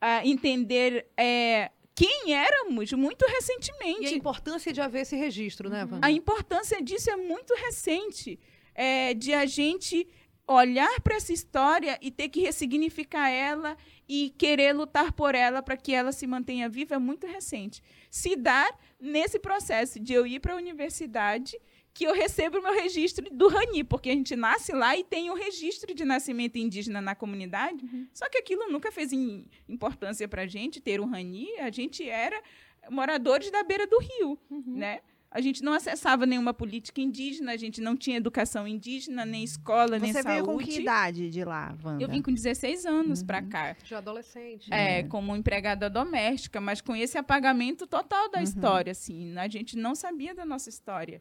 ah, 0.00 0.26
entender 0.26 1.06
é, 1.18 1.70
quem 1.94 2.34
éramos 2.34 2.92
muito 2.92 3.24
recentemente. 3.26 4.02
E 4.02 4.06
a 4.06 4.12
importância 4.12 4.72
de 4.72 4.80
haver 4.80 5.02
esse 5.02 5.16
registro, 5.16 5.70
né, 5.70 5.84
Wanda? 5.84 6.06
A 6.06 6.10
importância 6.10 6.82
disso 6.82 7.08
é 7.10 7.16
muito 7.16 7.54
recente, 7.54 8.38
é, 8.74 9.14
de 9.14 9.32
a 9.32 9.46
gente 9.46 10.08
olhar 10.46 11.00
para 11.00 11.16
essa 11.16 11.32
história 11.32 11.98
e 12.02 12.10
ter 12.10 12.28
que 12.28 12.40
ressignificar 12.40 13.30
ela 13.30 13.76
e 14.06 14.30
querer 14.36 14.74
lutar 14.74 15.12
por 15.12 15.34
ela 15.34 15.62
para 15.62 15.76
que 15.76 15.94
ela 15.94 16.12
se 16.12 16.26
mantenha 16.26 16.68
viva 16.68 16.96
é 16.96 16.98
muito 16.98 17.26
recente. 17.26 17.82
Se 18.10 18.36
dar 18.36 18.78
nesse 19.00 19.38
processo 19.38 19.98
de 19.98 20.12
eu 20.12 20.26
ir 20.26 20.40
para 20.40 20.52
a 20.52 20.56
universidade, 20.56 21.58
que 21.94 22.04
eu 22.04 22.12
recebo 22.12 22.58
o 22.58 22.62
meu 22.62 22.74
registro 22.74 23.24
do 23.32 23.46
RANI, 23.48 23.84
porque 23.84 24.10
a 24.10 24.12
gente 24.12 24.34
nasce 24.34 24.72
lá 24.72 24.96
e 24.96 25.04
tem 25.04 25.30
o 25.30 25.34
registro 25.34 25.94
de 25.94 26.04
nascimento 26.04 26.56
indígena 26.58 27.00
na 27.00 27.14
comunidade, 27.14 27.84
só 28.12 28.28
que 28.28 28.36
aquilo 28.38 28.68
nunca 28.68 28.90
fez 28.90 29.12
im- 29.12 29.46
importância 29.68 30.26
para 30.26 30.42
a 30.42 30.46
gente 30.46 30.80
ter 30.80 31.00
o 31.00 31.06
RANI, 31.06 31.48
a 31.60 31.70
gente 31.70 32.06
era 32.08 32.42
moradores 32.90 33.50
da 33.50 33.62
beira 33.62 33.86
do 33.86 33.98
rio, 33.98 34.38
né? 34.66 35.00
A 35.30 35.40
gente 35.40 35.64
não 35.64 35.72
acessava 35.72 36.26
nenhuma 36.26 36.54
política 36.54 37.00
indígena, 37.00 37.50
a 37.52 37.56
gente 37.56 37.80
não 37.80 37.96
tinha 37.96 38.16
educação 38.18 38.68
indígena, 38.68 39.24
nem 39.26 39.42
escola, 39.42 39.98
nem 39.98 40.12
Você 40.12 40.22
veio 40.22 40.44
saúde. 40.44 40.64
com 40.64 40.70
que 40.72 40.80
idade 40.80 41.28
de 41.28 41.44
lá, 41.44 41.76
Wanda? 41.82 42.00
Eu 42.04 42.08
vim 42.08 42.22
com 42.22 42.32
16 42.32 42.86
anos 42.86 43.20
para 43.20 43.42
cá, 43.42 43.74
De 43.84 43.94
adolescente. 43.96 44.72
é, 44.72 45.02
como 45.02 45.34
empregada 45.34 45.90
doméstica, 45.90 46.60
mas 46.60 46.80
com 46.80 46.94
esse 46.94 47.18
apagamento 47.18 47.84
total 47.84 48.26
Uhum. 48.26 48.30
da 48.30 48.42
história, 48.44 48.92
assim, 48.92 49.36
a 49.36 49.48
gente 49.48 49.76
não 49.76 49.96
sabia 49.96 50.32
da 50.36 50.44
nossa 50.44 50.68
história. 50.68 51.20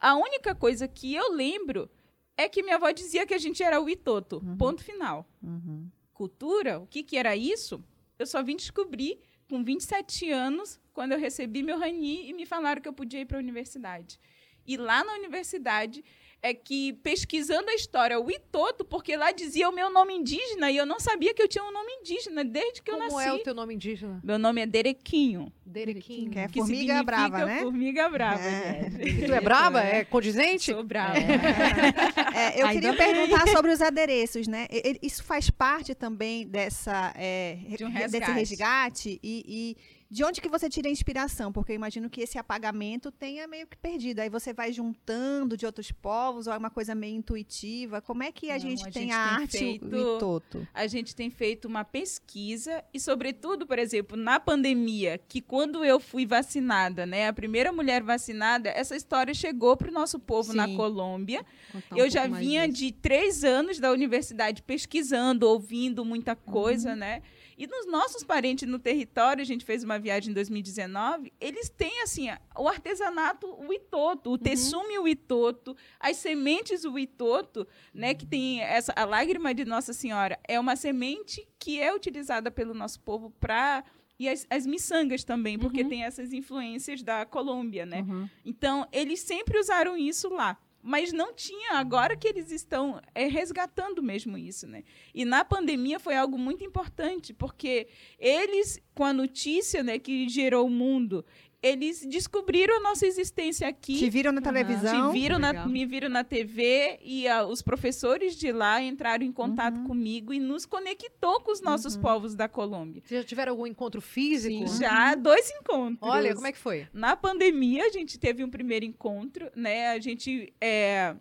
A 0.00 0.16
única 0.16 0.54
coisa 0.54 0.88
que 0.88 1.14
eu 1.14 1.32
lembro 1.32 1.90
é 2.36 2.48
que 2.48 2.62
minha 2.62 2.76
avó 2.76 2.90
dizia 2.90 3.26
que 3.26 3.34
a 3.34 3.38
gente 3.38 3.62
era 3.62 3.80
o 3.80 3.88
Itoto, 3.88 4.40
ponto 4.58 4.82
final. 4.82 5.28
Uhum. 5.42 5.90
Cultura, 6.12 6.78
o 6.78 6.86
que, 6.86 7.02
que 7.02 7.16
era 7.16 7.36
isso? 7.36 7.82
Eu 8.18 8.26
só 8.26 8.42
vim 8.42 8.56
descobrir 8.56 9.20
com 9.48 9.62
27 9.64 10.30
anos, 10.30 10.80
quando 10.92 11.12
eu 11.12 11.18
recebi 11.18 11.62
meu 11.62 11.78
RANI 11.78 12.28
e 12.28 12.32
me 12.32 12.44
falaram 12.44 12.82
que 12.82 12.88
eu 12.88 12.92
podia 12.92 13.20
ir 13.20 13.24
para 13.24 13.38
a 13.38 13.40
universidade. 13.40 14.20
E 14.66 14.76
lá 14.76 15.02
na 15.02 15.14
universidade 15.14 16.04
é 16.40 16.54
que 16.54 16.92
pesquisando 17.02 17.68
a 17.68 17.74
história, 17.74 18.18
o 18.20 18.30
Itoto, 18.30 18.84
porque 18.84 19.16
lá 19.16 19.32
dizia 19.32 19.68
o 19.68 19.72
meu 19.72 19.90
nome 19.90 20.14
indígena 20.14 20.70
e 20.70 20.76
eu 20.76 20.86
não 20.86 21.00
sabia 21.00 21.34
que 21.34 21.42
eu 21.42 21.48
tinha 21.48 21.64
um 21.64 21.72
nome 21.72 21.90
indígena 22.00 22.44
desde 22.44 22.80
que 22.80 22.90
Como 22.92 23.02
eu 23.04 23.10
nasci. 23.12 23.28
é 23.28 23.32
o 23.32 23.38
teu 23.40 23.52
nome 23.54 23.74
indígena? 23.74 24.20
Meu 24.22 24.38
nome 24.38 24.60
é 24.60 24.66
Derequinho. 24.66 25.52
Derequinho. 25.66 26.30
Que 26.30 26.38
é 26.38 26.46
que 26.48 26.60
formiga 26.60 27.02
brava, 27.02 27.44
né? 27.44 27.60
Formiga 27.60 28.08
brava, 28.08 28.40
É. 28.42 28.90
gente. 28.90 29.26
Tu 29.26 29.34
é 29.34 29.40
braba? 29.40 29.80
É 29.82 30.04
condizente? 30.04 30.72
Sou 30.72 30.82
brava. 30.84 31.18
É, 31.18 32.60
eu 32.60 32.66
Ainda 32.66 32.72
queria 32.72 32.94
perguntar 32.94 33.46
sobre 33.48 33.72
os 33.72 33.80
adereços, 33.82 34.46
né? 34.46 34.66
Isso 35.02 35.22
faz 35.24 35.50
parte 35.50 35.94
também 35.94 36.46
dessa, 36.46 37.12
é, 37.16 37.58
De 37.76 37.84
um 37.84 37.88
re- 37.90 38.08
desse 38.08 38.18
resgate. 38.18 38.38
resgate 38.38 39.20
e, 39.22 39.44
e 39.46 39.76
de 40.10 40.24
onde 40.24 40.40
que 40.40 40.48
você 40.48 40.70
tira 40.70 40.88
a 40.88 40.90
inspiração? 40.90 41.52
Porque 41.52 41.72
eu 41.72 41.76
imagino 41.76 42.08
que 42.08 42.22
esse 42.22 42.38
apagamento 42.38 43.10
tenha 43.12 43.46
meio 43.46 43.66
que 43.66 43.76
perdido. 43.76 44.20
Aí 44.20 44.30
você 44.30 44.54
vai 44.54 44.72
juntando 44.72 45.54
de 45.54 45.66
outros 45.66 45.92
povos 45.92 46.46
ou 46.46 46.52
é 46.54 46.56
uma 46.56 46.70
coisa 46.70 46.94
meio 46.94 47.14
intuitiva. 47.14 48.00
Como 48.00 48.22
é 48.22 48.32
que 48.32 48.50
a 48.50 48.54
Não, 48.54 48.60
gente 48.60 48.88
a 48.88 48.90
tem 48.90 49.02
gente 49.02 49.12
a 49.12 49.16
tem 49.36 49.42
arte 49.42 49.58
feito- 49.58 49.86
o 49.94 50.16
Itoto? 50.16 50.68
a 50.72 50.86
gente 50.86 51.14
tem 51.14 51.28
feito 51.28 51.68
uma 51.68 51.84
pesquisa 51.84 52.82
e, 52.92 52.98
sobretudo, 52.98 53.66
por 53.66 53.78
exemplo, 53.78 54.16
na 54.16 54.40
pandemia, 54.40 55.18
que 55.28 55.42
quando 55.42 55.84
eu 55.84 56.00
fui 56.00 56.24
vacinada, 56.24 57.04
né, 57.04 57.28
a 57.28 57.32
primeira 57.32 57.70
mulher 57.70 58.02
vacinada, 58.02 58.70
essa 58.70 58.96
história 58.96 59.34
chegou 59.34 59.76
para 59.76 59.90
o 59.90 59.92
nosso 59.92 60.18
povo 60.18 60.54
na 60.54 60.66
Sim. 60.66 60.76
Colômbia. 60.76 61.44
Contar 61.70 61.94
um 61.94 61.98
eu 61.98 62.08
já 62.08 62.26
vinha 62.26 62.66
de 62.66 62.92
três 62.92 63.44
anos 63.44 63.78
da 63.78 63.92
universidade 63.92 64.62
pesquisando, 64.62 65.46
ouvindo 65.46 66.02
muita 66.02 66.34
coisa, 66.34 66.90
Uhum. 66.92 66.96
né? 66.96 67.22
E 67.58 67.66
nos 67.66 67.86
nossos 67.86 68.22
parentes 68.22 68.68
no 68.68 68.78
território, 68.78 69.42
a 69.42 69.44
gente 69.44 69.64
fez 69.64 69.82
uma 69.82 69.98
viagem 69.98 70.30
em 70.30 70.34
2019, 70.34 71.32
eles 71.40 71.68
têm, 71.68 72.00
assim, 72.02 72.28
o 72.56 72.68
artesanato, 72.68 73.46
o 73.48 73.72
itoto, 73.72 74.30
o 74.30 74.32
Uhum. 74.34 74.38
texume, 74.38 74.96
o 74.98 75.08
itoto, 75.08 75.76
as 75.98 76.16
sementes, 76.18 76.84
o 76.84 76.96
itoto, 76.96 77.66
né? 77.92 78.14
Que 78.14 78.24
tem 78.24 78.60
essa, 78.62 78.92
a 78.94 79.04
lágrima 79.04 79.52
de 79.52 79.64
Nossa 79.64 79.92
Senhora, 79.92 80.38
é 80.46 80.58
uma 80.60 80.76
semente 80.76 81.46
que 81.58 81.80
é 81.80 81.92
utilizada 81.92 82.50
pelo 82.50 82.72
nosso 82.74 83.00
povo 83.00 83.30
para... 83.40 83.84
E 84.20 84.28
as, 84.28 84.44
as 84.50 84.66
miçangas 84.66 85.22
também, 85.22 85.56
porque 85.56 85.82
Uhum. 85.82 85.88
tem 85.88 86.02
essas 86.04 86.32
influências 86.32 87.02
da 87.04 87.24
Colômbia, 87.24 87.86
né? 87.86 88.00
Uhum. 88.02 88.28
Então, 88.44 88.84
eles 88.92 89.20
sempre 89.20 89.58
usaram 89.60 89.96
isso 89.96 90.28
lá. 90.28 90.58
Mas 90.88 91.12
não 91.12 91.34
tinha, 91.34 91.72
agora 91.74 92.16
que 92.16 92.26
eles 92.26 92.50
estão 92.50 92.98
é, 93.14 93.26
resgatando 93.26 94.02
mesmo 94.02 94.38
isso, 94.38 94.66
né? 94.66 94.84
E 95.14 95.22
na 95.22 95.44
pandemia 95.44 96.00
foi 96.00 96.16
algo 96.16 96.38
muito 96.38 96.64
importante, 96.64 97.34
porque 97.34 97.88
eles, 98.18 98.80
com 98.94 99.04
a 99.04 99.12
notícia 99.12 99.82
né, 99.82 99.98
que 99.98 100.26
gerou 100.30 100.66
o 100.66 100.70
mundo, 100.70 101.26
eles 101.62 102.06
descobriram 102.06 102.76
a 102.76 102.80
nossa 102.80 103.04
existência 103.06 103.66
aqui. 103.66 103.98
Te 103.98 104.08
viram 104.08 104.30
na 104.30 104.40
televisão? 104.40 105.10
Te 105.10 105.12
viram 105.18 105.38
na- 105.38 105.66
me 105.66 105.84
viram 105.84 106.08
na 106.08 106.22
TV 106.22 106.98
e 107.02 107.26
ah, 107.26 107.44
os 107.44 107.60
professores 107.62 108.36
de 108.36 108.52
lá 108.52 108.80
entraram 108.80 109.24
em 109.24 109.32
contato 109.32 109.76
Uhum. 109.78 109.86
comigo 109.88 110.32
e 110.32 110.38
nos 110.38 110.64
conectou 110.64 111.40
com 111.40 111.50
os 111.50 111.60
nossos 111.60 111.96
Uhum. 111.96 112.02
povos 112.02 112.34
da 112.36 112.48
Colômbia. 112.48 113.02
Vocês 113.04 113.22
já 113.22 113.26
tiveram 113.26 113.52
algum 113.52 113.66
encontro 113.66 114.00
físico? 114.00 114.68
Sim. 114.68 114.80
Já 114.80 115.14
dois 115.16 115.50
encontros. 115.50 116.08
Olha, 116.08 116.32
como 116.34 116.46
é 116.46 116.52
que 116.52 116.58
foi? 116.58 116.86
Na 116.92 117.16
pandemia, 117.16 117.86
a 117.86 117.90
gente 117.90 118.18
teve 118.18 118.44
um 118.44 118.50
primeiro 118.50 118.84
encontro, 118.84 119.50
né? 119.56 119.88
A 119.88 119.98
gente 119.98 120.52
é, 120.60 121.16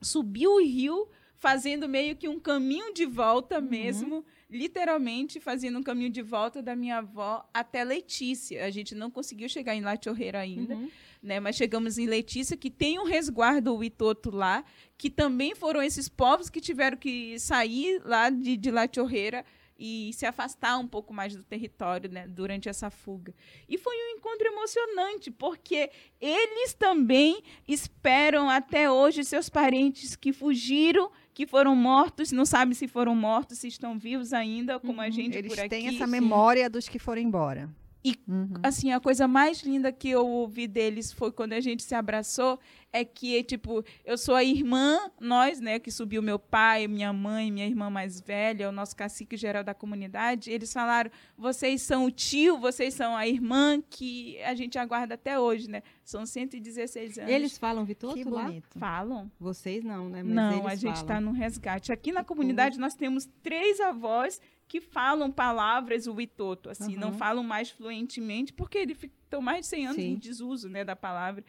subiu 0.00 0.52
o 0.54 0.60
rio 0.62 1.08
fazendo 1.36 1.88
meio 1.88 2.16
que 2.16 2.28
um 2.28 2.40
caminho 2.40 2.92
de 2.92 3.06
volta 3.06 3.60
mesmo, 3.60 4.24
literalmente 4.50 5.38
fazendo 5.40 5.78
um 5.78 5.82
caminho 5.82 6.10
de 6.10 6.22
volta 6.22 6.62
da 6.62 6.74
minha 6.74 6.98
avó 6.98 7.48
até 7.52 7.84
Letícia. 7.84 8.64
A 8.64 8.70
gente 8.70 8.94
não 8.94 9.10
conseguiu 9.10 9.48
chegar 9.48 9.74
em 9.74 9.80
La 9.80 9.96
Chorreira 10.02 10.40
ainda, 10.40 10.74
Uhum. 10.74 10.90
né? 11.22 11.38
Mas 11.40 11.56
chegamos 11.56 11.98
em 11.98 12.06
Letícia, 12.06 12.56
que 12.56 12.70
tem 12.70 12.98
um 12.98 13.04
resguardo 13.04 13.76
o 13.76 13.84
Itoto 13.84 14.30
lá, 14.30 14.64
que 14.96 15.10
também 15.10 15.54
foram 15.54 15.82
esses 15.82 16.08
povos 16.08 16.48
que 16.48 16.60
tiveram 16.60 16.96
que 16.96 17.38
sair 17.38 18.00
lá 18.04 18.30
de, 18.30 18.56
de 18.56 18.70
La 18.70 18.88
Chorreira 18.92 19.44
e 19.78 20.10
se 20.12 20.26
afastar 20.26 20.76
um 20.78 20.86
pouco 20.86 21.14
mais 21.14 21.36
do 21.36 21.42
território, 21.42 22.10
né, 22.10 22.26
durante 22.26 22.68
essa 22.68 22.90
fuga. 22.90 23.32
E 23.68 23.78
foi 23.78 23.94
um 23.94 24.16
encontro 24.16 24.46
emocionante, 24.48 25.30
porque 25.30 25.90
eles 26.20 26.74
também 26.74 27.42
esperam 27.66 28.50
até 28.50 28.90
hoje 28.90 29.22
seus 29.24 29.48
parentes 29.48 30.16
que 30.16 30.32
fugiram, 30.32 31.10
que 31.32 31.46
foram 31.46 31.76
mortos, 31.76 32.32
não 32.32 32.44
sabe 32.44 32.74
se 32.74 32.88
foram 32.88 33.14
mortos, 33.14 33.58
se 33.58 33.68
estão 33.68 33.98
vivos 33.98 34.32
ainda, 34.32 34.80
como 34.80 35.00
a 35.00 35.08
gente 35.10 35.38
Eles 35.38 35.52
por 35.52 35.60
aqui. 35.60 35.68
têm 35.68 35.88
essa 35.88 36.06
memória 36.06 36.68
dos 36.68 36.88
que 36.88 36.98
foram 36.98 37.22
embora. 37.22 37.70
E- 38.04 38.14
Uhum. 38.28 38.52
assim, 38.62 38.92
a 38.92 39.00
coisa 39.00 39.26
mais 39.26 39.60
linda 39.62 39.90
que 39.90 40.08
eu 40.08 40.24
ouvi 40.26 40.68
deles 40.68 41.12
foi 41.12 41.32
quando 41.32 41.52
a 41.52 41.60
gente 41.60 41.82
se 41.82 41.94
abraçou, 41.94 42.58
é 42.92 43.04
que, 43.04 43.42
tipo, 43.42 43.84
eu 44.04 44.16
sou 44.16 44.34
a 44.34 44.42
irmã, 44.44 44.98
nós, 45.20 45.60
né, 45.60 45.78
que 45.78 45.90
subiu 45.90 46.22
meu 46.22 46.38
pai, 46.38 46.86
minha 46.86 47.12
mãe, 47.12 47.50
minha 47.50 47.66
irmã 47.66 47.90
mais 47.90 48.20
velha, 48.20 48.68
o 48.68 48.72
nosso 48.72 48.94
cacique 48.96 49.36
geral 49.36 49.62
da 49.64 49.74
comunidade, 49.74 50.50
eles 50.50 50.72
falaram, 50.72 51.10
vocês 51.36 51.82
são 51.82 52.04
o 52.06 52.10
tio, 52.10 52.56
vocês 52.58 52.94
são 52.94 53.14
a 53.16 53.26
irmã 53.26 53.82
que 53.90 54.40
a 54.42 54.54
gente 54.54 54.78
aguarda 54.78 55.14
até 55.14 55.38
hoje, 55.38 55.68
né? 55.68 55.82
São 56.04 56.24
116 56.24 57.18
anos. 57.18 57.30
Eles 57.30 57.58
falam 57.58 57.84
Vitoto 57.84 58.14
Que 58.14 58.24
lá? 58.24 58.44
bonito. 58.44 58.78
falam? 58.78 59.30
Vocês 59.38 59.84
não, 59.84 60.08
né? 60.08 60.22
Mas 60.22 60.34
Não, 60.34 60.52
eles 60.60 60.66
a 60.66 60.74
gente 60.76 60.96
está 60.96 61.20
no 61.20 61.32
resgate. 61.32 61.92
Aqui 61.92 62.10
na 62.12 62.24
comunidade 62.24 62.78
nós 62.78 62.94
temos 62.94 63.28
três 63.42 63.80
avós 63.80 64.40
que 64.68 64.80
falam 64.80 65.32
palavras 65.32 66.06
o 66.06 66.20
Itoto, 66.20 66.68
assim, 66.68 66.94
não 66.94 67.08
Aham. 67.08 67.18
falam 67.18 67.42
mais 67.42 67.70
fluentemente, 67.70 68.52
porque 68.52 68.76
eles 68.78 69.02
estão 69.02 69.40
mais 69.40 69.62
de 69.62 69.66
100 69.68 69.86
anos 69.86 69.96
Sim. 69.96 70.10
em 70.10 70.16
desuso, 70.16 70.68
né, 70.68 70.84
da 70.84 70.94
palavra, 70.94 71.42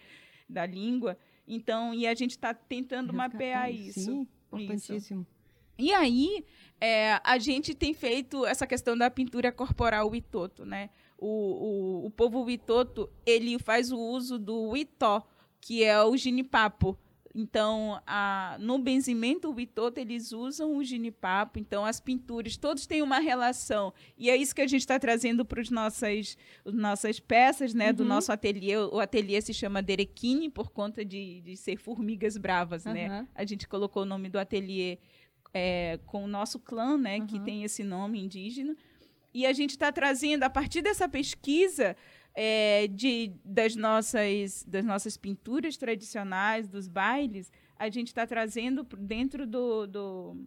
da 0.48 0.66
língua. 0.66 1.18
Então, 1.46 1.94
e 1.94 2.08
a 2.08 2.14
gente 2.16 2.32
está 2.32 2.54
tentando 2.54 3.12
mapear 3.14 3.66
Resgatando. 3.68 3.90
isso. 3.90 4.00
Sim, 4.00 4.28
importantíssimo. 4.54 5.28
E 5.78 5.94
aí, 5.94 6.46
é, 6.80 7.20
a 7.24 7.38
gente 7.38 7.74
tem 7.74 7.94
feito 7.94 8.46
essa 8.46 8.66
questão 8.66 8.98
da 8.98 9.10
pintura 9.12 9.52
corporal 9.52 10.16
Itoto, 10.16 10.66
né? 10.66 10.90
O, 11.18 11.28
o, 11.28 12.06
o 12.06 12.12
povo 12.12 12.50
Itoto, 12.50 13.10
ele 13.26 13.60
faz 13.60 13.92
o 13.92 14.00
uso 14.00 14.40
do 14.40 14.76
Itó, 14.78 15.28
que 15.60 15.84
é 15.84 16.02
o 16.02 16.16
ginipapo. 16.16 16.98
Então, 17.34 18.02
a, 18.08 18.58
no 18.60 18.80
benzimento 18.80 19.58
Itoto, 19.60 20.00
eles 20.00 20.32
usam 20.32 20.76
o 20.76 20.84
ginipapo. 20.84 21.60
Então, 21.60 21.86
as 21.86 22.00
pinturas, 22.00 22.58
todos 22.58 22.88
têm 22.88 23.02
uma 23.04 23.20
relação. 23.20 23.94
E 24.18 24.30
é 24.30 24.36
isso 24.36 24.56
que 24.56 24.62
a 24.62 24.68
gente 24.68 24.82
está 24.82 24.98
trazendo 25.00 25.46
para 25.46 25.62
as 25.62 25.70
nossas, 25.70 26.38
as 26.66 26.74
nossas 26.74 27.20
peças, 27.20 27.74
né? 27.74 27.94
Do 27.94 28.02
Uhum. 28.04 28.10
nosso 28.10 28.32
ateliê. 28.32 28.78
O 28.78 29.00
ateliê 29.00 29.40
se 29.42 29.54
chama 29.54 29.82
Derequini, 29.82 30.50
por 30.50 30.72
conta 30.72 31.06
de, 31.06 31.42
de 31.42 31.56
ser 31.56 31.78
formigas 31.78 32.36
bravas, 32.36 32.86
né? 32.86 33.08
Aham. 33.08 33.28
A 33.36 33.46
gente 33.46 33.68
colocou 33.68 34.04
o 34.04 34.06
nome 34.08 34.28
do 34.30 34.40
ateliê 34.40 34.98
é, 35.54 36.00
com 36.06 36.24
o 36.24 36.28
nosso 36.28 36.60
clã, 36.60 36.98
né, 36.98 37.20
que 37.22 37.36
Uhum. 37.38 37.44
tem 37.44 37.64
esse 37.64 37.84
nome 37.84 38.20
indígena. 38.20 38.76
E 39.34 39.46
a 39.46 39.54
gente 39.54 39.72
está 39.72 39.92
trazendo, 39.92 40.44
a 40.44 40.50
partir 40.50 40.82
dessa 40.82 41.08
pesquisa 41.08 41.96
é, 42.42 42.88
de, 42.88 43.34
das, 43.44 43.76
nossas, 43.76 44.64
das 44.64 44.86
nossas 44.86 45.18
pinturas 45.18 45.76
tradicionais, 45.76 46.70
dos 46.70 46.88
bailes, 46.88 47.52
a 47.78 47.90
gente 47.90 48.08
está 48.08 48.26
trazendo 48.26 48.88
dentro 48.98 49.46
do, 49.46 49.86
do, 49.86 50.38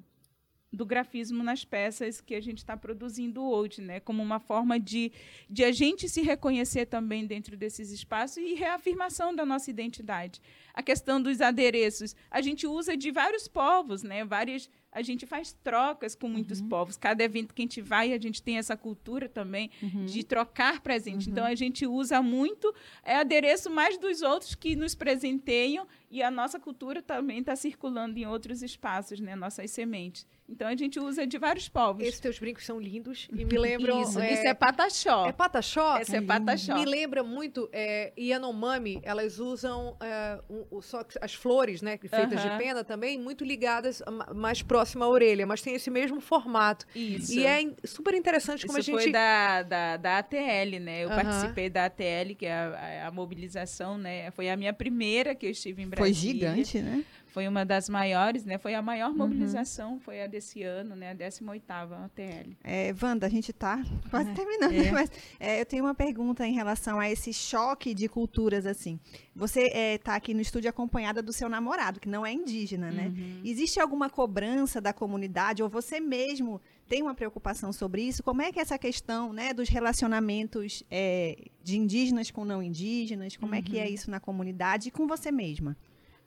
do 0.72 0.86
grafismo 0.86 1.44
nas 1.44 1.66
peças 1.66 2.18
que 2.18 2.34
a 2.34 2.40
gente 2.40 2.58
está 2.58 2.78
produzindo 2.78 3.44
hoje, 3.44 3.82
né? 3.82 4.00
Como 4.00 4.22
uma 4.22 4.40
forma 4.40 4.80
de, 4.80 5.12
de 5.50 5.64
a 5.64 5.70
gente 5.70 6.08
se 6.08 6.22
reconhecer 6.22 6.86
também 6.86 7.26
dentro 7.26 7.58
desses 7.58 7.90
espaços 7.90 8.38
e 8.38 8.54
reafirmação 8.54 9.34
da 9.34 9.44
nossa 9.44 9.68
identidade. 9.68 10.40
A 10.72 10.82
questão 10.82 11.20
dos 11.20 11.42
adereços, 11.42 12.16
a 12.30 12.40
gente 12.40 12.66
usa 12.66 12.96
de 12.96 13.10
vários 13.10 13.46
povos, 13.46 14.02
né? 14.02 14.24
Várias, 14.24 14.70
a 14.92 15.00
gente 15.02 15.24
faz 15.26 15.52
trocas 15.64 16.14
com 16.14 16.28
muitos 16.28 16.60
povos. 16.60 16.96
Cada 16.98 17.24
evento 17.24 17.54
que 17.54 17.62
a 17.62 17.64
gente 17.64 17.80
vai, 17.80 18.12
a 18.12 18.18
gente 18.20 18.42
tem 18.42 18.58
essa 18.58 18.76
cultura 18.76 19.28
também 19.28 19.70
Uhum. 19.82 20.04
de 20.04 20.22
trocar 20.22 20.80
presente. 20.80 21.30
Então 21.30 21.44
a 21.46 21.54
gente 21.54 21.86
usa 21.86 22.20
muito 22.22 22.72
é 23.02 23.16
adereço 23.16 23.70
mais 23.70 23.96
dos 23.98 24.20
outros 24.22 24.54
que 24.54 24.76
nos 24.76 24.94
presenteiam 24.94 25.86
e 26.10 26.22
a 26.22 26.30
nossa 26.30 26.60
cultura 26.60 27.00
também 27.00 27.38
está 27.38 27.56
circulando 27.56 28.18
em 28.18 28.26
outros 28.26 28.62
espaços, 28.62 29.18
né? 29.18 29.34
Nossas 29.34 29.70
sementes. 29.70 30.26
Então 30.46 30.68
a 30.68 30.76
gente 30.76 31.00
usa 31.00 31.26
de 31.26 31.38
vários 31.38 31.68
povos. 31.70 32.04
Esses 32.04 32.20
teus 32.20 32.38
brincos 32.38 32.66
são 32.66 32.78
lindos 32.78 33.26
e 33.32 33.44
me 33.46 33.56
lembram. 33.56 34.02
isso, 34.02 34.20
isso 34.22 34.46
é 34.46 34.52
pataxó. 34.52 35.26
É 35.26 35.32
pataxó? 35.32 35.96
Essa 35.96 36.18
é 36.18 36.20
pataxó. 36.20 36.74
Me 36.74 36.84
lembra 36.84 37.22
muito 37.22 37.66
é, 37.72 38.12
Yanomami, 38.18 39.00
elas 39.02 39.38
usam 39.38 39.96
é, 40.00 40.38
um- 40.50 40.82
só 40.82 41.02
as 41.20 41.32
flores, 41.32 41.80
né, 41.80 41.96
feitas 41.96 42.42
de 42.42 42.50
pena 42.58 42.84
também, 42.84 43.18
muito 43.18 43.42
ligadas 43.44 44.02
mais 44.34 44.60
próxima 44.82 45.04
à 45.04 45.08
orelha, 45.08 45.46
mas 45.46 45.62
tem 45.62 45.74
esse 45.74 45.90
mesmo 45.90 46.20
formato. 46.20 46.84
Isso. 46.94 47.32
E 47.32 47.46
é 47.46 47.60
super 47.84 48.14
interessante 48.14 48.66
como 48.66 48.78
Isso 48.78 48.90
a 48.90 48.92
gente 48.94 49.02
foi 49.04 49.12
da, 49.12 49.62
da, 49.62 49.96
da 49.96 50.18
ATL, 50.18 50.80
né? 50.80 51.04
Eu 51.04 51.08
Aham. 51.08 51.22
participei 51.22 51.70
da 51.70 51.84
ATL, 51.86 52.34
que 52.36 52.46
é 52.46 52.52
a, 52.52 53.04
a- 53.04 53.08
a 53.08 53.10
mobilização, 53.10 53.96
né? 53.96 54.30
Foi 54.32 54.50
a 54.50 54.56
minha 54.56 54.72
primeira 54.72 55.34
que 55.34 55.46
eu 55.46 55.50
estive 55.50 55.82
em 55.82 55.88
Brasília. 55.88 56.48
Foi 56.50 56.64
gigante, 56.64 56.80
né? 56.80 57.04
Foi 57.32 57.48
uma 57.48 57.64
das 57.64 57.88
maiores, 57.88 58.44
né? 58.44 58.58
Foi 58.58 58.74
a 58.74 58.82
maior 58.82 59.10
uhum. 59.10 59.16
mobilização, 59.16 59.94
uhum. 59.94 60.00
foi 60.00 60.22
a 60.22 60.26
desse 60.26 60.62
ano, 60.62 60.94
né? 60.94 61.12
A 61.12 61.14
18ª 61.14 62.04
ATL. 62.04 62.54
É, 62.62 62.94
Wanda, 63.02 63.26
a 63.26 63.30
gente 63.30 63.52
está 63.52 63.82
quase 64.10 64.30
é. 64.30 64.34
terminando, 64.34 64.74
é. 64.74 64.92
mas 64.92 65.10
é, 65.40 65.60
eu 65.62 65.64
tenho 65.64 65.82
uma 65.84 65.94
pergunta 65.94 66.46
em 66.46 66.52
relação 66.52 67.00
a 67.00 67.10
esse 67.10 67.32
choque 67.32 67.94
de 67.94 68.06
culturas, 68.06 68.66
assim. 68.66 69.00
Você 69.34 69.62
está 69.94 70.12
é, 70.12 70.16
aqui 70.16 70.34
no 70.34 70.42
estúdio 70.42 70.68
acompanhada 70.68 71.22
do 71.22 71.32
seu 71.32 71.48
namorado, 71.48 71.98
que 71.98 72.08
não 72.08 72.24
é 72.24 72.30
indígena, 72.30 72.90
né? 72.90 73.06
Uhum. 73.06 73.40
Existe 73.42 73.80
alguma 73.80 74.10
cobrança 74.10 74.78
da 74.78 74.92
comunidade, 74.92 75.62
ou 75.62 75.70
você 75.70 76.00
mesmo 76.00 76.60
tem 76.86 77.00
uma 77.00 77.14
preocupação 77.14 77.72
sobre 77.72 78.02
isso? 78.02 78.22
Como 78.22 78.42
é 78.42 78.52
que 78.52 78.58
é 78.58 78.62
essa 78.62 78.76
questão 78.76 79.32
né, 79.32 79.54
dos 79.54 79.70
relacionamentos 79.70 80.82
é, 80.90 81.38
de 81.64 81.78
indígenas 81.78 82.30
com 82.30 82.44
não 82.44 82.62
indígenas, 82.62 83.38
como 83.38 83.54
é 83.54 83.62
que 83.62 83.78
é 83.78 83.84
uhum. 83.84 83.94
isso 83.94 84.10
na 84.10 84.20
comunidade 84.20 84.88
e 84.88 84.90
com 84.90 85.06
você 85.06 85.32
mesma? 85.32 85.74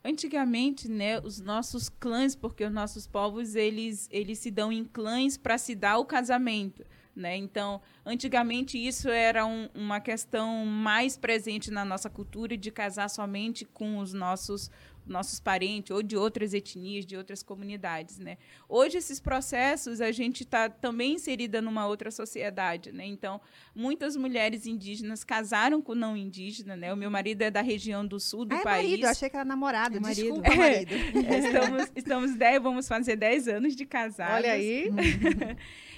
Antigamente, 0.08 0.88
né, 0.88 1.18
os 1.18 1.40
nossos 1.40 1.88
clãs, 1.88 2.36
porque 2.36 2.64
os 2.64 2.72
nossos 2.72 3.08
povos 3.08 3.56
eles 3.56 4.08
eles 4.12 4.38
se 4.38 4.52
dão 4.52 4.70
em 4.70 4.84
clãs 4.84 5.36
para 5.36 5.58
se 5.58 5.74
dar 5.74 5.98
o 5.98 6.04
casamento, 6.04 6.86
né? 7.16 7.36
Então, 7.36 7.80
antigamente 8.04 8.78
isso 8.78 9.08
era 9.08 9.46
um, 9.46 9.68
uma 9.74 10.00
questão 10.00 10.66
mais 10.66 11.16
presente 11.16 11.70
na 11.70 11.84
nossa 11.84 12.10
cultura 12.10 12.56
de 12.56 12.70
casar 12.70 13.08
somente 13.08 13.64
com 13.64 13.98
os 13.98 14.12
nossos 14.12 14.70
nossos 15.06 15.38
parentes 15.38 15.90
ou 15.90 16.02
de 16.02 16.16
outras 16.16 16.52
etnias, 16.52 17.06
de 17.06 17.16
outras 17.16 17.42
comunidades, 17.42 18.18
né? 18.18 18.36
Hoje 18.68 18.98
esses 18.98 19.20
processos 19.20 20.00
a 20.00 20.10
gente 20.10 20.42
está 20.42 20.68
também 20.68 21.14
inserida 21.14 21.62
numa 21.62 21.86
outra 21.86 22.10
sociedade, 22.10 22.92
né? 22.92 23.06
Então 23.06 23.40
muitas 23.74 24.16
mulheres 24.16 24.66
indígenas 24.66 25.22
casaram 25.22 25.80
com 25.80 25.94
não 25.94 26.16
indígena, 26.16 26.76
né? 26.76 26.92
O 26.92 26.96
meu 26.96 27.10
marido 27.10 27.42
é 27.42 27.50
da 27.50 27.62
região 27.62 28.04
do 28.04 28.18
sul 28.18 28.44
do 28.44 28.54
ah, 28.54 28.58
é 28.58 28.62
país. 28.62 28.88
Marido, 28.88 29.04
eu 29.04 29.10
achei 29.10 29.30
que 29.30 29.36
era 29.36 29.44
namorado. 29.44 29.96
É 29.96 30.00
marido. 30.00 30.40
Desculpa, 30.40 30.56
marido. 30.56 30.94
É, 30.94 31.38
estamos 31.46 31.92
estamos 31.94 32.34
dez, 32.34 32.62
vamos 32.62 32.88
fazer 32.88 33.16
10 33.16 33.48
anos 33.48 33.76
de 33.76 33.86
casados. 33.86 34.34
Olha 34.34 34.52
aí. 34.52 34.90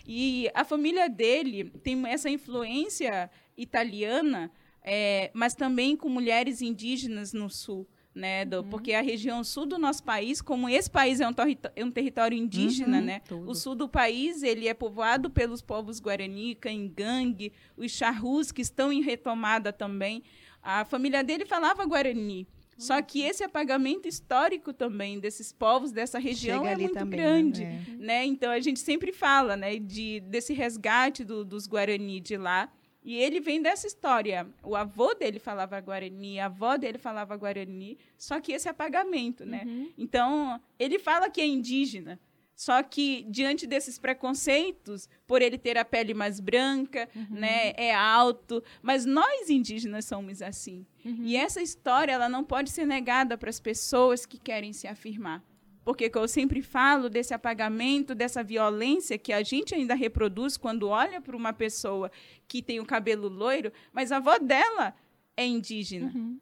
E 0.08 0.50
a 0.54 0.64
família 0.64 1.08
dele 1.08 1.70
tem 1.82 2.06
essa 2.08 2.30
influência 2.30 3.30
italiana, 3.56 4.50
é, 4.82 5.30
mas 5.34 5.54
também 5.54 5.94
com 5.96 6.08
mulheres 6.08 6.62
indígenas 6.62 7.34
no 7.34 7.50
sul 7.50 7.86
né? 8.18 8.44
Do, 8.44 8.58
uhum. 8.58 8.68
Porque 8.68 8.92
a 8.92 9.00
região 9.00 9.42
sul 9.44 9.64
do 9.64 9.78
nosso 9.78 10.02
país, 10.02 10.42
como 10.42 10.68
esse 10.68 10.90
país 10.90 11.20
é 11.20 11.28
um, 11.28 11.32
é 11.76 11.84
um 11.84 11.90
território 11.90 12.36
indígena, 12.36 12.98
uhum, 12.98 13.04
né? 13.04 13.20
Tudo. 13.20 13.50
O 13.50 13.54
sul 13.54 13.74
do 13.74 13.88
país 13.88 14.42
ele 14.42 14.66
é 14.66 14.74
povoado 14.74 15.30
pelos 15.30 15.62
povos 15.62 16.00
Guarani, 16.00 16.54
Cangangue, 16.56 17.52
os 17.76 17.92
charrus 17.92 18.50
que 18.50 18.60
estão 18.60 18.92
em 18.92 19.00
retomada 19.00 19.72
também. 19.72 20.22
A 20.60 20.84
família 20.84 21.22
dele 21.22 21.46
falava 21.46 21.86
Guarani. 21.86 22.46
Só 22.78 23.02
que 23.02 23.22
esse 23.22 23.42
apagamento 23.42 24.06
histórico 24.06 24.72
também 24.72 25.18
desses 25.18 25.52
povos 25.52 25.90
dessa 25.90 26.18
região 26.18 26.64
Chega 26.64 26.72
é 26.72 26.76
muito 26.76 26.94
também, 26.94 27.18
grande, 27.18 27.64
né? 27.64 27.84
né? 27.98 28.24
Então 28.24 28.50
a 28.50 28.60
gente 28.60 28.78
sempre 28.78 29.12
fala, 29.12 29.56
né, 29.56 29.78
de 29.78 30.20
desse 30.20 30.54
resgate 30.54 31.24
do, 31.24 31.44
dos 31.44 31.66
Guarani 31.66 32.20
de 32.20 32.36
lá 32.36 32.70
e 33.08 33.16
ele 33.16 33.40
vem 33.40 33.62
dessa 33.62 33.86
história. 33.86 34.46
O 34.62 34.76
avô 34.76 35.14
dele 35.14 35.38
falava 35.38 35.80
Guarani, 35.80 36.38
a 36.38 36.46
avó 36.46 36.76
dele 36.76 36.98
falava 36.98 37.36
Guarani, 37.36 37.96
só 38.16 38.38
que 38.40 38.52
esse 38.52 38.68
apagamento, 38.68 39.46
né? 39.46 39.62
Uhum. 39.64 39.90
Então, 39.96 40.60
ele 40.78 40.98
fala 40.98 41.30
que 41.30 41.40
é 41.40 41.46
indígena, 41.46 42.20
só 42.58 42.82
que 42.82 43.24
diante 43.30 43.68
desses 43.68 44.00
preconceitos, 44.00 45.08
por 45.28 45.40
ele 45.40 45.56
ter 45.56 45.78
a 45.78 45.84
pele 45.84 46.12
mais 46.12 46.40
branca, 46.40 47.08
uhum. 47.14 47.38
né, 47.38 47.72
é 47.76 47.94
alto, 47.94 48.60
mas 48.82 49.06
nós 49.06 49.48
indígenas 49.48 50.06
somos 50.06 50.42
assim. 50.42 50.84
Uhum. 51.04 51.20
E 51.22 51.36
essa 51.36 51.62
história 51.62 52.10
ela 52.10 52.28
não 52.28 52.42
pode 52.42 52.70
ser 52.70 52.84
negada 52.84 53.38
para 53.38 53.48
as 53.48 53.60
pessoas 53.60 54.26
que 54.26 54.40
querem 54.40 54.72
se 54.72 54.88
afirmar. 54.88 55.40
Porque 55.84 56.10
eu 56.12 56.26
sempre 56.26 56.60
falo 56.60 57.08
desse 57.08 57.32
apagamento, 57.32 58.12
dessa 58.12 58.42
violência 58.42 59.16
que 59.16 59.32
a 59.32 59.44
gente 59.44 59.72
ainda 59.72 59.94
reproduz 59.94 60.56
quando 60.56 60.88
olha 60.88 61.20
para 61.20 61.36
uma 61.36 61.52
pessoa 61.52 62.10
que 62.48 62.60
tem 62.60 62.80
o 62.80 62.84
cabelo 62.84 63.28
loiro, 63.28 63.72
mas 63.92 64.10
a 64.10 64.16
avó 64.16 64.36
dela 64.36 64.96
é 65.36 65.46
indígena. 65.46 66.10
Uhum. 66.12 66.40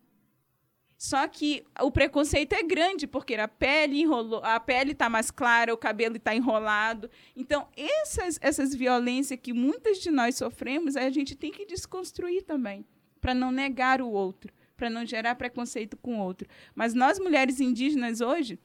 Só 0.99 1.29
que 1.29 1.63
o 1.81 1.91
preconceito 1.91 2.55
é 2.55 2.63
grande, 2.63 3.07
porque 3.07 3.35
a 3.35 3.47
pele 3.47 4.01
enrolou, 4.01 4.43
a 4.43 4.59
pele 4.59 4.93
está 4.93 5.11
mais 5.11 5.31
clara, 5.31 5.75
o 5.75 5.77
cabelo 5.77 6.17
está 6.17 6.35
enrolado. 6.35 7.11
Então, 7.37 7.69
essas, 7.77 8.39
essas 8.41 8.75
violências 8.75 9.39
que 9.39 9.53
muitas 9.53 9.99
de 9.99 10.11
nós 10.11 10.37
sofremos, 10.37 10.97
a 10.97 11.11
gente 11.11 11.35
tem 11.35 11.53
que 11.53 11.67
desconstruir 11.67 12.43
também, 12.43 12.85
para 13.21 13.35
não 13.35 13.53
negar 13.53 14.01
o 14.01 14.09
outro, 14.09 14.53
para 14.75 14.89
não 14.89 15.05
gerar 15.05 15.35
preconceito 15.35 15.99
com 15.99 16.19
o 16.19 16.23
outro. 16.23 16.49
Mas 16.75 16.95
nós, 16.95 17.19
mulheres 17.19 17.61
indígenas, 17.61 18.23
hoje, 18.23 18.59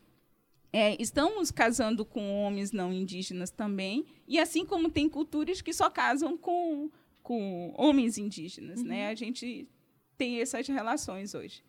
é, 0.71 0.95
estamos 1.01 1.51
casando 1.51 2.05
com 2.05 2.45
homens 2.45 2.71
não 2.71 2.93
indígenas 2.93 3.51
também, 3.51 4.05
e 4.25 4.39
assim 4.39 4.65
como 4.65 4.89
tem 4.89 5.09
culturas 5.09 5.61
que 5.61 5.73
só 5.73 5.89
casam 5.89 6.37
com, 6.37 6.89
com 7.21 7.73
homens 7.77 8.17
indígenas, 8.17 8.81
né? 8.81 8.83
uhum. 8.83 8.87
né? 8.87 9.07
A 9.09 9.15
gente 9.15 9.67
tem 10.17 10.39
essas 10.39 10.65
relações 10.67 11.35
hoje. 11.35 11.61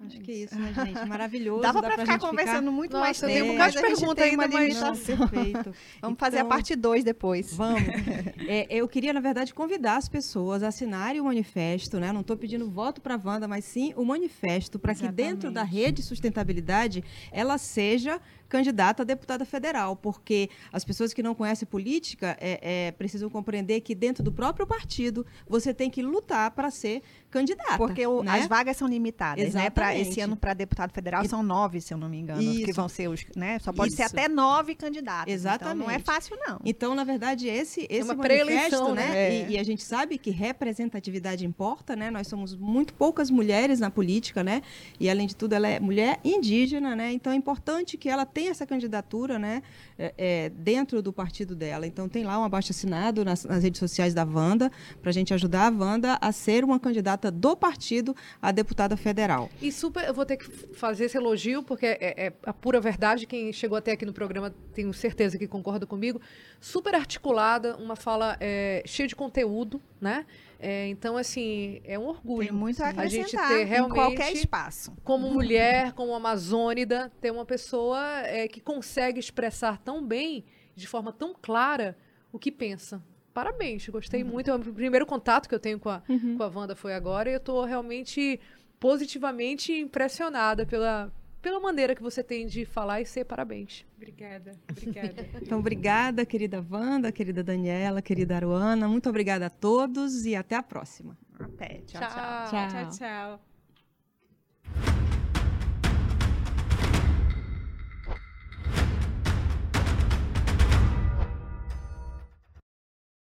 Acho 0.00 0.20
que 0.20 0.32
é 0.32 0.34
isso, 0.34 0.58
né, 0.58 0.72
gente? 0.74 1.04
Maravilhoso. 1.06 1.62
Dá 1.62 1.72
pra, 1.72 1.98
ficar 1.98 2.18
conversando 2.18 2.58
ficar... 2.58 2.70
muito 2.70 2.92
Nossa, 2.92 3.04
mais 3.04 3.20
tempo. 3.20 3.32
Tem 3.32 3.42
um 3.42 3.52
bocado 3.52 3.72
de 3.72 3.80
pergunta 3.80 4.24
ainda, 4.24 4.48
mas... 4.48 4.80
Não, 4.80 4.96
perfeito. 4.96 5.64
vamos 5.64 5.78
então, 5.96 6.16
fazer 6.16 6.38
a 6.38 6.44
parte 6.44 6.74
2 6.74 7.04
depois. 7.04 7.54
Vamos. 7.54 7.82
É, 8.46 8.66
eu 8.68 8.86
queria, 8.86 9.10
na 9.10 9.20
verdade, 9.20 9.54
convidar 9.54 9.96
as 9.96 10.06
pessoas 10.06 10.62
a 10.62 10.68
assinarem 10.68 11.18
o 11.18 11.24
manifesto, 11.24 11.98
né? 11.98 12.12
Não 12.12 12.20
estou 12.20 12.36
pedindo 12.36 12.70
voto 12.70 13.00
para 13.00 13.14
a 13.14 13.20
Wanda, 13.22 13.48
mas 13.48 13.64
sim 13.64 13.94
o 13.96 14.04
manifesto, 14.04 14.78
para 14.78 14.94
que 14.94 15.08
dentro 15.08 15.50
da 15.50 15.62
rede 15.62 16.02
sustentabilidade 16.02 17.02
ela 17.32 17.56
seja 17.56 18.20
candidata 18.48 19.02
a 19.02 19.06
deputada 19.06 19.44
federal, 19.44 19.96
porque 19.96 20.48
as 20.72 20.84
pessoas 20.84 21.12
que 21.12 21.22
não 21.22 21.34
conhecem 21.34 21.66
política 21.66 22.36
é, 22.40 22.86
é, 22.86 22.92
precisam 22.92 23.28
compreender 23.28 23.80
que 23.80 23.94
dentro 23.94 24.22
do 24.22 24.32
próprio 24.32 24.66
partido 24.66 25.26
você 25.48 25.72
tem 25.72 25.90
que 25.90 26.02
lutar 26.02 26.50
para 26.52 26.70
ser 26.70 27.02
candidata. 27.30 27.76
Porque 27.76 28.06
o, 28.06 28.22
né? 28.22 28.32
as 28.32 28.46
vagas 28.46 28.76
são 28.76 28.86
limitadas, 28.86 29.42
Exatamente. 29.42 29.64
né? 29.64 29.70
Para 29.70 29.96
esse 29.96 30.20
ano 30.20 30.36
para 30.36 30.54
deputado 30.54 30.92
federal 30.92 31.24
e... 31.24 31.28
são 31.28 31.42
nove, 31.42 31.80
se 31.80 31.92
eu 31.92 31.98
não 31.98 32.08
me 32.08 32.18
engano, 32.18 32.40
Isso. 32.40 32.64
que 32.64 32.72
vão 32.72 32.88
ser 32.88 33.08
os, 33.08 33.24
né? 33.34 33.58
Só 33.58 33.72
pode 33.72 33.88
Isso. 33.88 33.96
ser 33.96 34.04
até 34.04 34.28
nove 34.28 34.74
candidatos. 34.74 35.32
Exatamente. 35.32 35.76
Então 35.76 35.88
não 35.88 35.90
é 35.90 35.98
fácil 35.98 36.36
não. 36.46 36.60
Então 36.64 36.94
na 36.94 37.04
verdade 37.04 37.48
esse 37.48 37.86
esse 37.90 38.00
é 38.00 38.04
uma 38.04 38.14
manifesto, 38.14 38.94
né? 38.94 39.12
É. 39.14 39.48
E, 39.48 39.52
e, 39.52 39.58
a 39.58 39.62
gente 39.62 39.82
sabe 39.82 40.18
que 40.18 40.30
representatividade 40.30 41.44
importa, 41.44 41.96
né? 41.96 42.10
Nós 42.10 42.28
somos 42.28 42.54
muito 42.54 42.94
poucas 42.94 43.30
mulheres 43.30 43.80
na 43.80 43.90
política, 43.90 44.44
né? 44.44 44.62
E 45.00 45.10
além 45.10 45.26
de 45.26 45.34
tudo 45.34 45.54
ela 45.54 45.68
é 45.68 45.80
mulher 45.80 46.20
indígena, 46.24 46.94
né? 46.94 47.12
Então 47.12 47.32
é 47.32 47.36
importante 47.36 47.96
que 47.96 48.08
ela 48.08 48.24
tenha 48.24 48.33
tem 48.34 48.48
essa 48.48 48.66
candidatura 48.66 49.38
né, 49.38 49.62
é, 49.96 50.12
é, 50.18 50.48
dentro 50.50 51.00
do 51.00 51.12
partido 51.12 51.54
dela. 51.54 51.86
Então, 51.86 52.08
tem 52.08 52.24
lá 52.24 52.38
um 52.38 52.44
abaixo 52.44 52.72
assinado 52.72 53.24
nas, 53.24 53.44
nas 53.44 53.62
redes 53.62 53.78
sociais 53.78 54.12
da 54.12 54.24
Wanda, 54.24 54.70
para 55.00 55.10
a 55.10 55.12
gente 55.12 55.32
ajudar 55.32 55.68
a 55.68 55.70
Wanda 55.70 56.18
a 56.20 56.32
ser 56.32 56.64
uma 56.64 56.80
candidata 56.80 57.30
do 57.30 57.56
partido 57.56 58.14
a 58.42 58.50
deputada 58.50 58.96
federal. 58.96 59.48
E 59.62 59.70
super, 59.70 60.04
eu 60.04 60.12
vou 60.12 60.26
ter 60.26 60.36
que 60.36 60.44
fazer 60.74 61.04
esse 61.04 61.16
elogio, 61.16 61.62
porque 61.62 61.86
é, 61.86 62.26
é 62.26 62.32
a 62.44 62.52
pura 62.52 62.80
verdade. 62.80 63.24
Quem 63.26 63.52
chegou 63.52 63.78
até 63.78 63.92
aqui 63.92 64.04
no 64.04 64.12
programa, 64.12 64.52
tenho 64.74 64.92
certeza 64.92 65.38
que 65.38 65.46
concorda 65.46 65.86
comigo. 65.86 66.20
Super 66.60 66.96
articulada, 66.96 67.76
uma 67.76 67.94
fala 67.94 68.36
é, 68.40 68.82
cheia 68.84 69.06
de 69.06 69.14
conteúdo, 69.14 69.80
né? 70.04 70.26
É, 70.60 70.86
então, 70.88 71.16
assim, 71.16 71.80
é 71.82 71.98
um 71.98 72.06
orgulho. 72.06 72.48
Tem 72.48 72.56
muito 72.56 72.82
a, 72.82 72.88
a 72.90 73.06
gente 73.06 73.36
ter 73.36 73.64
realmente. 73.64 73.92
Em 73.92 73.94
qualquer 73.94 74.32
espaço. 74.32 74.94
Como 75.02 75.30
mulher, 75.30 75.92
como 75.94 76.14
amazônida, 76.14 77.10
ter 77.20 77.30
uma 77.30 77.44
pessoa 77.44 78.20
é, 78.26 78.46
que 78.46 78.60
consegue 78.60 79.18
expressar 79.18 79.78
tão 79.78 80.06
bem, 80.06 80.44
de 80.76 80.86
forma 80.86 81.12
tão 81.12 81.34
clara, 81.34 81.96
o 82.30 82.38
que 82.38 82.52
pensa. 82.52 83.02
Parabéns, 83.32 83.88
gostei 83.88 84.22
uhum. 84.22 84.30
muito. 84.30 84.50
É 84.50 84.54
o 84.54 84.60
primeiro 84.60 85.06
contato 85.06 85.48
que 85.48 85.54
eu 85.54 85.60
tenho 85.60 85.80
com 85.80 85.88
a, 85.88 86.02
uhum. 86.08 86.36
com 86.36 86.42
a 86.42 86.48
Wanda 86.48 86.76
foi 86.76 86.94
agora 86.94 87.28
e 87.30 87.32
eu 87.32 87.38
estou 87.38 87.64
realmente 87.64 88.38
positivamente 88.78 89.72
impressionada 89.72 90.66
pela, 90.66 91.10
pela 91.44 91.60
maneira 91.60 91.94
que 91.94 92.02
você 92.02 92.24
tem 92.24 92.46
de 92.46 92.64
falar 92.64 93.02
e 93.02 93.06
ser. 93.06 93.26
Parabéns. 93.26 93.84
Obrigada, 93.98 94.58
obrigada. 94.70 95.28
então, 95.42 95.58
obrigada, 95.58 96.24
querida 96.24 96.64
Wanda, 96.70 97.12
querida 97.12 97.44
Daniela, 97.44 98.00
querida 98.00 98.36
Aruana. 98.36 98.88
Muito 98.88 99.10
obrigada 99.10 99.46
a 99.46 99.50
todos 99.50 100.24
e 100.24 100.34
até 100.34 100.56
a 100.56 100.62
próxima. 100.62 101.18
Até. 101.38 101.82
tchau. 101.86 102.00
tchau. 102.00 102.10
tchau. 102.50 102.68
tchau, 102.68 102.90
tchau. 102.98 103.53